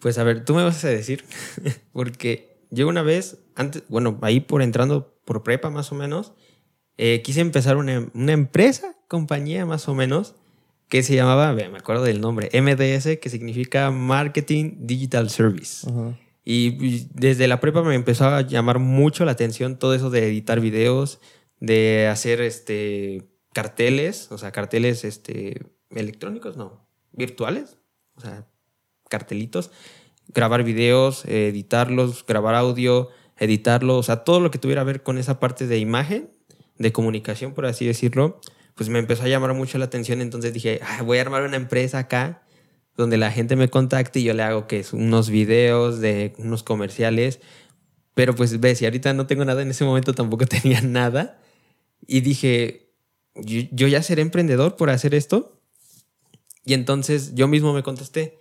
Pues 0.00 0.18
a 0.18 0.24
ver, 0.24 0.44
tú 0.44 0.54
me 0.54 0.62
vas 0.62 0.84
a 0.84 0.88
decir, 0.88 1.24
porque 1.92 2.56
yo 2.70 2.88
una 2.88 3.02
vez, 3.02 3.38
antes, 3.54 3.82
bueno, 3.88 4.18
ahí 4.22 4.40
por 4.40 4.62
entrando 4.62 5.14
por 5.24 5.42
prepa 5.42 5.70
más 5.70 5.92
o 5.92 5.94
menos, 5.94 6.32
eh, 6.98 7.22
quise 7.22 7.40
empezar 7.40 7.76
una, 7.76 8.10
una 8.14 8.32
empresa, 8.32 8.94
compañía 9.08 9.66
más 9.66 9.88
o 9.88 9.94
menos, 9.94 10.34
que 10.88 11.02
se 11.02 11.14
llamaba, 11.14 11.52
me 11.52 11.64
acuerdo 11.64 12.04
del 12.04 12.20
nombre, 12.20 12.48
MDS, 12.52 13.18
que 13.18 13.28
significa 13.28 13.90
Marketing 13.90 14.86
Digital 14.86 15.30
Service. 15.30 15.86
Y 16.44 16.70
pues, 16.72 17.14
desde 17.14 17.48
la 17.48 17.58
prepa 17.58 17.82
me 17.82 17.94
empezó 17.94 18.26
a 18.28 18.42
llamar 18.42 18.78
mucho 18.78 19.24
la 19.24 19.32
atención 19.32 19.78
todo 19.78 19.94
eso 19.94 20.10
de 20.10 20.26
editar 20.28 20.60
videos, 20.60 21.18
de 21.58 22.06
hacer 22.06 22.40
este 22.40 23.24
carteles, 23.52 24.30
o 24.30 24.38
sea, 24.38 24.52
carteles 24.52 25.04
este 25.04 25.62
electrónicos, 25.90 26.56
no, 26.56 26.86
virtuales, 27.12 27.78
o 28.14 28.20
sea, 28.20 28.46
cartelitos, 29.08 29.72
grabar 30.28 30.62
videos, 30.62 31.24
editarlos, 31.24 32.24
grabar 32.26 32.54
audio, 32.54 33.08
editarlo, 33.38 33.96
o 33.96 34.02
sea, 34.02 34.24
todo 34.24 34.40
lo 34.40 34.50
que 34.50 34.58
tuviera 34.58 34.82
que 34.82 34.86
ver 34.86 35.02
con 35.02 35.18
esa 35.18 35.40
parte 35.40 35.66
de 35.66 35.78
imagen, 35.78 36.30
de 36.78 36.92
comunicación, 36.92 37.54
por 37.54 37.66
así 37.66 37.86
decirlo, 37.86 38.40
pues 38.76 38.88
me 38.88 39.00
empezó 39.00 39.24
a 39.24 39.28
llamar 39.28 39.54
mucho 39.54 39.78
la 39.78 39.86
atención, 39.86 40.20
entonces 40.20 40.52
dije, 40.52 40.80
"Ah, 40.82 41.02
voy 41.02 41.18
a 41.18 41.22
armar 41.22 41.42
una 41.42 41.56
empresa 41.56 41.98
acá 41.98 42.42
donde 42.96 43.16
la 43.16 43.32
gente 43.32 43.56
me 43.56 43.68
contacte 43.68 44.20
y 44.20 44.24
yo 44.24 44.34
le 44.34 44.42
hago 44.42 44.68
que 44.68 44.78
es 44.78 44.92
unos 44.92 45.28
videos 45.30 46.00
de 46.00 46.34
unos 46.38 46.62
comerciales, 46.62 47.40
pero 48.14 48.34
pues 48.34 48.60
ves, 48.60 48.80
y 48.80 48.84
ahorita 48.84 49.12
no 49.14 49.26
tengo 49.26 49.44
nada, 49.44 49.62
en 49.62 49.70
ese 49.70 49.84
momento 49.84 50.14
tampoco 50.14 50.46
tenía 50.46 50.80
nada 50.82 51.40
y 52.06 52.20
dije, 52.20 52.92
yo, 53.34 53.62
yo 53.72 53.88
ya 53.88 54.02
seré 54.02 54.22
emprendedor 54.22 54.76
por 54.76 54.90
hacer 54.90 55.14
esto. 55.14 55.60
Y 56.64 56.74
entonces 56.74 57.34
yo 57.34 57.48
mismo 57.48 57.72
me 57.72 57.82
contesté, 57.82 58.38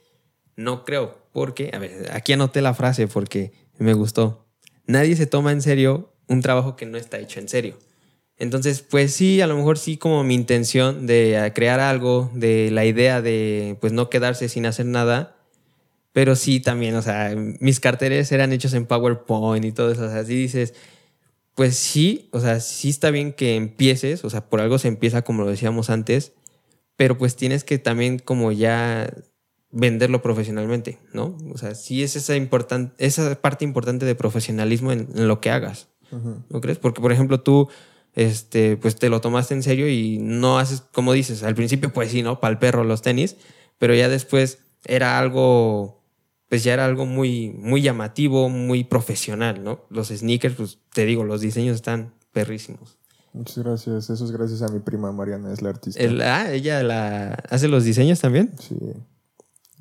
no 0.56 0.84
creo, 0.84 1.18
porque, 1.32 1.72
a 1.74 1.80
ver, 1.80 2.10
aquí 2.12 2.34
anoté 2.34 2.62
la 2.62 2.74
frase 2.74 3.08
porque 3.08 3.52
me 3.78 3.94
gustó. 3.94 4.48
Nadie 4.88 5.16
se 5.16 5.28
toma 5.28 5.52
en 5.52 5.62
serio 5.62 6.14
un 6.28 6.42
trabajo 6.42 6.76
que 6.76 6.86
no 6.86 6.98
está 6.98 7.20
hecho 7.20 7.40
en 7.40 7.48
serio. 7.48 7.78
Entonces, 8.38 8.82
pues 8.82 9.14
sí, 9.14 9.40
a 9.42 9.48
lo 9.48 9.56
mejor 9.56 9.78
sí 9.78 9.98
como 9.98 10.24
mi 10.24 10.36
intención 10.36 11.08
de 11.08 11.36
eh, 11.46 11.54
crear 11.54 11.80
algo, 11.80 12.30
de 12.34 12.70
la 12.72 12.86
idea 12.86 13.22
de 13.22 13.78
pues 13.80 13.94
no 13.94 14.10
quedarse 14.10 14.50
sin 14.50 14.66
hacer 14.66 14.86
nada, 14.86 15.38
pero 16.12 16.36
sí 16.36 16.60
también, 16.60 16.96
o 16.96 17.02
sea, 17.02 17.34
mis 17.36 17.80
carteles 17.80 18.32
eran 18.32 18.52
hechos 18.54 18.74
en 18.74 18.86
PowerPoint 18.86 19.64
y 19.66 19.72
todo 19.72 19.92
eso, 19.92 20.06
o 20.06 20.10
sea, 20.10 20.20
así 20.20 20.36
dices, 20.36 20.74
pues 21.56 21.76
sí, 21.78 22.28
o 22.32 22.40
sea, 22.42 22.60
sí 22.60 22.90
está 22.90 23.10
bien 23.12 23.32
que 23.34 23.56
empieces, 23.56 24.26
o 24.26 24.30
sea, 24.30 24.50
por 24.50 24.60
algo 24.62 24.78
se 24.78 24.88
empieza 24.90 25.22
como 25.24 25.44
lo 25.44 25.50
decíamos 25.50 25.90
antes, 25.90 26.34
pero 26.98 27.18
pues 27.18 27.36
tienes 27.36 27.64
que 27.64 27.80
también 27.80 28.20
como 28.20 28.52
ya 28.52 29.14
venderlo 29.72 30.22
profesionalmente, 30.22 31.00
¿no? 31.14 31.38
O 31.54 31.58
sea, 31.58 31.76
sí 31.76 32.02
es 32.04 32.16
esa, 32.16 32.36
importan- 32.38 32.94
esa 32.98 33.36
parte 33.42 33.66
importante 33.66 34.06
de 34.06 34.16
profesionalismo 34.16 34.92
en, 34.94 35.10
en 35.16 35.28
lo 35.28 35.42
que 35.42 35.50
hagas, 35.52 35.88
¿no 36.50 36.62
crees? 36.62 36.78
Porque, 36.80 37.02
por 37.02 37.12
ejemplo, 37.12 37.42
tú, 37.42 37.68
este, 38.16 38.78
pues 38.78 38.96
te 38.96 39.10
lo 39.10 39.22
tomaste 39.22 39.54
en 39.54 39.64
serio 39.64 39.88
y 39.90 40.18
no 40.20 40.58
haces, 40.58 40.82
como 40.92 41.14
dices, 41.14 41.44
al 41.44 41.56
principio, 41.56 41.92
pues 41.94 42.12
sí, 42.12 42.24
¿no? 42.24 42.40
Para 42.40 42.54
el 42.54 42.58
perro 42.60 42.84
los 42.84 43.02
tenis, 43.02 43.36
pero 43.78 43.94
ya 43.94 44.10
después 44.10 44.60
era 44.86 45.20
algo, 45.20 46.02
pues 46.50 46.64
ya 46.64 46.74
era 46.74 46.86
algo 46.86 47.06
muy, 47.06 47.50
muy 47.52 47.82
llamativo, 47.82 48.50
muy 48.50 48.84
profesional, 48.86 49.64
¿no? 49.64 49.82
Los 49.90 50.08
sneakers, 50.10 50.56
pues 50.56 50.80
te 50.94 51.06
digo, 51.06 51.24
los 51.24 51.42
diseños 51.42 51.76
están 51.76 52.14
perrísimos. 52.32 52.98
Muchas 53.34 53.58
gracias. 53.58 54.10
Eso 54.10 54.24
es 54.24 54.32
gracias 54.32 54.62
a 54.62 54.70
mi 54.70 54.80
prima 54.80 55.12
Mariana, 55.12 55.52
es 55.52 55.62
la 55.62 55.70
artista. 55.70 56.00
El- 56.02 56.22
ah, 56.22 56.52
ella 56.54 56.82
la, 56.84 57.34
hace 57.50 57.68
los 57.68 57.84
diseños 57.84 58.22
también. 58.22 58.54
Sí. 58.60 58.76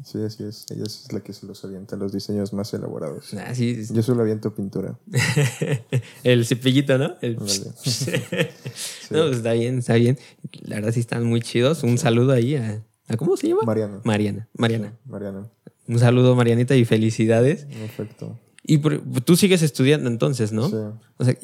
Sí, 0.02 0.20
así 0.22 0.42
es. 0.42 0.66
Ella 0.70 0.82
es 0.84 1.12
la 1.12 1.20
que 1.20 1.32
se 1.32 1.46
los 1.46 1.64
avienta, 1.64 1.96
los 1.96 2.12
diseños 2.12 2.52
más 2.52 2.74
elaborados. 2.74 3.32
Ah, 3.34 3.54
sí, 3.54 3.84
Yo 3.90 4.02
solo 4.02 4.22
aviento 4.22 4.54
pintura. 4.54 4.98
el 6.24 6.44
cepillito, 6.46 6.98
¿no? 6.98 7.14
El- 7.20 7.38
Ándale. 7.38 7.70
No, 9.10 9.24
pues 9.26 9.36
está 9.36 9.52
bien, 9.52 9.78
está 9.78 9.94
bien. 9.94 10.18
La 10.62 10.76
verdad 10.76 10.92
sí 10.92 11.00
están 11.00 11.24
muy 11.24 11.40
chidos. 11.40 11.82
Un 11.84 11.98
saludo 11.98 12.32
ahí 12.32 12.56
a, 12.56 12.82
¿a 13.08 13.16
¿cómo 13.16 13.36
se 13.36 13.48
llama? 13.48 13.62
Mariana. 13.64 14.00
Mariana. 14.04 14.48
Mariana. 14.54 14.98
Mariana. 15.04 15.50
Un 15.86 15.98
saludo, 15.98 16.34
Marianita, 16.34 16.74
y 16.74 16.84
felicidades. 16.84 17.66
Perfecto. 17.66 18.40
Y 18.64 18.78
por- 18.78 19.00
tú 19.24 19.36
sigues 19.36 19.62
estudiando 19.62 20.08
entonces, 20.08 20.52
¿no? 20.52 20.68
Sí. 20.70 20.76
O 21.18 21.24
sea, 21.24 21.36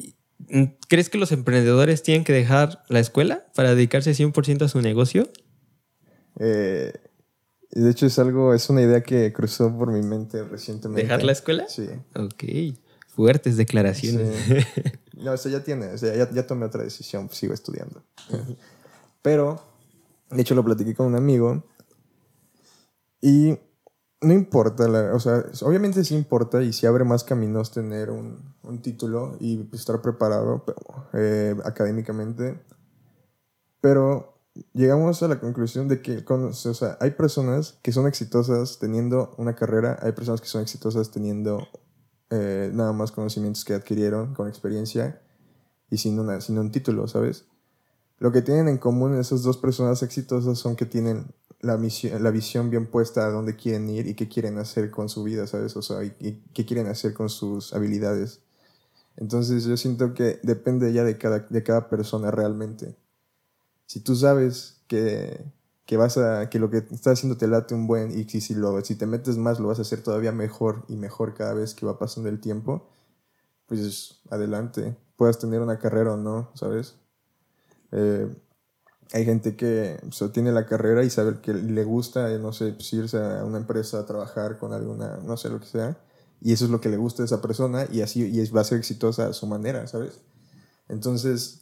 ¿crees 0.89 1.09
que 1.09 1.17
los 1.19 1.31
emprendedores 1.31 2.03
tienen 2.03 2.23
que 2.23 2.33
dejar 2.33 2.83
la 2.89 2.99
escuela 2.99 3.45
para 3.55 3.75
dedicarse 3.75 4.11
100% 4.13 4.63
a 4.63 4.67
su 4.67 4.81
negocio? 4.81 5.29
Eh, 6.39 6.91
de 7.71 7.89
hecho, 7.89 8.05
es 8.05 8.19
algo, 8.19 8.53
es 8.53 8.69
una 8.69 8.81
idea 8.81 9.01
que 9.01 9.31
cruzó 9.33 9.75
por 9.77 9.91
mi 9.91 10.01
mente 10.01 10.43
recientemente. 10.43 11.03
¿Dejar 11.03 11.23
la 11.23 11.31
escuela? 11.31 11.67
Sí. 11.69 11.87
Ok. 12.15 12.75
Fuertes 13.07 13.57
declaraciones. 13.57 14.35
Sí. 14.45 14.53
No, 15.21 15.33
o 15.33 15.37
sea, 15.37 15.51
ya 15.51 15.63
tiene, 15.63 15.85
o 15.85 15.97
sea, 15.99 16.15
ya, 16.15 16.27
ya 16.31 16.47
tomé 16.47 16.65
otra 16.65 16.83
decisión, 16.83 17.29
sigo 17.29 17.53
estudiando. 17.53 18.01
Pero, 19.21 19.61
de 20.31 20.41
hecho, 20.41 20.55
lo 20.55 20.63
platiqué 20.65 20.95
con 20.95 21.05
un 21.05 21.15
amigo 21.15 21.63
y 23.21 23.55
no 24.21 24.33
importa, 24.33 24.87
la- 24.87 25.13
o 25.13 25.19
sea, 25.19 25.43
obviamente 25.61 26.03
sí 26.03 26.15
importa 26.15 26.63
y 26.63 26.73
sí 26.73 26.87
abre 26.87 27.03
más 27.03 27.23
caminos 27.23 27.71
tener 27.71 28.09
un, 28.09 28.55
un 28.63 28.81
título 28.81 29.37
y 29.39 29.69
estar 29.75 30.01
preparado 30.01 30.63
eh, 31.13 31.55
académicamente, 31.65 32.59
pero 33.79 34.30
llegamos 34.73 35.23
a 35.23 35.27
la 35.27 35.39
conclusión 35.39 35.87
de 35.87 36.01
que 36.01 36.23
con- 36.25 36.45
o 36.45 36.53
sea, 36.53 36.97
hay 36.99 37.11
personas 37.11 37.79
que 37.81 37.91
son 37.91 38.07
exitosas 38.07 38.79
teniendo 38.79 39.33
una 39.37 39.55
carrera, 39.55 39.97
hay 40.01 40.11
personas 40.13 40.41
que 40.41 40.47
son 40.47 40.61
exitosas 40.61 41.11
teniendo 41.11 41.67
eh, 42.29 42.71
nada 42.73 42.93
más 42.93 43.11
conocimientos 43.11 43.65
que 43.65 43.73
adquirieron 43.73 44.33
con 44.33 44.47
experiencia 44.47 45.21
y 45.89 45.97
sin, 45.97 46.19
una, 46.19 46.41
sin 46.41 46.57
un 46.57 46.71
título, 46.71 47.07
¿sabes? 47.07 47.45
Lo 48.19 48.31
que 48.31 48.41
tienen 48.41 48.67
en 48.67 48.77
común 48.77 49.17
esas 49.19 49.43
dos 49.43 49.57
personas 49.57 50.03
exitosas 50.03 50.59
son 50.59 50.75
que 50.75 50.85
tienen 50.85 51.33
la, 51.59 51.77
misión, 51.77 52.23
la 52.23 52.31
visión 52.31 52.69
bien 52.69 52.87
puesta 52.87 53.25
a 53.25 53.31
dónde 53.31 53.55
quieren 53.55 53.89
ir 53.89 54.07
y 54.07 54.15
qué 54.15 54.27
quieren 54.29 54.57
hacer 54.59 54.91
con 54.91 55.09
su 55.09 55.23
vida, 55.23 55.47
¿sabes? 55.47 55.75
O 55.75 55.81
sea, 55.81 56.03
y, 56.03 56.43
qué 56.53 56.65
quieren 56.65 56.87
hacer 56.87 57.13
con 57.13 57.29
sus 57.29 57.73
habilidades. 57.73 58.41
Entonces 59.17 59.65
yo 59.65 59.77
siento 59.77 60.13
que 60.13 60.39
depende 60.43 60.93
ya 60.93 61.03
de 61.03 61.17
cada, 61.17 61.39
de 61.39 61.63
cada 61.63 61.89
persona 61.89 62.31
realmente. 62.31 62.95
Si 63.91 63.99
tú 63.99 64.15
sabes 64.15 64.77
que, 64.87 65.43
que 65.85 65.97
vas 65.97 66.17
a 66.17 66.49
que 66.49 66.59
lo 66.59 66.69
que 66.69 66.77
estás 66.77 67.19
haciendo 67.19 67.37
te 67.37 67.45
late 67.45 67.75
un 67.75 67.87
buen 67.87 68.17
y 68.17 68.23
si, 68.23 68.39
si, 68.39 68.55
lo, 68.55 68.79
si 68.85 68.95
te 68.95 69.05
metes 69.05 69.35
más 69.35 69.59
lo 69.59 69.67
vas 69.67 69.79
a 69.79 69.81
hacer 69.81 70.01
todavía 70.01 70.31
mejor 70.31 70.85
y 70.87 70.95
mejor 70.95 71.33
cada 71.33 71.53
vez 71.53 71.73
que 71.73 71.85
va 71.85 71.99
pasando 71.99 72.29
el 72.29 72.39
tiempo, 72.39 72.87
pues 73.65 74.21
adelante. 74.29 74.95
Puedas 75.17 75.39
tener 75.39 75.59
una 75.59 75.77
carrera 75.77 76.13
o 76.13 76.15
no, 76.15 76.51
¿sabes? 76.53 76.95
Eh, 77.91 78.33
hay 79.11 79.25
gente 79.25 79.57
que 79.57 79.99
sea, 80.11 80.31
tiene 80.31 80.53
la 80.53 80.65
carrera 80.65 81.03
y 81.03 81.09
sabe 81.09 81.41
que 81.41 81.53
le 81.53 81.83
gusta, 81.83 82.31
eh, 82.31 82.39
no 82.39 82.53
sé, 82.53 82.71
pues, 82.71 82.93
irse 82.93 83.17
a 83.17 83.43
una 83.43 83.57
empresa 83.57 83.99
a 83.99 84.05
trabajar 84.05 84.57
con 84.57 84.71
alguna, 84.71 85.17
no 85.17 85.35
sé 85.35 85.49
lo 85.49 85.59
que 85.59 85.67
sea, 85.67 85.97
y 86.39 86.53
eso 86.53 86.63
es 86.63 86.71
lo 86.71 86.79
que 86.79 86.87
le 86.87 86.95
gusta 86.95 87.23
a 87.23 87.25
esa 87.25 87.41
persona 87.41 87.87
y 87.91 87.99
así 87.99 88.23
y 88.23 88.49
va 88.51 88.61
a 88.61 88.63
ser 88.63 88.77
exitosa 88.77 89.27
a 89.27 89.33
su 89.33 89.47
manera, 89.47 89.85
¿sabes? 89.87 90.21
Entonces, 90.87 91.61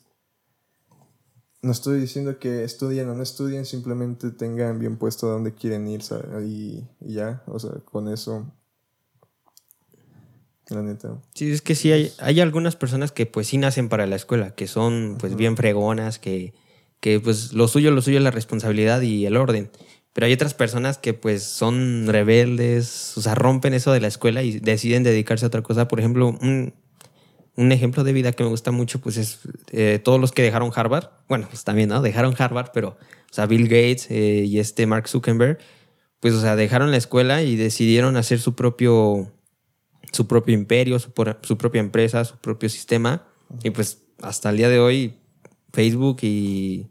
no 1.61 1.71
estoy 1.71 1.99
diciendo 1.99 2.39
que 2.39 2.63
estudien 2.63 3.09
o 3.09 3.15
no 3.15 3.23
estudien, 3.23 3.65
simplemente 3.65 4.31
tengan 4.31 4.79
bien 4.79 4.97
puesto 4.97 5.27
a 5.27 5.31
dónde 5.31 5.53
quieren 5.53 5.87
ir 5.87 6.01
y, 6.45 6.87
y 7.01 7.13
ya, 7.13 7.43
o 7.47 7.59
sea, 7.59 7.71
con 7.85 8.07
eso, 8.07 8.45
la 10.69 10.83
neta. 10.83 11.17
Sí, 11.33 11.51
es 11.51 11.61
que 11.61 11.75
sí 11.75 11.91
hay, 11.91 12.11
hay 12.19 12.39
algunas 12.39 12.75
personas 12.75 13.11
que 13.11 13.25
pues 13.25 13.47
sí 13.47 13.57
nacen 13.57 13.89
para 13.89 14.05
la 14.07 14.15
escuela, 14.15 14.51
que 14.51 14.67
son 14.67 15.17
pues 15.19 15.35
bien 15.35 15.57
fregonas, 15.57 16.19
que, 16.19 16.53
que 16.99 17.19
pues 17.19 17.53
lo 17.53 17.67
suyo, 17.67 17.91
lo 17.91 18.01
suyo 18.01 18.17
es 18.17 18.23
la 18.23 18.31
responsabilidad 18.31 19.01
y 19.01 19.25
el 19.25 19.37
orden. 19.37 19.69
Pero 20.13 20.25
hay 20.27 20.33
otras 20.33 20.53
personas 20.53 20.97
que 20.97 21.13
pues 21.13 21.43
son 21.43 22.07
rebeldes, 22.07 23.17
o 23.17 23.21
sea, 23.21 23.35
rompen 23.35 23.73
eso 23.73 23.91
de 23.91 24.01
la 24.01 24.07
escuela 24.07 24.43
y 24.43 24.59
deciden 24.59 25.03
dedicarse 25.03 25.45
a 25.45 25.47
otra 25.47 25.61
cosa. 25.61 25.87
Por 25.87 25.99
ejemplo, 25.99 26.27
un, 26.41 26.73
un 27.59 27.71
ejemplo 27.71 28.03
de 28.03 28.13
vida 28.13 28.31
que 28.31 28.43
me 28.43 28.49
gusta 28.49 28.71
mucho 28.71 28.99
pues 28.99 29.17
es 29.17 29.39
eh, 29.71 29.99
todos 30.03 30.19
los 30.19 30.31
que 30.31 30.41
dejaron 30.41 30.71
Harvard. 30.73 31.09
Bueno, 31.27 31.47
pues 31.49 31.63
también, 31.63 31.89
¿no? 31.89 32.01
Dejaron 32.01 32.33
Harvard, 32.37 32.71
pero, 32.73 32.89
o 32.89 33.33
sea, 33.33 33.45
Bill 33.45 33.63
Gates 33.63 34.07
eh, 34.09 34.43
y 34.45 34.59
este 34.59 34.85
Mark 34.87 35.07
Zuckerberg, 35.07 35.59
pues, 36.19 36.33
o 36.33 36.41
sea, 36.41 36.55
dejaron 36.55 36.91
la 36.91 36.97
escuela 36.97 37.43
y 37.43 37.55
decidieron 37.55 38.17
hacer 38.17 38.39
su 38.39 38.55
propio, 38.55 39.31
su 40.11 40.27
propio 40.27 40.53
imperio, 40.53 40.99
su, 40.99 41.11
su 41.41 41.57
propia 41.57 41.79
empresa, 41.79 42.25
su 42.25 42.37
propio 42.37 42.69
sistema. 42.69 43.27
Y 43.63 43.71
pues 43.71 44.03
hasta 44.21 44.49
el 44.49 44.57
día 44.57 44.69
de 44.69 44.79
hoy, 44.79 45.17
Facebook 45.71 46.19
y 46.21 46.87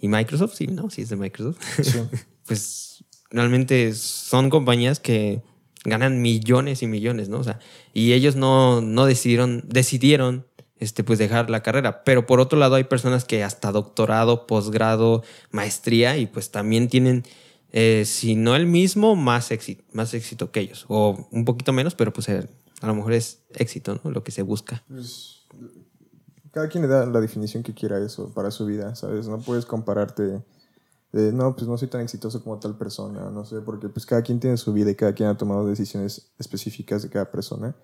y 0.00 0.08
Microsoft, 0.08 0.54
sí, 0.54 0.66
¿no? 0.66 0.88
Sí, 0.88 1.02
es 1.02 1.10
de 1.10 1.16
Microsoft. 1.16 1.58
pues 2.46 3.04
realmente 3.30 3.92
son 3.94 4.48
compañías 4.48 4.98
que 4.98 5.42
ganan 5.84 6.20
millones 6.20 6.82
y 6.82 6.86
millones, 6.86 7.28
¿no? 7.28 7.38
O 7.38 7.44
sea, 7.44 7.58
y 7.92 8.12
ellos 8.12 8.36
no, 8.36 8.80
no 8.80 9.06
decidieron, 9.06 9.64
decidieron 9.66 10.46
este, 10.78 11.04
pues 11.04 11.18
dejar 11.18 11.50
la 11.50 11.62
carrera. 11.62 12.04
Pero 12.04 12.26
por 12.26 12.40
otro 12.40 12.58
lado 12.58 12.74
hay 12.74 12.84
personas 12.84 13.24
que 13.24 13.44
hasta 13.44 13.72
doctorado, 13.72 14.46
posgrado, 14.46 15.22
maestría 15.50 16.16
y 16.16 16.26
pues 16.26 16.50
también 16.50 16.88
tienen, 16.88 17.24
eh, 17.72 18.04
si 18.06 18.34
no 18.34 18.56
el 18.56 18.66
mismo, 18.66 19.16
más 19.16 19.50
éxito, 19.50 19.84
más 19.92 20.12
éxito 20.14 20.50
que 20.50 20.60
ellos. 20.60 20.86
O 20.88 21.28
un 21.30 21.44
poquito 21.44 21.72
menos, 21.72 21.94
pero 21.94 22.12
pues 22.12 22.28
eh, 22.28 22.48
a 22.80 22.86
lo 22.86 22.94
mejor 22.94 23.12
es 23.12 23.42
éxito, 23.54 24.00
¿no? 24.02 24.10
Lo 24.10 24.24
que 24.24 24.32
se 24.32 24.42
busca. 24.42 24.82
Pues 24.88 25.46
cada 26.50 26.68
quien 26.68 26.82
le 26.82 26.88
da 26.88 27.06
la 27.06 27.20
definición 27.20 27.62
que 27.62 27.74
quiera 27.74 27.98
eso 28.04 28.32
para 28.34 28.50
su 28.50 28.66
vida, 28.66 28.94
¿sabes? 28.96 29.28
No 29.28 29.38
puedes 29.38 29.66
compararte 29.66 30.42
de, 31.12 31.32
no, 31.32 31.54
pues 31.56 31.66
no 31.66 31.76
soy 31.76 31.88
tan 31.88 32.00
exitoso 32.02 32.42
como 32.42 32.58
tal 32.58 32.76
persona, 32.76 33.30
no 33.30 33.44
sé, 33.44 33.60
porque 33.60 33.88
pues 33.88 34.06
cada 34.06 34.22
quien 34.22 34.38
tiene 34.40 34.56
su 34.56 34.72
vida 34.72 34.90
y 34.90 34.94
cada 34.94 35.12
quien 35.14 35.28
ha 35.28 35.36
tomado 35.36 35.66
decisiones 35.66 36.32
específicas 36.38 37.02
de 37.02 37.10
cada 37.10 37.30
persona. 37.30 37.74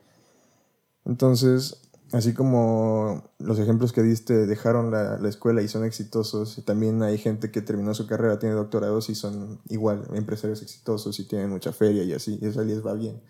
Entonces, 1.04 1.82
así 2.12 2.34
como 2.34 3.30
los 3.38 3.58
ejemplos 3.58 3.92
que 3.92 4.02
diste 4.02 4.46
dejaron 4.46 4.90
la, 4.90 5.18
la 5.18 5.28
escuela 5.28 5.62
y 5.62 5.68
son 5.68 5.84
exitosos, 5.84 6.62
también 6.64 7.02
hay 7.02 7.18
gente 7.18 7.50
que 7.50 7.62
terminó 7.62 7.94
su 7.94 8.06
carrera, 8.06 8.38
tiene 8.38 8.54
doctorados 8.54 9.10
y 9.10 9.14
son 9.14 9.60
igual 9.68 10.08
empresarios 10.14 10.62
exitosos 10.62 11.18
y 11.18 11.26
tienen 11.26 11.50
mucha 11.50 11.72
feria 11.72 12.04
y 12.04 12.12
así, 12.12 12.38
y 12.40 12.46
eso 12.46 12.62
les 12.64 12.84
va 12.84 12.94
bien. 12.94 13.20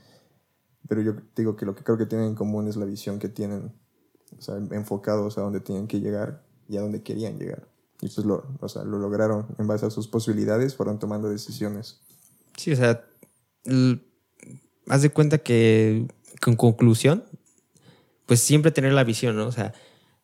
Pero 0.89 1.01
yo 1.03 1.15
digo 1.35 1.57
que 1.57 1.67
lo 1.67 1.75
que 1.75 1.85
creo 1.85 1.99
que 1.99 2.07
tienen 2.07 2.29
en 2.29 2.35
común 2.35 2.69
es 2.69 2.77
la 2.77 2.85
visión 2.85 3.19
que 3.19 3.29
tienen 3.29 3.73
o 4.37 4.41
sea, 4.41 4.57
enfocados 4.57 5.39
a 5.39 5.43
donde 5.43 5.61
tenían 5.61 5.87
que 5.87 6.01
llegar 6.01 6.45
y 6.69 6.77
a 6.77 6.81
donde 6.81 7.03
querían 7.03 7.39
llegar. 7.39 7.67
Y 8.01 8.09
pues 8.09 8.27
lo, 8.27 8.45
o 8.61 8.69
sea, 8.69 8.85
lo 8.85 8.99
lograron 8.99 9.47
en 9.59 9.67
base 9.67 9.87
a 9.87 9.91
sus 9.91 10.09
posibilidades, 10.09 10.75
fueron 10.75 10.99
tomando 10.99 11.29
decisiones. 11.29 12.01
Sí, 12.57 12.73
o 12.73 12.77
sea, 12.77 13.05
haz 14.89 15.03
de 15.03 15.11
cuenta 15.11 15.39
que 15.39 16.07
con 16.41 16.57
conclusión, 16.57 17.25
pues 18.27 18.41
siempre 18.41 18.71
tener 18.71 18.93
la 18.93 19.05
visión, 19.05 19.37
¿no? 19.37 19.47
O 19.47 19.53
sea, 19.53 19.73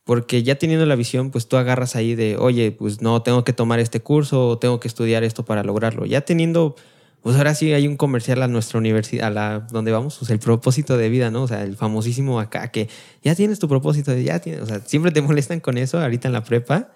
porque 0.04 0.42
ya 0.42 0.58
teniendo 0.58 0.84
la 0.86 0.96
visión, 0.96 1.30
pues 1.30 1.48
tú 1.48 1.56
agarras 1.56 1.96
ahí 1.96 2.14
de, 2.14 2.36
oye, 2.36 2.72
pues 2.72 3.00
no, 3.00 3.22
tengo 3.22 3.44
que 3.44 3.52
tomar 3.52 3.80
este 3.80 4.00
curso 4.00 4.48
o 4.48 4.58
tengo 4.58 4.80
que 4.80 4.88
estudiar 4.88 5.24
esto 5.24 5.44
para 5.44 5.62
lograrlo. 5.62 6.04
Ya 6.04 6.22
teniendo 6.22 6.76
pues 7.22 7.36
ahora 7.36 7.54
sí 7.54 7.72
hay 7.72 7.86
un 7.86 7.96
comercial 7.96 8.42
a 8.42 8.48
nuestra 8.48 8.78
universidad, 8.78 9.28
a 9.28 9.30
la 9.30 9.60
donde 9.70 9.92
vamos, 9.92 10.16
pues 10.18 10.30
el 10.30 10.40
propósito 10.40 10.96
de 10.96 11.08
vida, 11.08 11.30
¿no? 11.30 11.44
O 11.44 11.48
sea, 11.48 11.62
el 11.62 11.76
famosísimo 11.76 12.40
acá 12.40 12.68
que 12.72 12.88
ya 13.22 13.36
tienes 13.36 13.60
tu 13.60 13.68
propósito, 13.68 14.14
ya 14.16 14.40
tienes, 14.40 14.60
o 14.60 14.66
sea, 14.66 14.80
siempre 14.80 15.12
te 15.12 15.22
molestan 15.22 15.60
con 15.60 15.78
eso 15.78 16.00
ahorita 16.00 16.26
en 16.28 16.34
la 16.34 16.42
prepa, 16.42 16.90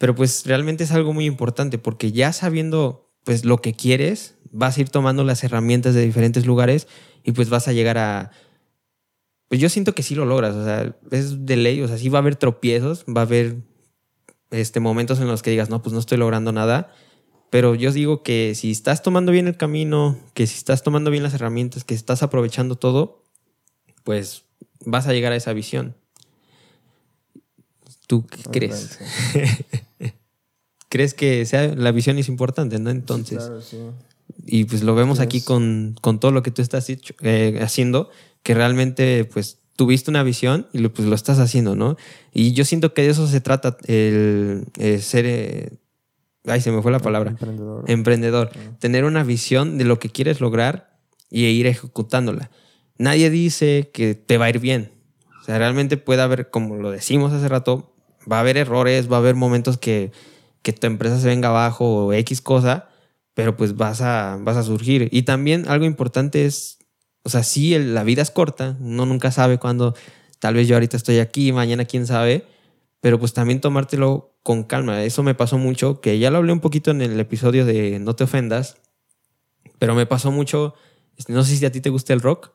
pero 0.00 0.14
pues 0.14 0.46
realmente 0.46 0.84
es 0.84 0.92
algo 0.92 1.12
muy 1.12 1.26
importante 1.26 1.76
porque 1.76 2.10
ya 2.10 2.32
sabiendo 2.32 3.12
pues 3.22 3.44
lo 3.44 3.58
que 3.58 3.74
quieres, 3.74 4.34
vas 4.50 4.78
a 4.78 4.80
ir 4.80 4.88
tomando 4.88 5.24
las 5.24 5.44
herramientas 5.44 5.94
de 5.94 6.00
diferentes 6.00 6.46
lugares 6.46 6.88
y 7.22 7.32
pues 7.32 7.50
vas 7.50 7.68
a 7.68 7.74
llegar 7.74 7.98
a 7.98 8.30
pues 9.48 9.60
yo 9.60 9.68
siento 9.68 9.94
que 9.94 10.02
sí 10.02 10.14
lo 10.14 10.24
logras, 10.24 10.54
o 10.54 10.64
sea, 10.64 10.96
es 11.10 11.44
de 11.44 11.56
ley, 11.56 11.82
o 11.82 11.88
sea, 11.88 11.98
sí 11.98 12.08
va 12.08 12.18
a 12.18 12.22
haber 12.22 12.36
tropiezos, 12.36 13.04
va 13.04 13.20
a 13.20 13.24
haber 13.24 13.56
este 14.50 14.80
momentos 14.80 15.20
en 15.20 15.26
los 15.26 15.42
que 15.42 15.50
digas, 15.50 15.68
"No, 15.68 15.82
pues 15.82 15.92
no 15.92 15.98
estoy 15.98 16.16
logrando 16.16 16.50
nada." 16.50 16.94
Pero 17.50 17.74
yo 17.74 17.92
digo 17.92 18.22
que 18.22 18.54
si 18.54 18.70
estás 18.70 19.02
tomando 19.02 19.32
bien 19.32 19.48
el 19.48 19.58
camino, 19.58 20.18
que 20.32 20.46
si 20.46 20.56
estás 20.56 20.82
tomando 20.82 21.10
bien 21.10 21.24
las 21.24 21.34
herramientas, 21.34 21.84
que 21.84 21.94
estás 21.94 22.22
aprovechando 22.22 22.76
todo, 22.76 23.24
pues 24.04 24.46
vas 24.86 25.08
a 25.08 25.12
llegar 25.12 25.32
a 25.32 25.36
esa 25.36 25.52
visión. 25.52 25.96
¿Tú 28.10 28.26
qué 28.26 28.42
crees? 28.50 28.98
¿Crees 30.88 31.14
que 31.14 31.46
sea, 31.46 31.68
la 31.76 31.92
visión 31.92 32.18
es 32.18 32.26
importante, 32.26 32.80
no? 32.80 32.90
Entonces. 32.90 33.38
claro, 33.38 33.62
sí. 33.62 33.76
Y 34.46 34.64
pues 34.64 34.82
lo 34.82 34.96
vemos 34.96 35.20
aquí 35.20 35.42
con, 35.42 35.94
todo 36.02 36.32
lo 36.32 36.42
que 36.42 36.50
tú 36.50 36.60
estás 36.60 36.90
eh, 36.90 37.60
haciendo, 37.62 38.10
que 38.42 38.54
realmente 38.54 39.24
pues 39.26 39.58
tuviste 39.76 40.10
una 40.10 40.24
visión 40.24 40.66
y 40.72 40.78
lo, 40.78 40.92
pues 40.92 41.06
lo 41.06 41.14
estás 41.14 41.38
haciendo, 41.38 41.76
¿no? 41.76 41.96
Y 42.34 42.50
yo 42.52 42.64
siento 42.64 42.94
que 42.94 43.02
de 43.02 43.10
eso 43.10 43.28
se 43.28 43.40
trata 43.40 43.76
el, 43.86 44.66
ser, 45.00 45.26
eh, 45.26 45.78
Ay, 46.46 46.60
se 46.62 46.72
me 46.72 46.82
fue 46.82 46.90
la 46.90 46.98
palabra. 46.98 47.30
Emprendedor. 47.30 47.84
Emprendedor. 47.86 48.50
Tener 48.80 49.04
una 49.04 49.22
visión 49.22 49.78
de 49.78 49.84
lo 49.84 50.00
que 50.00 50.08
quieres 50.08 50.40
lograr 50.40 50.98
y 51.30 51.44
ir 51.44 51.68
ejecutándola. 51.68 52.50
Nadie 52.98 53.30
dice 53.30 53.88
que 53.92 54.16
te 54.16 54.36
va 54.36 54.46
a 54.46 54.50
ir 54.50 54.58
bien. 54.58 54.90
O 55.40 55.44
sea, 55.44 55.58
realmente 55.58 55.96
puede 55.96 56.22
haber, 56.22 56.50
como 56.50 56.74
lo 56.74 56.90
decimos 56.90 57.32
hace 57.32 57.46
rato, 57.46 57.90
va 58.30 58.38
a 58.38 58.40
haber 58.40 58.56
errores, 58.56 59.10
va 59.10 59.16
a 59.16 59.20
haber 59.20 59.34
momentos 59.34 59.78
que, 59.78 60.12
que 60.62 60.72
tu 60.72 60.86
empresa 60.86 61.18
se 61.18 61.28
venga 61.28 61.48
abajo 61.48 62.06
o 62.06 62.12
X 62.12 62.40
cosa, 62.40 62.88
pero 63.34 63.56
pues 63.56 63.76
vas 63.76 64.00
a, 64.00 64.38
vas 64.40 64.56
a 64.56 64.62
surgir. 64.62 65.08
Y 65.10 65.22
también 65.22 65.68
algo 65.68 65.84
importante 65.84 66.44
es, 66.46 66.78
o 67.22 67.28
sea, 67.28 67.42
sí, 67.42 67.78
la 67.78 68.04
vida 68.04 68.22
es 68.22 68.30
corta, 68.30 68.76
uno 68.80 69.06
nunca 69.06 69.30
sabe 69.30 69.58
cuándo, 69.58 69.94
tal 70.38 70.54
vez 70.54 70.68
yo 70.68 70.76
ahorita 70.76 70.96
estoy 70.96 71.18
aquí, 71.18 71.52
mañana 71.52 71.84
quién 71.84 72.06
sabe, 72.06 72.44
pero 73.00 73.18
pues 73.18 73.32
también 73.32 73.60
tomártelo 73.60 74.34
con 74.42 74.64
calma. 74.64 75.04
Eso 75.04 75.22
me 75.22 75.34
pasó 75.34 75.58
mucho, 75.58 76.00
que 76.00 76.18
ya 76.18 76.30
lo 76.30 76.38
hablé 76.38 76.52
un 76.52 76.60
poquito 76.60 76.90
en 76.90 77.02
el 77.02 77.18
episodio 77.18 77.64
de 77.64 77.98
No 77.98 78.14
te 78.14 78.24
ofendas, 78.24 78.76
pero 79.78 79.94
me 79.94 80.06
pasó 80.06 80.30
mucho, 80.30 80.74
no 81.28 81.44
sé 81.44 81.56
si 81.56 81.64
a 81.64 81.72
ti 81.72 81.80
te 81.80 81.90
gusta 81.90 82.12
el 82.12 82.20
rock. 82.20 82.52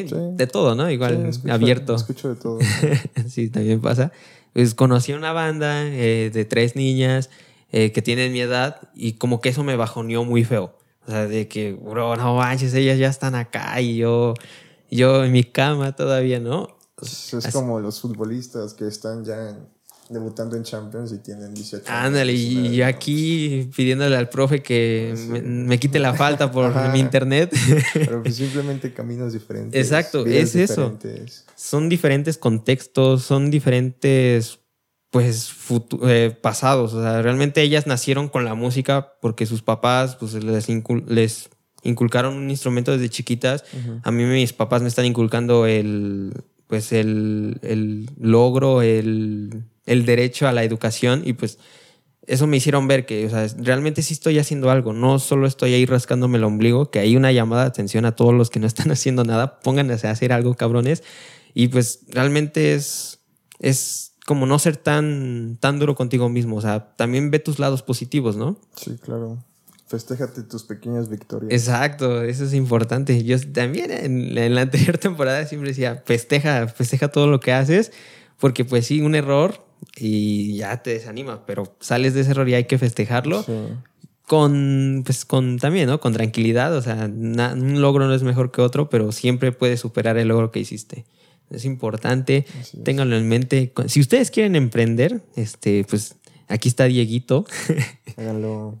Sí, 0.00 0.06
de 0.34 0.46
todo, 0.46 0.74
¿no? 0.74 0.90
Igual 0.90 1.30
abierto. 1.48 1.94
Escucho 1.94 2.30
de 2.30 2.36
todo. 2.36 2.58
sí, 3.28 3.48
también 3.50 3.80
pasa. 3.80 4.12
Pues 4.52 4.74
conocí 4.74 5.12
una 5.12 5.32
banda 5.32 5.86
eh, 5.86 6.30
de 6.32 6.44
tres 6.44 6.76
niñas 6.76 7.30
eh, 7.70 7.92
que 7.92 8.02
tienen 8.02 8.32
mi 8.32 8.40
edad 8.40 8.88
y 8.94 9.14
como 9.14 9.40
que 9.40 9.48
eso 9.48 9.64
me 9.64 9.76
bajoneó 9.76 10.24
muy 10.24 10.44
feo. 10.44 10.74
O 11.06 11.10
sea, 11.10 11.26
de 11.26 11.48
que, 11.48 11.72
bro, 11.72 12.16
no 12.16 12.36
manches, 12.36 12.74
ellas 12.74 12.98
ya 12.98 13.08
están 13.08 13.34
acá 13.34 13.80
y 13.80 13.96
yo, 13.96 14.34
yo 14.90 15.24
en 15.24 15.32
mi 15.32 15.42
cama 15.42 15.96
todavía, 15.96 16.38
¿no? 16.38 16.68
Es, 17.00 17.48
como 17.52 17.80
los 17.80 18.00
futbolistas 18.00 18.74
que 18.74 18.86
están 18.86 19.24
ya 19.24 19.50
en 19.50 19.68
debutando 20.12 20.56
en 20.56 20.62
Champions 20.62 21.12
y 21.12 21.18
tienen 21.18 21.54
18 21.54 21.88
años. 21.88 22.06
Ándale, 22.06 22.32
y 22.32 22.82
aquí 22.82 23.70
pidiéndole 23.74 24.16
al 24.16 24.28
profe 24.28 24.62
que 24.62 25.14
me, 25.44 25.78
quite 25.78 25.98
la 25.98 26.14
falta 26.14 26.50
por 26.50 26.74
mi 26.92 27.00
internet. 27.00 27.54
Pero 27.94 28.22
pues 28.22 28.36
simplemente 28.36 28.92
caminos 28.92 29.32
diferentes. 29.32 29.80
Exacto, 29.80 30.26
es 30.26 30.54
eso. 30.54 30.98
Son 31.56 31.88
diferentes 31.88 32.38
contextos, 32.38 33.22
son 33.22 33.50
diferentes 33.50 34.60
pues 35.10 35.54
eh, 36.04 36.36
pasados. 36.40 36.94
O 36.94 37.02
sea, 37.02 37.20
realmente 37.22 37.60
ellas 37.62 37.86
nacieron 37.86 38.28
con 38.28 38.44
la 38.44 38.54
música 38.54 39.14
porque 39.20 39.46
sus 39.46 39.62
papás 39.62 40.16
pues, 40.16 40.34
les, 40.34 40.68
les 41.06 41.50
inculcaron 41.82 42.34
un 42.34 42.50
instrumento 42.50 42.92
desde 42.92 43.10
chiquitas. 43.10 43.64
A 44.02 44.10
mí 44.10 44.24
mis 44.24 44.52
papás 44.52 44.82
me 44.82 44.88
están 44.88 45.04
inculcando 45.04 45.66
el 45.66 46.32
pues 46.72 46.92
el, 46.92 47.58
el 47.62 48.08
logro, 48.18 48.80
el 48.80 49.64
el 49.86 50.06
derecho 50.06 50.48
a 50.48 50.52
la 50.52 50.64
educación 50.64 51.22
y 51.24 51.32
pues 51.32 51.58
eso 52.26 52.46
me 52.46 52.56
hicieron 52.56 52.86
ver 52.86 53.04
que, 53.04 53.26
o 53.26 53.30
sea, 53.30 53.46
realmente 53.58 54.00
sí 54.02 54.14
estoy 54.14 54.38
haciendo 54.38 54.70
algo, 54.70 54.92
no 54.92 55.18
solo 55.18 55.46
estoy 55.46 55.74
ahí 55.74 55.86
rascándome 55.86 56.38
el 56.38 56.44
ombligo, 56.44 56.90
que 56.90 57.00
hay 57.00 57.16
una 57.16 57.32
llamada 57.32 57.62
de 57.62 57.68
atención 57.68 58.04
a 58.04 58.14
todos 58.14 58.32
los 58.32 58.48
que 58.48 58.60
no 58.60 58.66
están 58.66 58.90
haciendo 58.92 59.24
nada, 59.24 59.58
pónganse 59.60 60.06
a 60.06 60.12
hacer 60.12 60.32
algo, 60.32 60.54
cabrones. 60.54 61.02
Y 61.52 61.68
pues 61.68 62.04
realmente 62.08 62.74
es, 62.74 63.18
es 63.58 64.14
como 64.24 64.46
no 64.46 64.58
ser 64.60 64.76
tan, 64.76 65.58
tan 65.60 65.80
duro 65.80 65.96
contigo 65.96 66.28
mismo, 66.28 66.56
o 66.56 66.60
sea, 66.60 66.94
también 66.94 67.30
ve 67.32 67.40
tus 67.40 67.58
lados 67.58 67.82
positivos, 67.82 68.36
¿no? 68.36 68.56
Sí, 68.76 68.96
claro. 69.00 69.44
Festéjate 69.92 70.42
tus 70.44 70.62
pequeñas 70.62 71.10
victorias. 71.10 71.52
Exacto, 71.52 72.22
eso 72.22 72.46
es 72.46 72.54
importante. 72.54 73.22
Yo 73.24 73.38
también 73.52 73.90
en, 73.90 74.38
en 74.38 74.54
la 74.54 74.62
anterior 74.62 74.96
temporada 75.08 75.44
siempre 75.44 75.68
decía, 75.68 76.02
festeja, 76.06 76.66
festeja 76.66 77.08
todo 77.08 77.26
lo 77.26 77.40
que 77.40 77.52
haces, 77.52 77.92
porque 78.38 78.64
pues 78.64 78.86
sí, 78.86 79.02
un 79.02 79.14
error 79.14 79.62
y 79.98 80.56
ya 80.56 80.82
te 80.82 80.94
desanima, 80.94 81.44
pero 81.44 81.76
sales 81.80 82.14
de 82.14 82.22
ese 82.22 82.30
error 82.30 82.48
y 82.48 82.54
hay 82.54 82.64
que 82.64 82.78
festejarlo. 82.78 83.44
Con, 84.26 85.02
pues, 85.04 85.26
con 85.26 85.58
también, 85.58 85.88
¿no? 85.88 86.00
Con 86.00 86.14
tranquilidad, 86.14 86.74
o 86.74 86.80
sea, 86.80 87.04
un 87.04 87.82
logro 87.82 88.06
no 88.06 88.14
es 88.14 88.22
mejor 88.22 88.50
que 88.50 88.62
otro, 88.62 88.88
pero 88.88 89.12
siempre 89.12 89.52
puedes 89.52 89.80
superar 89.80 90.16
el 90.16 90.28
logro 90.28 90.50
que 90.50 90.60
hiciste. 90.60 91.04
Es 91.50 91.66
importante, 91.66 92.46
ténganlo 92.82 93.14
en 93.16 93.28
mente. 93.28 93.74
Si 93.88 94.00
ustedes 94.00 94.30
quieren 94.30 94.56
emprender, 94.56 95.20
este, 95.36 95.84
pues 95.84 96.16
Aquí 96.52 96.68
está 96.68 96.84
Dieguito. 96.84 97.46
Háganlo. 98.18 98.78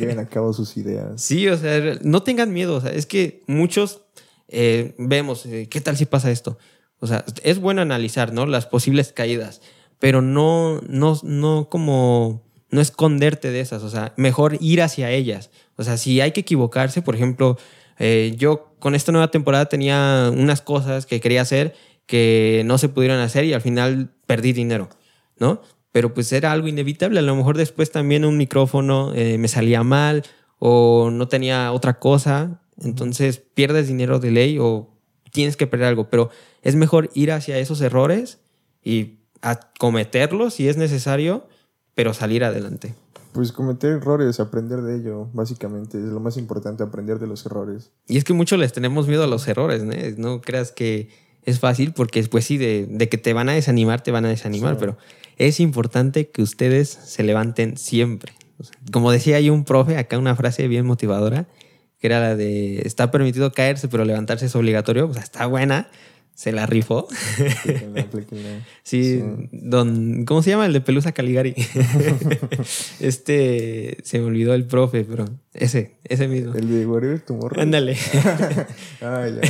Lleven 0.00 0.18
a 0.18 0.28
cabo 0.28 0.52
sus 0.52 0.76
ideas. 0.76 1.22
Sí, 1.22 1.46
o 1.46 1.56
sea, 1.56 1.96
no 2.02 2.24
tengan 2.24 2.52
miedo. 2.52 2.74
O 2.74 2.80
sea, 2.80 2.90
es 2.90 3.06
que 3.06 3.44
muchos 3.46 4.00
eh, 4.48 4.96
vemos, 4.98 5.46
eh, 5.46 5.68
¿qué 5.70 5.80
tal 5.80 5.96
si 5.96 6.06
pasa 6.06 6.32
esto? 6.32 6.58
O 6.98 7.06
sea, 7.06 7.24
es 7.44 7.60
bueno 7.60 7.82
analizar, 7.82 8.32
¿no? 8.32 8.46
Las 8.46 8.66
posibles 8.66 9.12
caídas, 9.12 9.62
pero 10.00 10.22
no, 10.22 10.80
no, 10.88 11.16
no 11.22 11.68
como, 11.70 12.42
no 12.70 12.80
esconderte 12.80 13.52
de 13.52 13.60
esas. 13.60 13.84
O 13.84 13.90
sea, 13.90 14.12
mejor 14.16 14.58
ir 14.60 14.82
hacia 14.82 15.12
ellas. 15.12 15.50
O 15.76 15.84
sea, 15.84 15.96
si 15.98 16.20
hay 16.20 16.32
que 16.32 16.40
equivocarse, 16.40 17.00
por 17.00 17.14
ejemplo, 17.14 17.56
eh, 18.00 18.34
yo 18.36 18.74
con 18.80 18.96
esta 18.96 19.12
nueva 19.12 19.30
temporada 19.30 19.66
tenía 19.66 20.32
unas 20.34 20.62
cosas 20.62 21.06
que 21.06 21.20
quería 21.20 21.42
hacer 21.42 21.76
que 22.06 22.62
no 22.66 22.76
se 22.76 22.88
pudieron 22.88 23.20
hacer 23.20 23.44
y 23.44 23.54
al 23.54 23.60
final 23.60 24.10
perdí 24.26 24.52
dinero, 24.52 24.88
¿no? 25.38 25.62
Pero 25.94 26.12
pues 26.12 26.32
era 26.32 26.50
algo 26.50 26.66
inevitable. 26.66 27.20
A 27.20 27.22
lo 27.22 27.36
mejor 27.36 27.56
después 27.56 27.92
también 27.92 28.24
un 28.24 28.36
micrófono 28.36 29.12
eh, 29.14 29.38
me 29.38 29.46
salía 29.46 29.84
mal 29.84 30.24
o 30.58 31.08
no 31.12 31.28
tenía 31.28 31.70
otra 31.70 32.00
cosa. 32.00 32.60
Entonces 32.82 33.38
pierdes 33.38 33.86
dinero 33.86 34.18
de 34.18 34.32
ley 34.32 34.58
o 34.58 34.90
tienes 35.30 35.56
que 35.56 35.68
perder 35.68 35.86
algo. 35.86 36.10
Pero 36.10 36.30
es 36.62 36.74
mejor 36.74 37.10
ir 37.14 37.30
hacia 37.30 37.58
esos 37.58 37.80
errores 37.80 38.40
y 38.82 39.20
cometerlos 39.78 40.54
si 40.54 40.66
es 40.66 40.76
necesario, 40.76 41.46
pero 41.94 42.12
salir 42.12 42.42
adelante. 42.42 42.96
Pues 43.32 43.52
cometer 43.52 43.92
errores, 43.92 44.40
aprender 44.40 44.82
de 44.82 44.96
ello, 44.96 45.28
básicamente. 45.32 45.98
Es 45.98 46.06
lo 46.06 46.18
más 46.18 46.36
importante, 46.36 46.82
aprender 46.82 47.20
de 47.20 47.28
los 47.28 47.46
errores. 47.46 47.92
Y 48.08 48.16
es 48.16 48.24
que 48.24 48.32
muchos 48.32 48.58
les 48.58 48.72
tenemos 48.72 49.06
miedo 49.06 49.22
a 49.22 49.28
los 49.28 49.46
errores, 49.46 49.84
¿no? 49.84 49.92
No 50.16 50.40
creas 50.40 50.72
que 50.72 51.08
es 51.44 51.60
fácil 51.60 51.92
porque 51.92 52.20
después 52.20 52.44
sí, 52.44 52.56
de, 52.56 52.86
de 52.88 53.08
que 53.08 53.18
te 53.18 53.32
van 53.32 53.48
a 53.48 53.52
desanimar, 53.52 54.02
te 54.02 54.10
van 54.10 54.24
a 54.24 54.28
desanimar, 54.28 54.78
pero 54.78 54.96
es 55.36 55.60
importante 55.60 56.28
que 56.28 56.42
ustedes 56.42 56.88
se 56.88 57.22
levanten 57.22 57.76
siempre. 57.76 58.32
Como 58.92 59.10
decía 59.10 59.36
ahí 59.36 59.50
un 59.50 59.64
profe, 59.64 59.96
acá 59.96 60.18
una 60.18 60.36
frase 60.36 60.68
bien 60.68 60.86
motivadora, 60.86 61.46
que 61.98 62.06
era 62.06 62.20
la 62.20 62.36
de, 62.36 62.82
está 62.84 63.10
permitido 63.10 63.52
caerse, 63.52 63.88
pero 63.88 64.04
levantarse 64.04 64.46
es 64.46 64.56
obligatorio, 64.56 65.08
pues 65.08 65.24
está 65.24 65.46
buena, 65.46 65.88
se 66.34 66.50
la 66.50 66.66
rifó. 66.66 67.06
sí, 68.82 69.22
don, 69.52 70.24
¿cómo 70.24 70.42
se 70.42 70.50
llama 70.50 70.66
el 70.66 70.72
de 70.72 70.80
Pelusa 70.80 71.12
Caligari? 71.12 71.54
este, 73.00 73.98
se 74.02 74.18
me 74.18 74.26
olvidó 74.26 74.54
el 74.54 74.64
profe, 74.64 75.04
pero 75.04 75.26
ese, 75.52 75.92
ese 76.04 76.26
mismo. 76.26 76.54
El 76.54 76.68
de 76.68 76.86
Warrior 76.86 77.20
Tomorrow. 77.20 77.60
Ándale. 77.60 77.96
ah, 79.00 79.28
ya. 79.28 79.40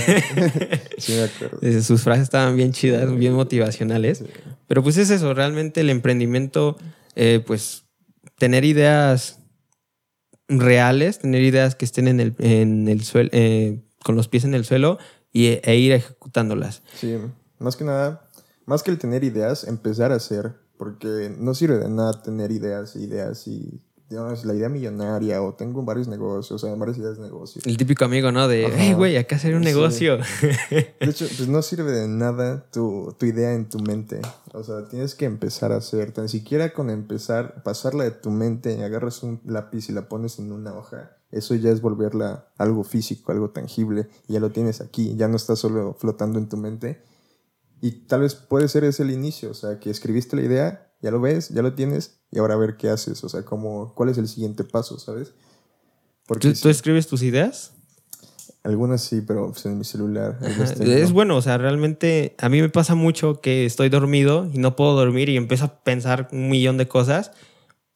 Sí, 0.99 1.15
me 1.15 1.23
acuerdo. 1.23 1.83
Sus 1.83 2.03
frases 2.03 2.25
estaban 2.25 2.57
bien 2.57 2.73
chidas, 2.73 3.17
bien 3.17 3.33
motivacionales. 3.33 4.23
Pero 4.67 4.83
pues 4.83 4.99
es 4.99 5.11
eso, 5.11 5.33
realmente 5.33 5.81
el 5.81 5.91
emprendimiento, 5.91 6.77
eh, 7.17 7.43
pues 7.47 7.85
tener 8.39 8.65
ideas 8.65 9.39
reales, 10.49 11.19
tener 11.19 11.43
ideas 11.43 11.75
que 11.75 11.87
estén 11.87 12.09
en 12.09 12.21
el, 12.21 12.35
en 12.39 12.89
el 12.89 13.03
suelo, 13.05 13.31
eh, 13.33 13.81
con 14.03 14.17
los 14.17 14.29
pies 14.29 14.45
en 14.45 14.55
el 14.55 14.67
suelo 14.67 14.99
y, 15.35 15.61
e 15.63 15.77
ir 15.77 15.93
ejecutándolas. 15.93 16.81
Sí, 16.99 17.19
más 17.59 17.77
que 17.77 17.85
nada, 17.85 18.27
más 18.65 18.83
que 18.83 18.91
el 18.91 18.99
tener 18.99 19.25
ideas, 19.25 19.65
empezar 19.65 20.13
a 20.13 20.15
hacer, 20.15 20.55
porque 20.79 21.35
no 21.39 21.55
sirve 21.55 21.77
de 21.79 21.91
nada 21.91 22.23
tener 22.23 22.51
ideas, 22.51 22.97
ideas 22.97 23.47
y 23.47 23.83
digamos, 24.09 24.45
la 24.45 24.55
idea 24.55 24.69
millonaria 24.69 25.43
o 25.43 25.55
tengo 25.55 25.83
varios 25.83 26.09
negocios, 26.09 26.63
o 26.63 26.67
sea, 26.67 26.75
varias 26.77 26.99
ideas 26.99 27.17
de 27.17 27.25
negocio. 27.25 27.63
El 27.65 27.77
típico 27.77 28.05
amigo, 28.05 28.31
¿no? 28.31 28.47
De, 28.47 28.71
hey, 28.77 28.93
güey, 28.93 29.17
acá 29.17 29.37
hacer 29.37 29.55
un 29.57 29.63
negocio. 29.63 30.19
De 30.71 30.95
hecho, 31.01 31.27
pues 31.37 31.49
no 31.49 31.63
sirve 31.63 31.91
de 31.91 32.07
nada 32.07 32.67
tu, 32.71 33.15
tu, 33.19 33.27
idea 33.27 33.55
en 33.55 33.69
tu 33.69 33.79
mente. 33.81 34.21
O 34.53 34.63
sea, 34.63 34.87
tienes 34.89 35.15
que 35.15 35.25
empezar 35.25 35.73
a 35.73 35.77
hacer, 35.77 36.13
tan 36.13 36.29
siquiera 36.29 36.73
con 36.73 36.91
empezar, 36.91 37.63
pasarla 37.65 38.05
de 38.05 38.13
tu 38.13 38.31
mente, 38.31 38.85
agarras 38.85 39.23
un 39.23 39.41
lápiz 39.47 39.89
y 39.89 39.93
la 39.93 40.09
pones 40.09 40.39
en 40.39 40.53
una 40.53 40.75
hoja. 40.75 41.14
Eso 41.37 41.55
ya 41.55 41.71
es 41.71 41.81
volverla 41.81 42.49
algo 42.57 42.85
físico, 42.85 43.33
algo 43.33 43.51
tangible. 43.51 44.09
Y 44.29 44.35
ya 44.35 44.41
lo 44.41 44.51
tienes 44.51 44.81
aquí, 44.81 45.15
ya 45.17 45.29
no 45.29 45.37
está 45.37 45.57
solo 45.57 45.95
flotando 45.99 46.39
en 46.39 46.49
tu 46.49 46.57
mente. 46.57 47.03
Y 47.81 48.07
tal 48.07 48.21
vez 48.21 48.35
puede 48.35 48.69
ser 48.69 48.85
ese 48.85 49.03
el 49.03 49.11
inicio, 49.11 49.51
o 49.51 49.55
sea, 49.55 49.79
que 49.79 49.91
escribiste 49.91 50.37
la 50.37 50.43
idea 50.43 50.85
ya 51.05 51.11
lo 51.11 51.21
ves, 51.21 51.51
ya 51.51 51.61
lo 51.61 51.75
tienes 51.75 52.19
y 52.31 52.39
ahora 52.39 52.55
a 52.55 52.57
ver 52.57 52.79
qué 52.79 52.89
haces, 52.89 53.23
o 53.25 53.29
sea, 53.29 53.43
como, 53.45 53.95
cuál 53.95 54.09
es 54.09 54.17
el 54.17 54.27
siguiente 54.27 54.65
paso, 54.65 54.99
¿sabes? 54.99 55.35
Porque 56.27 56.55
¿Tú, 56.55 56.71
escribes 56.71 57.07
tus 57.07 57.23
ideas? 57.23 57.73
Algunas 58.63 59.03
sí, 59.03 59.21
pero 59.21 59.51
pues, 59.53 59.67
en 59.67 59.77
mi 59.77 59.85
celular. 59.85 60.39
Es 60.81 61.13
bueno, 61.13 61.37
o 61.37 61.43
sea, 61.43 61.59
realmente 61.59 62.35
a 62.39 62.49
mí 62.49 62.63
me 62.63 62.71
pasa 62.71 62.95
mucho 62.95 63.43
que 63.43 63.67
estoy 63.67 63.91
dormido 63.91 64.49
y 64.51 64.57
no 64.57 64.77
puedo 64.77 64.95
dormir 64.95 65.29
y 65.29 65.37
empiezo 65.37 65.67
a 65.67 65.81
pensar 65.85 66.29
un 66.33 66.49
millón 66.49 66.79
de 66.79 66.89
cosas 66.89 67.33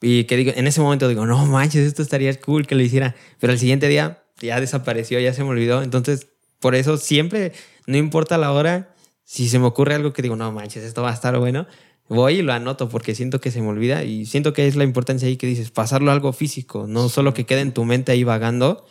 y 0.00 0.24
que 0.24 0.36
digo, 0.36 0.52
en 0.54 0.66
ese 0.66 0.80
momento 0.80 1.08
digo, 1.08 1.26
no 1.26 1.44
manches, 1.46 1.86
esto 1.86 2.02
estaría 2.02 2.32
cool 2.40 2.66
que 2.66 2.74
lo 2.74 2.82
hiciera, 2.82 3.14
pero 3.40 3.52
el 3.52 3.58
siguiente 3.58 3.88
día 3.88 4.22
ya 4.40 4.60
desapareció, 4.60 5.18
ya 5.18 5.32
se 5.34 5.42
me 5.42 5.50
olvidó, 5.50 5.82
entonces 5.82 6.28
por 6.60 6.74
eso 6.74 6.96
siempre, 6.96 7.52
no 7.86 7.96
importa 7.96 8.38
la 8.38 8.52
hora, 8.52 8.94
si 9.24 9.48
se 9.48 9.58
me 9.58 9.66
ocurre 9.66 9.94
algo 9.94 10.12
que 10.12 10.22
digo, 10.22 10.36
no 10.36 10.50
manches, 10.52 10.84
esto 10.84 11.02
va 11.02 11.10
a 11.10 11.14
estar 11.14 11.36
bueno, 11.38 11.66
voy 12.08 12.36
y 12.36 12.42
lo 12.42 12.52
anoto 12.52 12.88
porque 12.88 13.14
siento 13.14 13.40
que 13.40 13.50
se 13.50 13.60
me 13.60 13.68
olvida 13.68 14.04
y 14.04 14.26
siento 14.26 14.52
que 14.52 14.66
es 14.66 14.76
la 14.76 14.84
importancia 14.84 15.28
ahí 15.28 15.36
que 15.36 15.46
dices, 15.46 15.70
pasarlo 15.70 16.10
a 16.10 16.14
algo 16.14 16.32
físico, 16.32 16.86
no 16.86 17.08
solo 17.08 17.34
que 17.34 17.44
quede 17.44 17.60
en 17.60 17.72
tu 17.72 17.84
mente 17.84 18.12
ahí 18.12 18.24
vagando, 18.24 18.86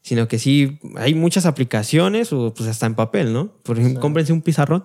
sino 0.00 0.26
que 0.26 0.38
sí, 0.38 0.80
hay 0.96 1.14
muchas 1.14 1.46
aplicaciones 1.46 2.32
o 2.32 2.52
pues 2.54 2.68
hasta 2.68 2.86
en 2.86 2.94
papel, 2.94 3.32
¿no? 3.32 3.52
Por 3.62 3.78
ejemplo, 3.78 4.00
cómprense 4.00 4.32
un 4.32 4.42
pizarrón. 4.42 4.84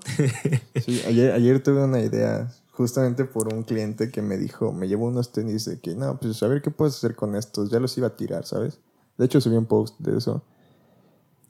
sí, 0.86 1.02
ayer, 1.08 1.32
ayer 1.32 1.62
tuve 1.64 1.84
una 1.84 2.02
idea 2.02 2.52
justamente 2.78 3.26
por 3.26 3.52
un 3.52 3.64
cliente 3.64 4.12
que 4.12 4.22
me 4.22 4.38
dijo, 4.38 4.72
me 4.72 4.88
llevó 4.88 5.08
unos 5.08 5.32
tenis 5.32 5.66
de 5.66 5.80
que, 5.80 5.96
no, 5.96 6.20
pues 6.20 6.44
a 6.44 6.48
ver 6.48 6.62
qué 6.62 6.70
puedes 6.70 6.96
hacer 6.96 7.16
con 7.16 7.36
estos, 7.36 7.72
ya 7.72 7.80
los 7.80 7.98
iba 7.98 8.06
a 8.06 8.16
tirar, 8.16 8.46
¿sabes? 8.46 8.80
De 9.18 9.26
hecho 9.26 9.42
subí 9.42 9.56
un 9.56 9.66
post 9.66 10.00
de 10.00 10.16
eso. 10.16 10.44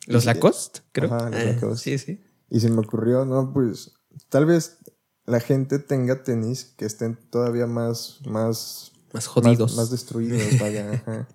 ¿Los 0.05 0.23
Lacoste? 0.23 0.79
Creo. 0.93 1.13
Ajá, 1.13 1.29
los 1.29 1.41
ah, 1.41 1.43
Lacoste. 1.43 1.97
Sí, 1.97 1.97
sí. 1.97 2.23
Y 2.49 2.61
se 2.61 2.69
me 2.69 2.79
ocurrió, 2.79 3.25
no, 3.25 3.51
pues 3.51 3.91
tal 4.29 4.45
vez 4.45 4.77
la 5.25 5.41
gente 5.41 5.79
tenga 5.79 6.23
tenis 6.23 6.73
que 6.77 6.85
estén 6.85 7.17
todavía 7.29 7.67
más, 7.67 8.21
más, 8.25 8.93
más 9.11 9.27
jodidos, 9.27 9.75
más, 9.75 9.91
destruidos, 9.91 10.57
vaya, 10.61 11.27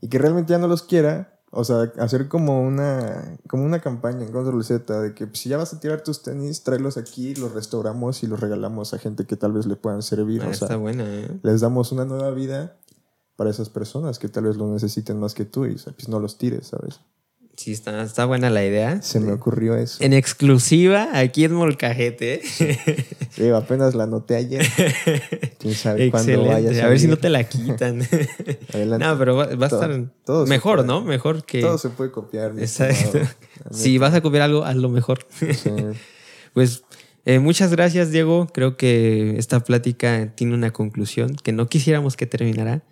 y 0.00 0.08
que 0.08 0.18
realmente 0.18 0.52
ya 0.52 0.58
no 0.58 0.66
los 0.66 0.82
quiera. 0.82 1.33
O 1.56 1.64
sea, 1.64 1.92
hacer 1.98 2.28
como 2.28 2.62
una, 2.62 3.38
como 3.48 3.64
una 3.64 3.80
campaña 3.80 4.24
en 4.24 4.32
Control 4.32 4.64
Z 4.64 5.00
de 5.00 5.14
que 5.14 5.26
pues, 5.26 5.38
si 5.38 5.48
ya 5.48 5.56
vas 5.56 5.72
a 5.72 5.80
tirar 5.80 6.02
tus 6.02 6.22
tenis, 6.22 6.64
tráelos 6.64 6.96
aquí, 6.96 7.34
los 7.36 7.52
restauramos 7.52 8.22
y 8.24 8.26
los 8.26 8.40
regalamos 8.40 8.92
a 8.92 8.98
gente 8.98 9.24
que 9.24 9.36
tal 9.36 9.52
vez 9.52 9.66
le 9.66 9.76
puedan 9.76 10.02
servir. 10.02 10.42
Ah, 10.42 10.50
está 10.50 10.76
buena, 10.76 11.04
¿eh? 11.04 11.30
Les 11.42 11.60
damos 11.60 11.92
una 11.92 12.04
nueva 12.04 12.30
vida 12.32 12.76
para 13.36 13.50
esas 13.50 13.68
personas 13.68 14.18
que 14.18 14.28
tal 14.28 14.44
vez 14.44 14.56
lo 14.56 14.66
necesiten 14.72 15.20
más 15.20 15.34
que 15.34 15.44
tú 15.44 15.64
y 15.66 15.74
pues 15.74 16.08
no 16.08 16.18
los 16.18 16.38
tires, 16.38 16.66
¿sabes? 16.66 17.00
Sí, 17.64 17.72
está, 17.72 18.02
está 18.02 18.26
buena 18.26 18.50
la 18.50 18.62
idea. 18.62 19.00
Se 19.00 19.20
me 19.20 19.32
ocurrió 19.32 19.74
eso. 19.74 20.04
En 20.04 20.12
exclusiva, 20.12 21.08
aquí 21.14 21.46
en 21.46 21.54
Molcajete. 21.54 22.42
Sí, 22.44 23.48
apenas 23.48 23.94
la 23.94 24.06
noté 24.06 24.36
ayer. 24.36 24.66
Quién 25.58 25.72
sabe 25.72 26.10
cuándo 26.10 26.44
vaya 26.44 26.82
a, 26.82 26.84
a 26.84 26.88
ver 26.90 27.00
si 27.00 27.08
no 27.08 27.16
te 27.16 27.30
la 27.30 27.44
quitan. 27.44 28.02
Adelante. 28.74 29.06
No, 29.06 29.18
pero 29.18 29.34
va, 29.34 29.44
a 29.44 29.66
estar 29.66 29.98
mejor, 30.46 30.84
¿no? 30.84 31.00
Mejor 31.00 31.46
que. 31.46 31.62
Todo 31.62 31.78
se 31.78 31.88
puede 31.88 32.10
copiar. 32.10 32.52
Exacto. 32.58 33.20
Si 33.70 33.96
vas 33.98 34.12
a 34.12 34.20
copiar 34.20 34.42
algo, 34.42 34.66
hazlo 34.66 34.90
mejor. 34.90 35.26
Sí. 35.38 35.70
pues 36.52 36.82
eh, 37.24 37.38
muchas 37.38 37.70
gracias, 37.70 38.10
Diego. 38.10 38.46
Creo 38.52 38.76
que 38.76 39.38
esta 39.38 39.60
plática 39.60 40.34
tiene 40.34 40.52
una 40.52 40.70
conclusión 40.70 41.34
que 41.34 41.52
no 41.52 41.66
quisiéramos 41.66 42.18
que 42.18 42.26
terminara. 42.26 42.82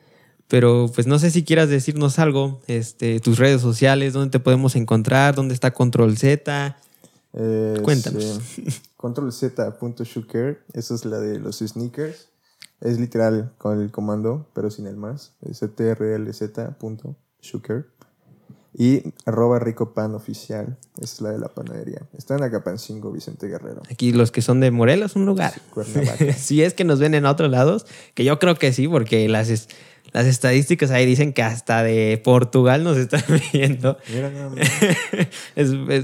Pero 0.52 0.92
pues 0.94 1.06
no 1.06 1.18
sé 1.18 1.30
si 1.30 1.44
quieras 1.44 1.70
decirnos 1.70 2.18
algo, 2.18 2.60
este, 2.66 3.20
tus 3.20 3.38
redes 3.38 3.62
sociales, 3.62 4.12
dónde 4.12 4.28
te 4.28 4.38
podemos 4.38 4.76
encontrar, 4.76 5.34
dónde 5.34 5.54
está 5.54 5.70
Control 5.70 6.14
Z. 6.18 6.76
Eh, 7.32 7.78
Cuéntanos. 7.82 8.42
controlz.shuker, 8.98 10.62
esa 10.74 10.94
es 10.94 11.06
la 11.06 11.20
de 11.20 11.38
los 11.38 11.60
sneakers. 11.60 12.28
Es 12.82 13.00
literal 13.00 13.50
con 13.56 13.80
el 13.80 13.90
comando, 13.90 14.46
pero 14.52 14.70
sin 14.70 14.86
el 14.86 14.98
más. 14.98 15.32
Es 15.40 15.60
trlz.shuker. 15.60 17.16
Y 18.74 19.02
arroba 19.24 19.58
rico 19.58 19.94
pan 19.94 20.14
oficial. 20.14 20.76
Es 21.00 21.22
la 21.22 21.30
de 21.30 21.38
la 21.38 21.48
panadería. 21.48 22.02
Está 22.16 22.36
en 22.36 22.42
Acapancingo, 22.42 23.10
Vicente 23.10 23.46
Guerrero. 23.46 23.80
Aquí 23.90 24.12
los 24.12 24.30
que 24.30 24.42
son 24.42 24.60
de 24.60 24.70
Morelos, 24.70 25.16
un 25.16 25.24
lugar. 25.24 25.54
si 26.36 26.62
es 26.62 26.74
que 26.74 26.84
nos 26.84 26.98
ven 26.98 27.14
en 27.14 27.24
otros 27.24 27.50
lados, 27.50 27.86
que 28.14 28.24
yo 28.24 28.38
creo 28.38 28.56
que 28.56 28.74
sí, 28.74 28.86
porque 28.86 29.28
las 29.28 29.48
las 30.12 30.26
estadísticas 30.26 30.90
ahí 30.90 31.06
dicen 31.06 31.32
que 31.32 31.42
hasta 31.42 31.82
de 31.82 32.20
Portugal 32.22 32.84
nos 32.84 32.98
están 32.98 33.22
viendo. 33.52 33.96
Mira, 34.12 34.30
no, 34.30 34.54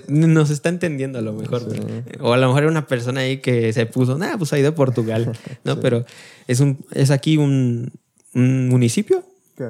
nos 0.28 0.50
está 0.50 0.70
entendiendo 0.70 1.18
a 1.18 1.22
lo 1.22 1.34
mejor. 1.34 1.68
O 2.20 2.32
a 2.32 2.38
lo 2.38 2.48
mejor 2.48 2.64
una 2.66 2.86
persona 2.86 3.20
ahí 3.20 3.38
que 3.38 3.72
se 3.72 3.84
puso, 3.86 4.16
nada, 4.16 4.38
pues 4.38 4.52
ahí 4.52 4.62
de 4.62 4.72
Portugal. 4.72 5.32
¿no? 5.64 5.80
Pero 5.80 6.06
es, 6.46 6.60
un, 6.60 6.84
es 6.92 7.10
aquí 7.10 7.36
un, 7.36 7.92
municipio. 8.32 9.24
¿Qué? 9.56 9.68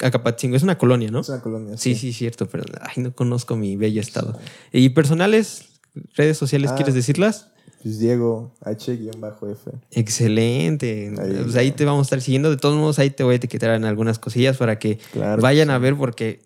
Acapatzingo, 0.00 0.56
es 0.56 0.62
una 0.62 0.78
colonia, 0.78 1.10
¿no? 1.10 1.20
Es 1.20 1.28
una 1.28 1.40
colonia. 1.40 1.76
Sí, 1.76 1.94
sí, 1.94 2.12
cierto, 2.12 2.46
pero 2.46 2.64
ay, 2.80 3.02
no 3.02 3.14
conozco 3.14 3.56
mi 3.56 3.76
bello 3.76 4.00
estado. 4.00 4.38
¿Y 4.72 4.90
personales, 4.90 5.80
redes 6.14 6.38
sociales, 6.38 6.70
ah, 6.72 6.76
quieres 6.76 6.94
decirlas? 6.94 7.48
Pues 7.86 8.00
Diego 8.00 8.52
H-F. 8.62 9.70
Excelente. 9.92 11.12
Ahí, 11.20 11.40
pues 11.44 11.54
ahí 11.54 11.70
te 11.70 11.84
vamos 11.84 12.00
a 12.00 12.06
estar 12.06 12.20
siguiendo. 12.20 12.50
De 12.50 12.56
todos 12.56 12.74
modos, 12.76 12.98
ahí 12.98 13.10
te 13.10 13.22
voy 13.22 13.34
a 13.34 13.36
etiquetar 13.36 13.70
en 13.76 13.84
algunas 13.84 14.18
cosillas 14.18 14.56
para 14.56 14.80
que 14.80 14.98
Claro. 15.12 15.40
vayan 15.40 15.68
que 15.68 15.74
a 15.74 15.78
ver 15.78 15.94
porque, 15.94 16.40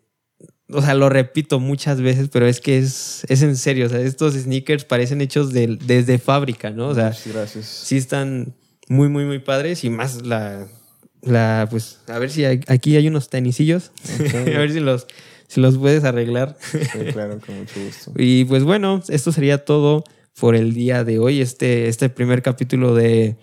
o 0.69 0.83
sea, 0.83 0.93
lo 0.93 1.09
repito 1.09 1.59
muchas 1.59 2.03
veces, 2.03 2.29
pero 2.31 2.47
es 2.47 2.61
que 2.61 2.77
es, 2.77 3.25
es 3.31 3.41
en 3.41 3.57
serio. 3.57 3.87
O 3.87 3.89
sea, 3.89 4.01
estos 4.01 4.35
sneakers 4.35 4.85
parecen 4.85 5.23
hechos 5.23 5.51
de- 5.55 5.79
desde 5.83 6.19
fábrica, 6.19 6.69
¿no? 6.73 6.89
O 6.89 6.95
sea, 6.95 7.07
Muchas 7.07 7.27
gracias. 7.29 7.65
sí 7.67 7.97
están 7.97 8.55
muy, 8.89 9.09
muy, 9.09 9.25
muy 9.25 9.39
padres 9.39 9.83
y 9.85 9.89
más 9.89 10.27
la, 10.27 10.67
la 11.23 11.67
pues, 11.71 12.01
a 12.09 12.19
ver 12.19 12.29
si 12.31 12.45
hay- 12.45 12.61
aquí 12.67 12.97
hay 12.97 13.09
unos 13.09 13.31
tenisillos. 13.31 13.93
A 14.35 14.59
ver 14.59 14.73
si 14.73 14.81
los, 14.81 15.07
si 15.49 15.63
los 15.63 15.79
puedes 15.79 16.05
arreglar. 16.05 16.59
Sí, 16.71 16.79
claro, 17.15 17.39
con 17.45 17.61
mucho 17.61 17.81
gusto. 17.83 18.13
Y 18.19 18.45
pues 18.45 18.63
bueno, 18.63 19.03
esto 19.09 19.33
sería 19.33 19.65
todo 19.65 20.05
por 20.41 20.57
el 20.57 20.75
día 20.75 21.05
de 21.05 21.19
hoy. 21.19 21.41
Este, 21.41 21.89
este 21.89 22.09
primer 22.09 22.43
capítulo 22.43 22.95
de 22.95 23.37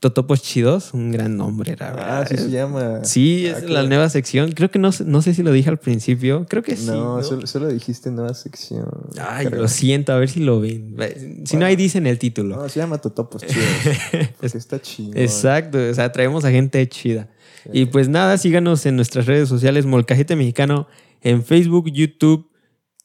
Totopos 0.00 0.42
Chidos, 0.42 0.92
un 0.94 1.12
gran 1.12 1.36
nombre, 1.36 1.76
la 1.78 1.92
verdad. 1.92 2.22
Ah, 2.22 2.26
sí 2.26 2.36
se 2.36 2.50
llama. 2.50 3.04
Sí, 3.04 3.46
Ah, 3.46 3.58
es 3.58 3.64
qué 3.64 3.68
la 3.72 3.84
nueva 3.84 4.08
sección. 4.08 4.50
Creo 4.50 4.68
que 4.70 4.80
no, 4.80 4.90
sé- 4.90 5.04
no 5.04 5.22
sé 5.22 5.32
si 5.32 5.44
lo 5.44 5.52
dije 5.52 5.70
al 5.70 5.78
principio. 5.78 6.44
Creo 6.48 6.62
que 6.64 6.74
sí. 6.76 6.86
No. 6.86 7.22
Solo, 7.22 7.46
solo 7.46 7.68
dijiste 7.68 8.10
nueva 8.10 8.34
sección. 8.34 8.88
Ay, 9.20 9.46
creo. 9.46 9.62
lo 9.62 9.68
siento, 9.68 10.12
a 10.12 10.18
ver 10.18 10.28
si 10.28 10.40
lo 10.40 10.60
ven. 10.60 10.96
Si 11.44 11.56
no, 11.56 11.64
ahí 11.66 11.76
dicen 11.76 12.06
el 12.08 12.18
título. 12.18 12.56
No, 12.56 12.68
se 12.68 12.80
llama 12.80 12.98
Totopos 12.98 13.42
Chidos. 13.46 14.28
Porque 14.40 14.58
está 14.58 14.80
chido. 14.82 15.12
Exacto, 15.14 15.78
o 15.78 15.94
sea, 15.94 16.10
traemos 16.10 16.44
a 16.44 16.50
gente 16.50 16.86
chida. 16.88 17.28
Y 17.72 17.84
pues 17.86 18.08
nada, 18.08 18.36
síganos 18.38 18.84
en 18.86 18.96
nuestras 18.96 19.26
redes 19.26 19.48
sociales, 19.48 19.86
Molcajete 19.86 20.34
Mexicano, 20.34 20.88
en 21.20 21.44
Facebook, 21.44 21.88
YouTube 21.92 22.48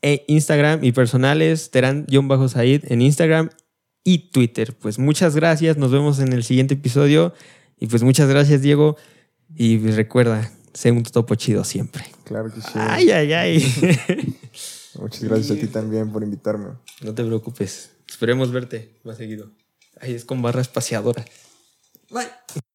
e 0.02 0.26
Instagram 0.28 0.84
y 0.84 0.92
personales, 0.92 1.72
Terán-Said 1.72 2.92
en 2.92 3.02
Instagram 3.02 3.50
y 4.04 4.30
Twitter. 4.32 4.78
Pues 4.78 5.00
muchas 5.00 5.36
gracias, 5.36 5.78
nos 5.78 5.92
vemos 5.92 6.20
en 6.20 6.34
el 6.34 6.44
siguiente 6.44 6.76
episodio. 6.76 7.34
Y 7.80 7.88
pues 7.88 8.04
muchas 8.04 8.30
gracias, 8.30 8.62
Diego. 8.62 8.98
Y 9.56 9.78
pues 9.78 9.96
recuerda, 9.96 10.52
sé 10.74 10.92
un 10.92 11.04
topo 11.04 11.36
chido 11.36 11.64
siempre. 11.64 12.06
Claro 12.24 12.54
que 12.54 12.62
sí. 12.62 12.70
Ay, 12.76 13.12
ay, 13.12 13.34
ay. 13.34 13.66
Muchas 15.00 15.24
gracias 15.24 15.52
a 15.58 15.60
ti 15.60 15.68
también 15.68 16.12
por 16.12 16.24
invitarme. 16.24 16.70
no 17.02 17.14
te 17.14 17.24
preocupes, 17.24 17.92
esperemos 18.08 18.52
verte 18.52 18.96
más 19.04 19.18
seguido. 19.18 19.52
Ay, 20.00 20.14
es 20.14 20.26
con 20.26 20.42
barra 20.42 20.62
espaciadora. 20.62 21.26
Bye. 22.10 22.28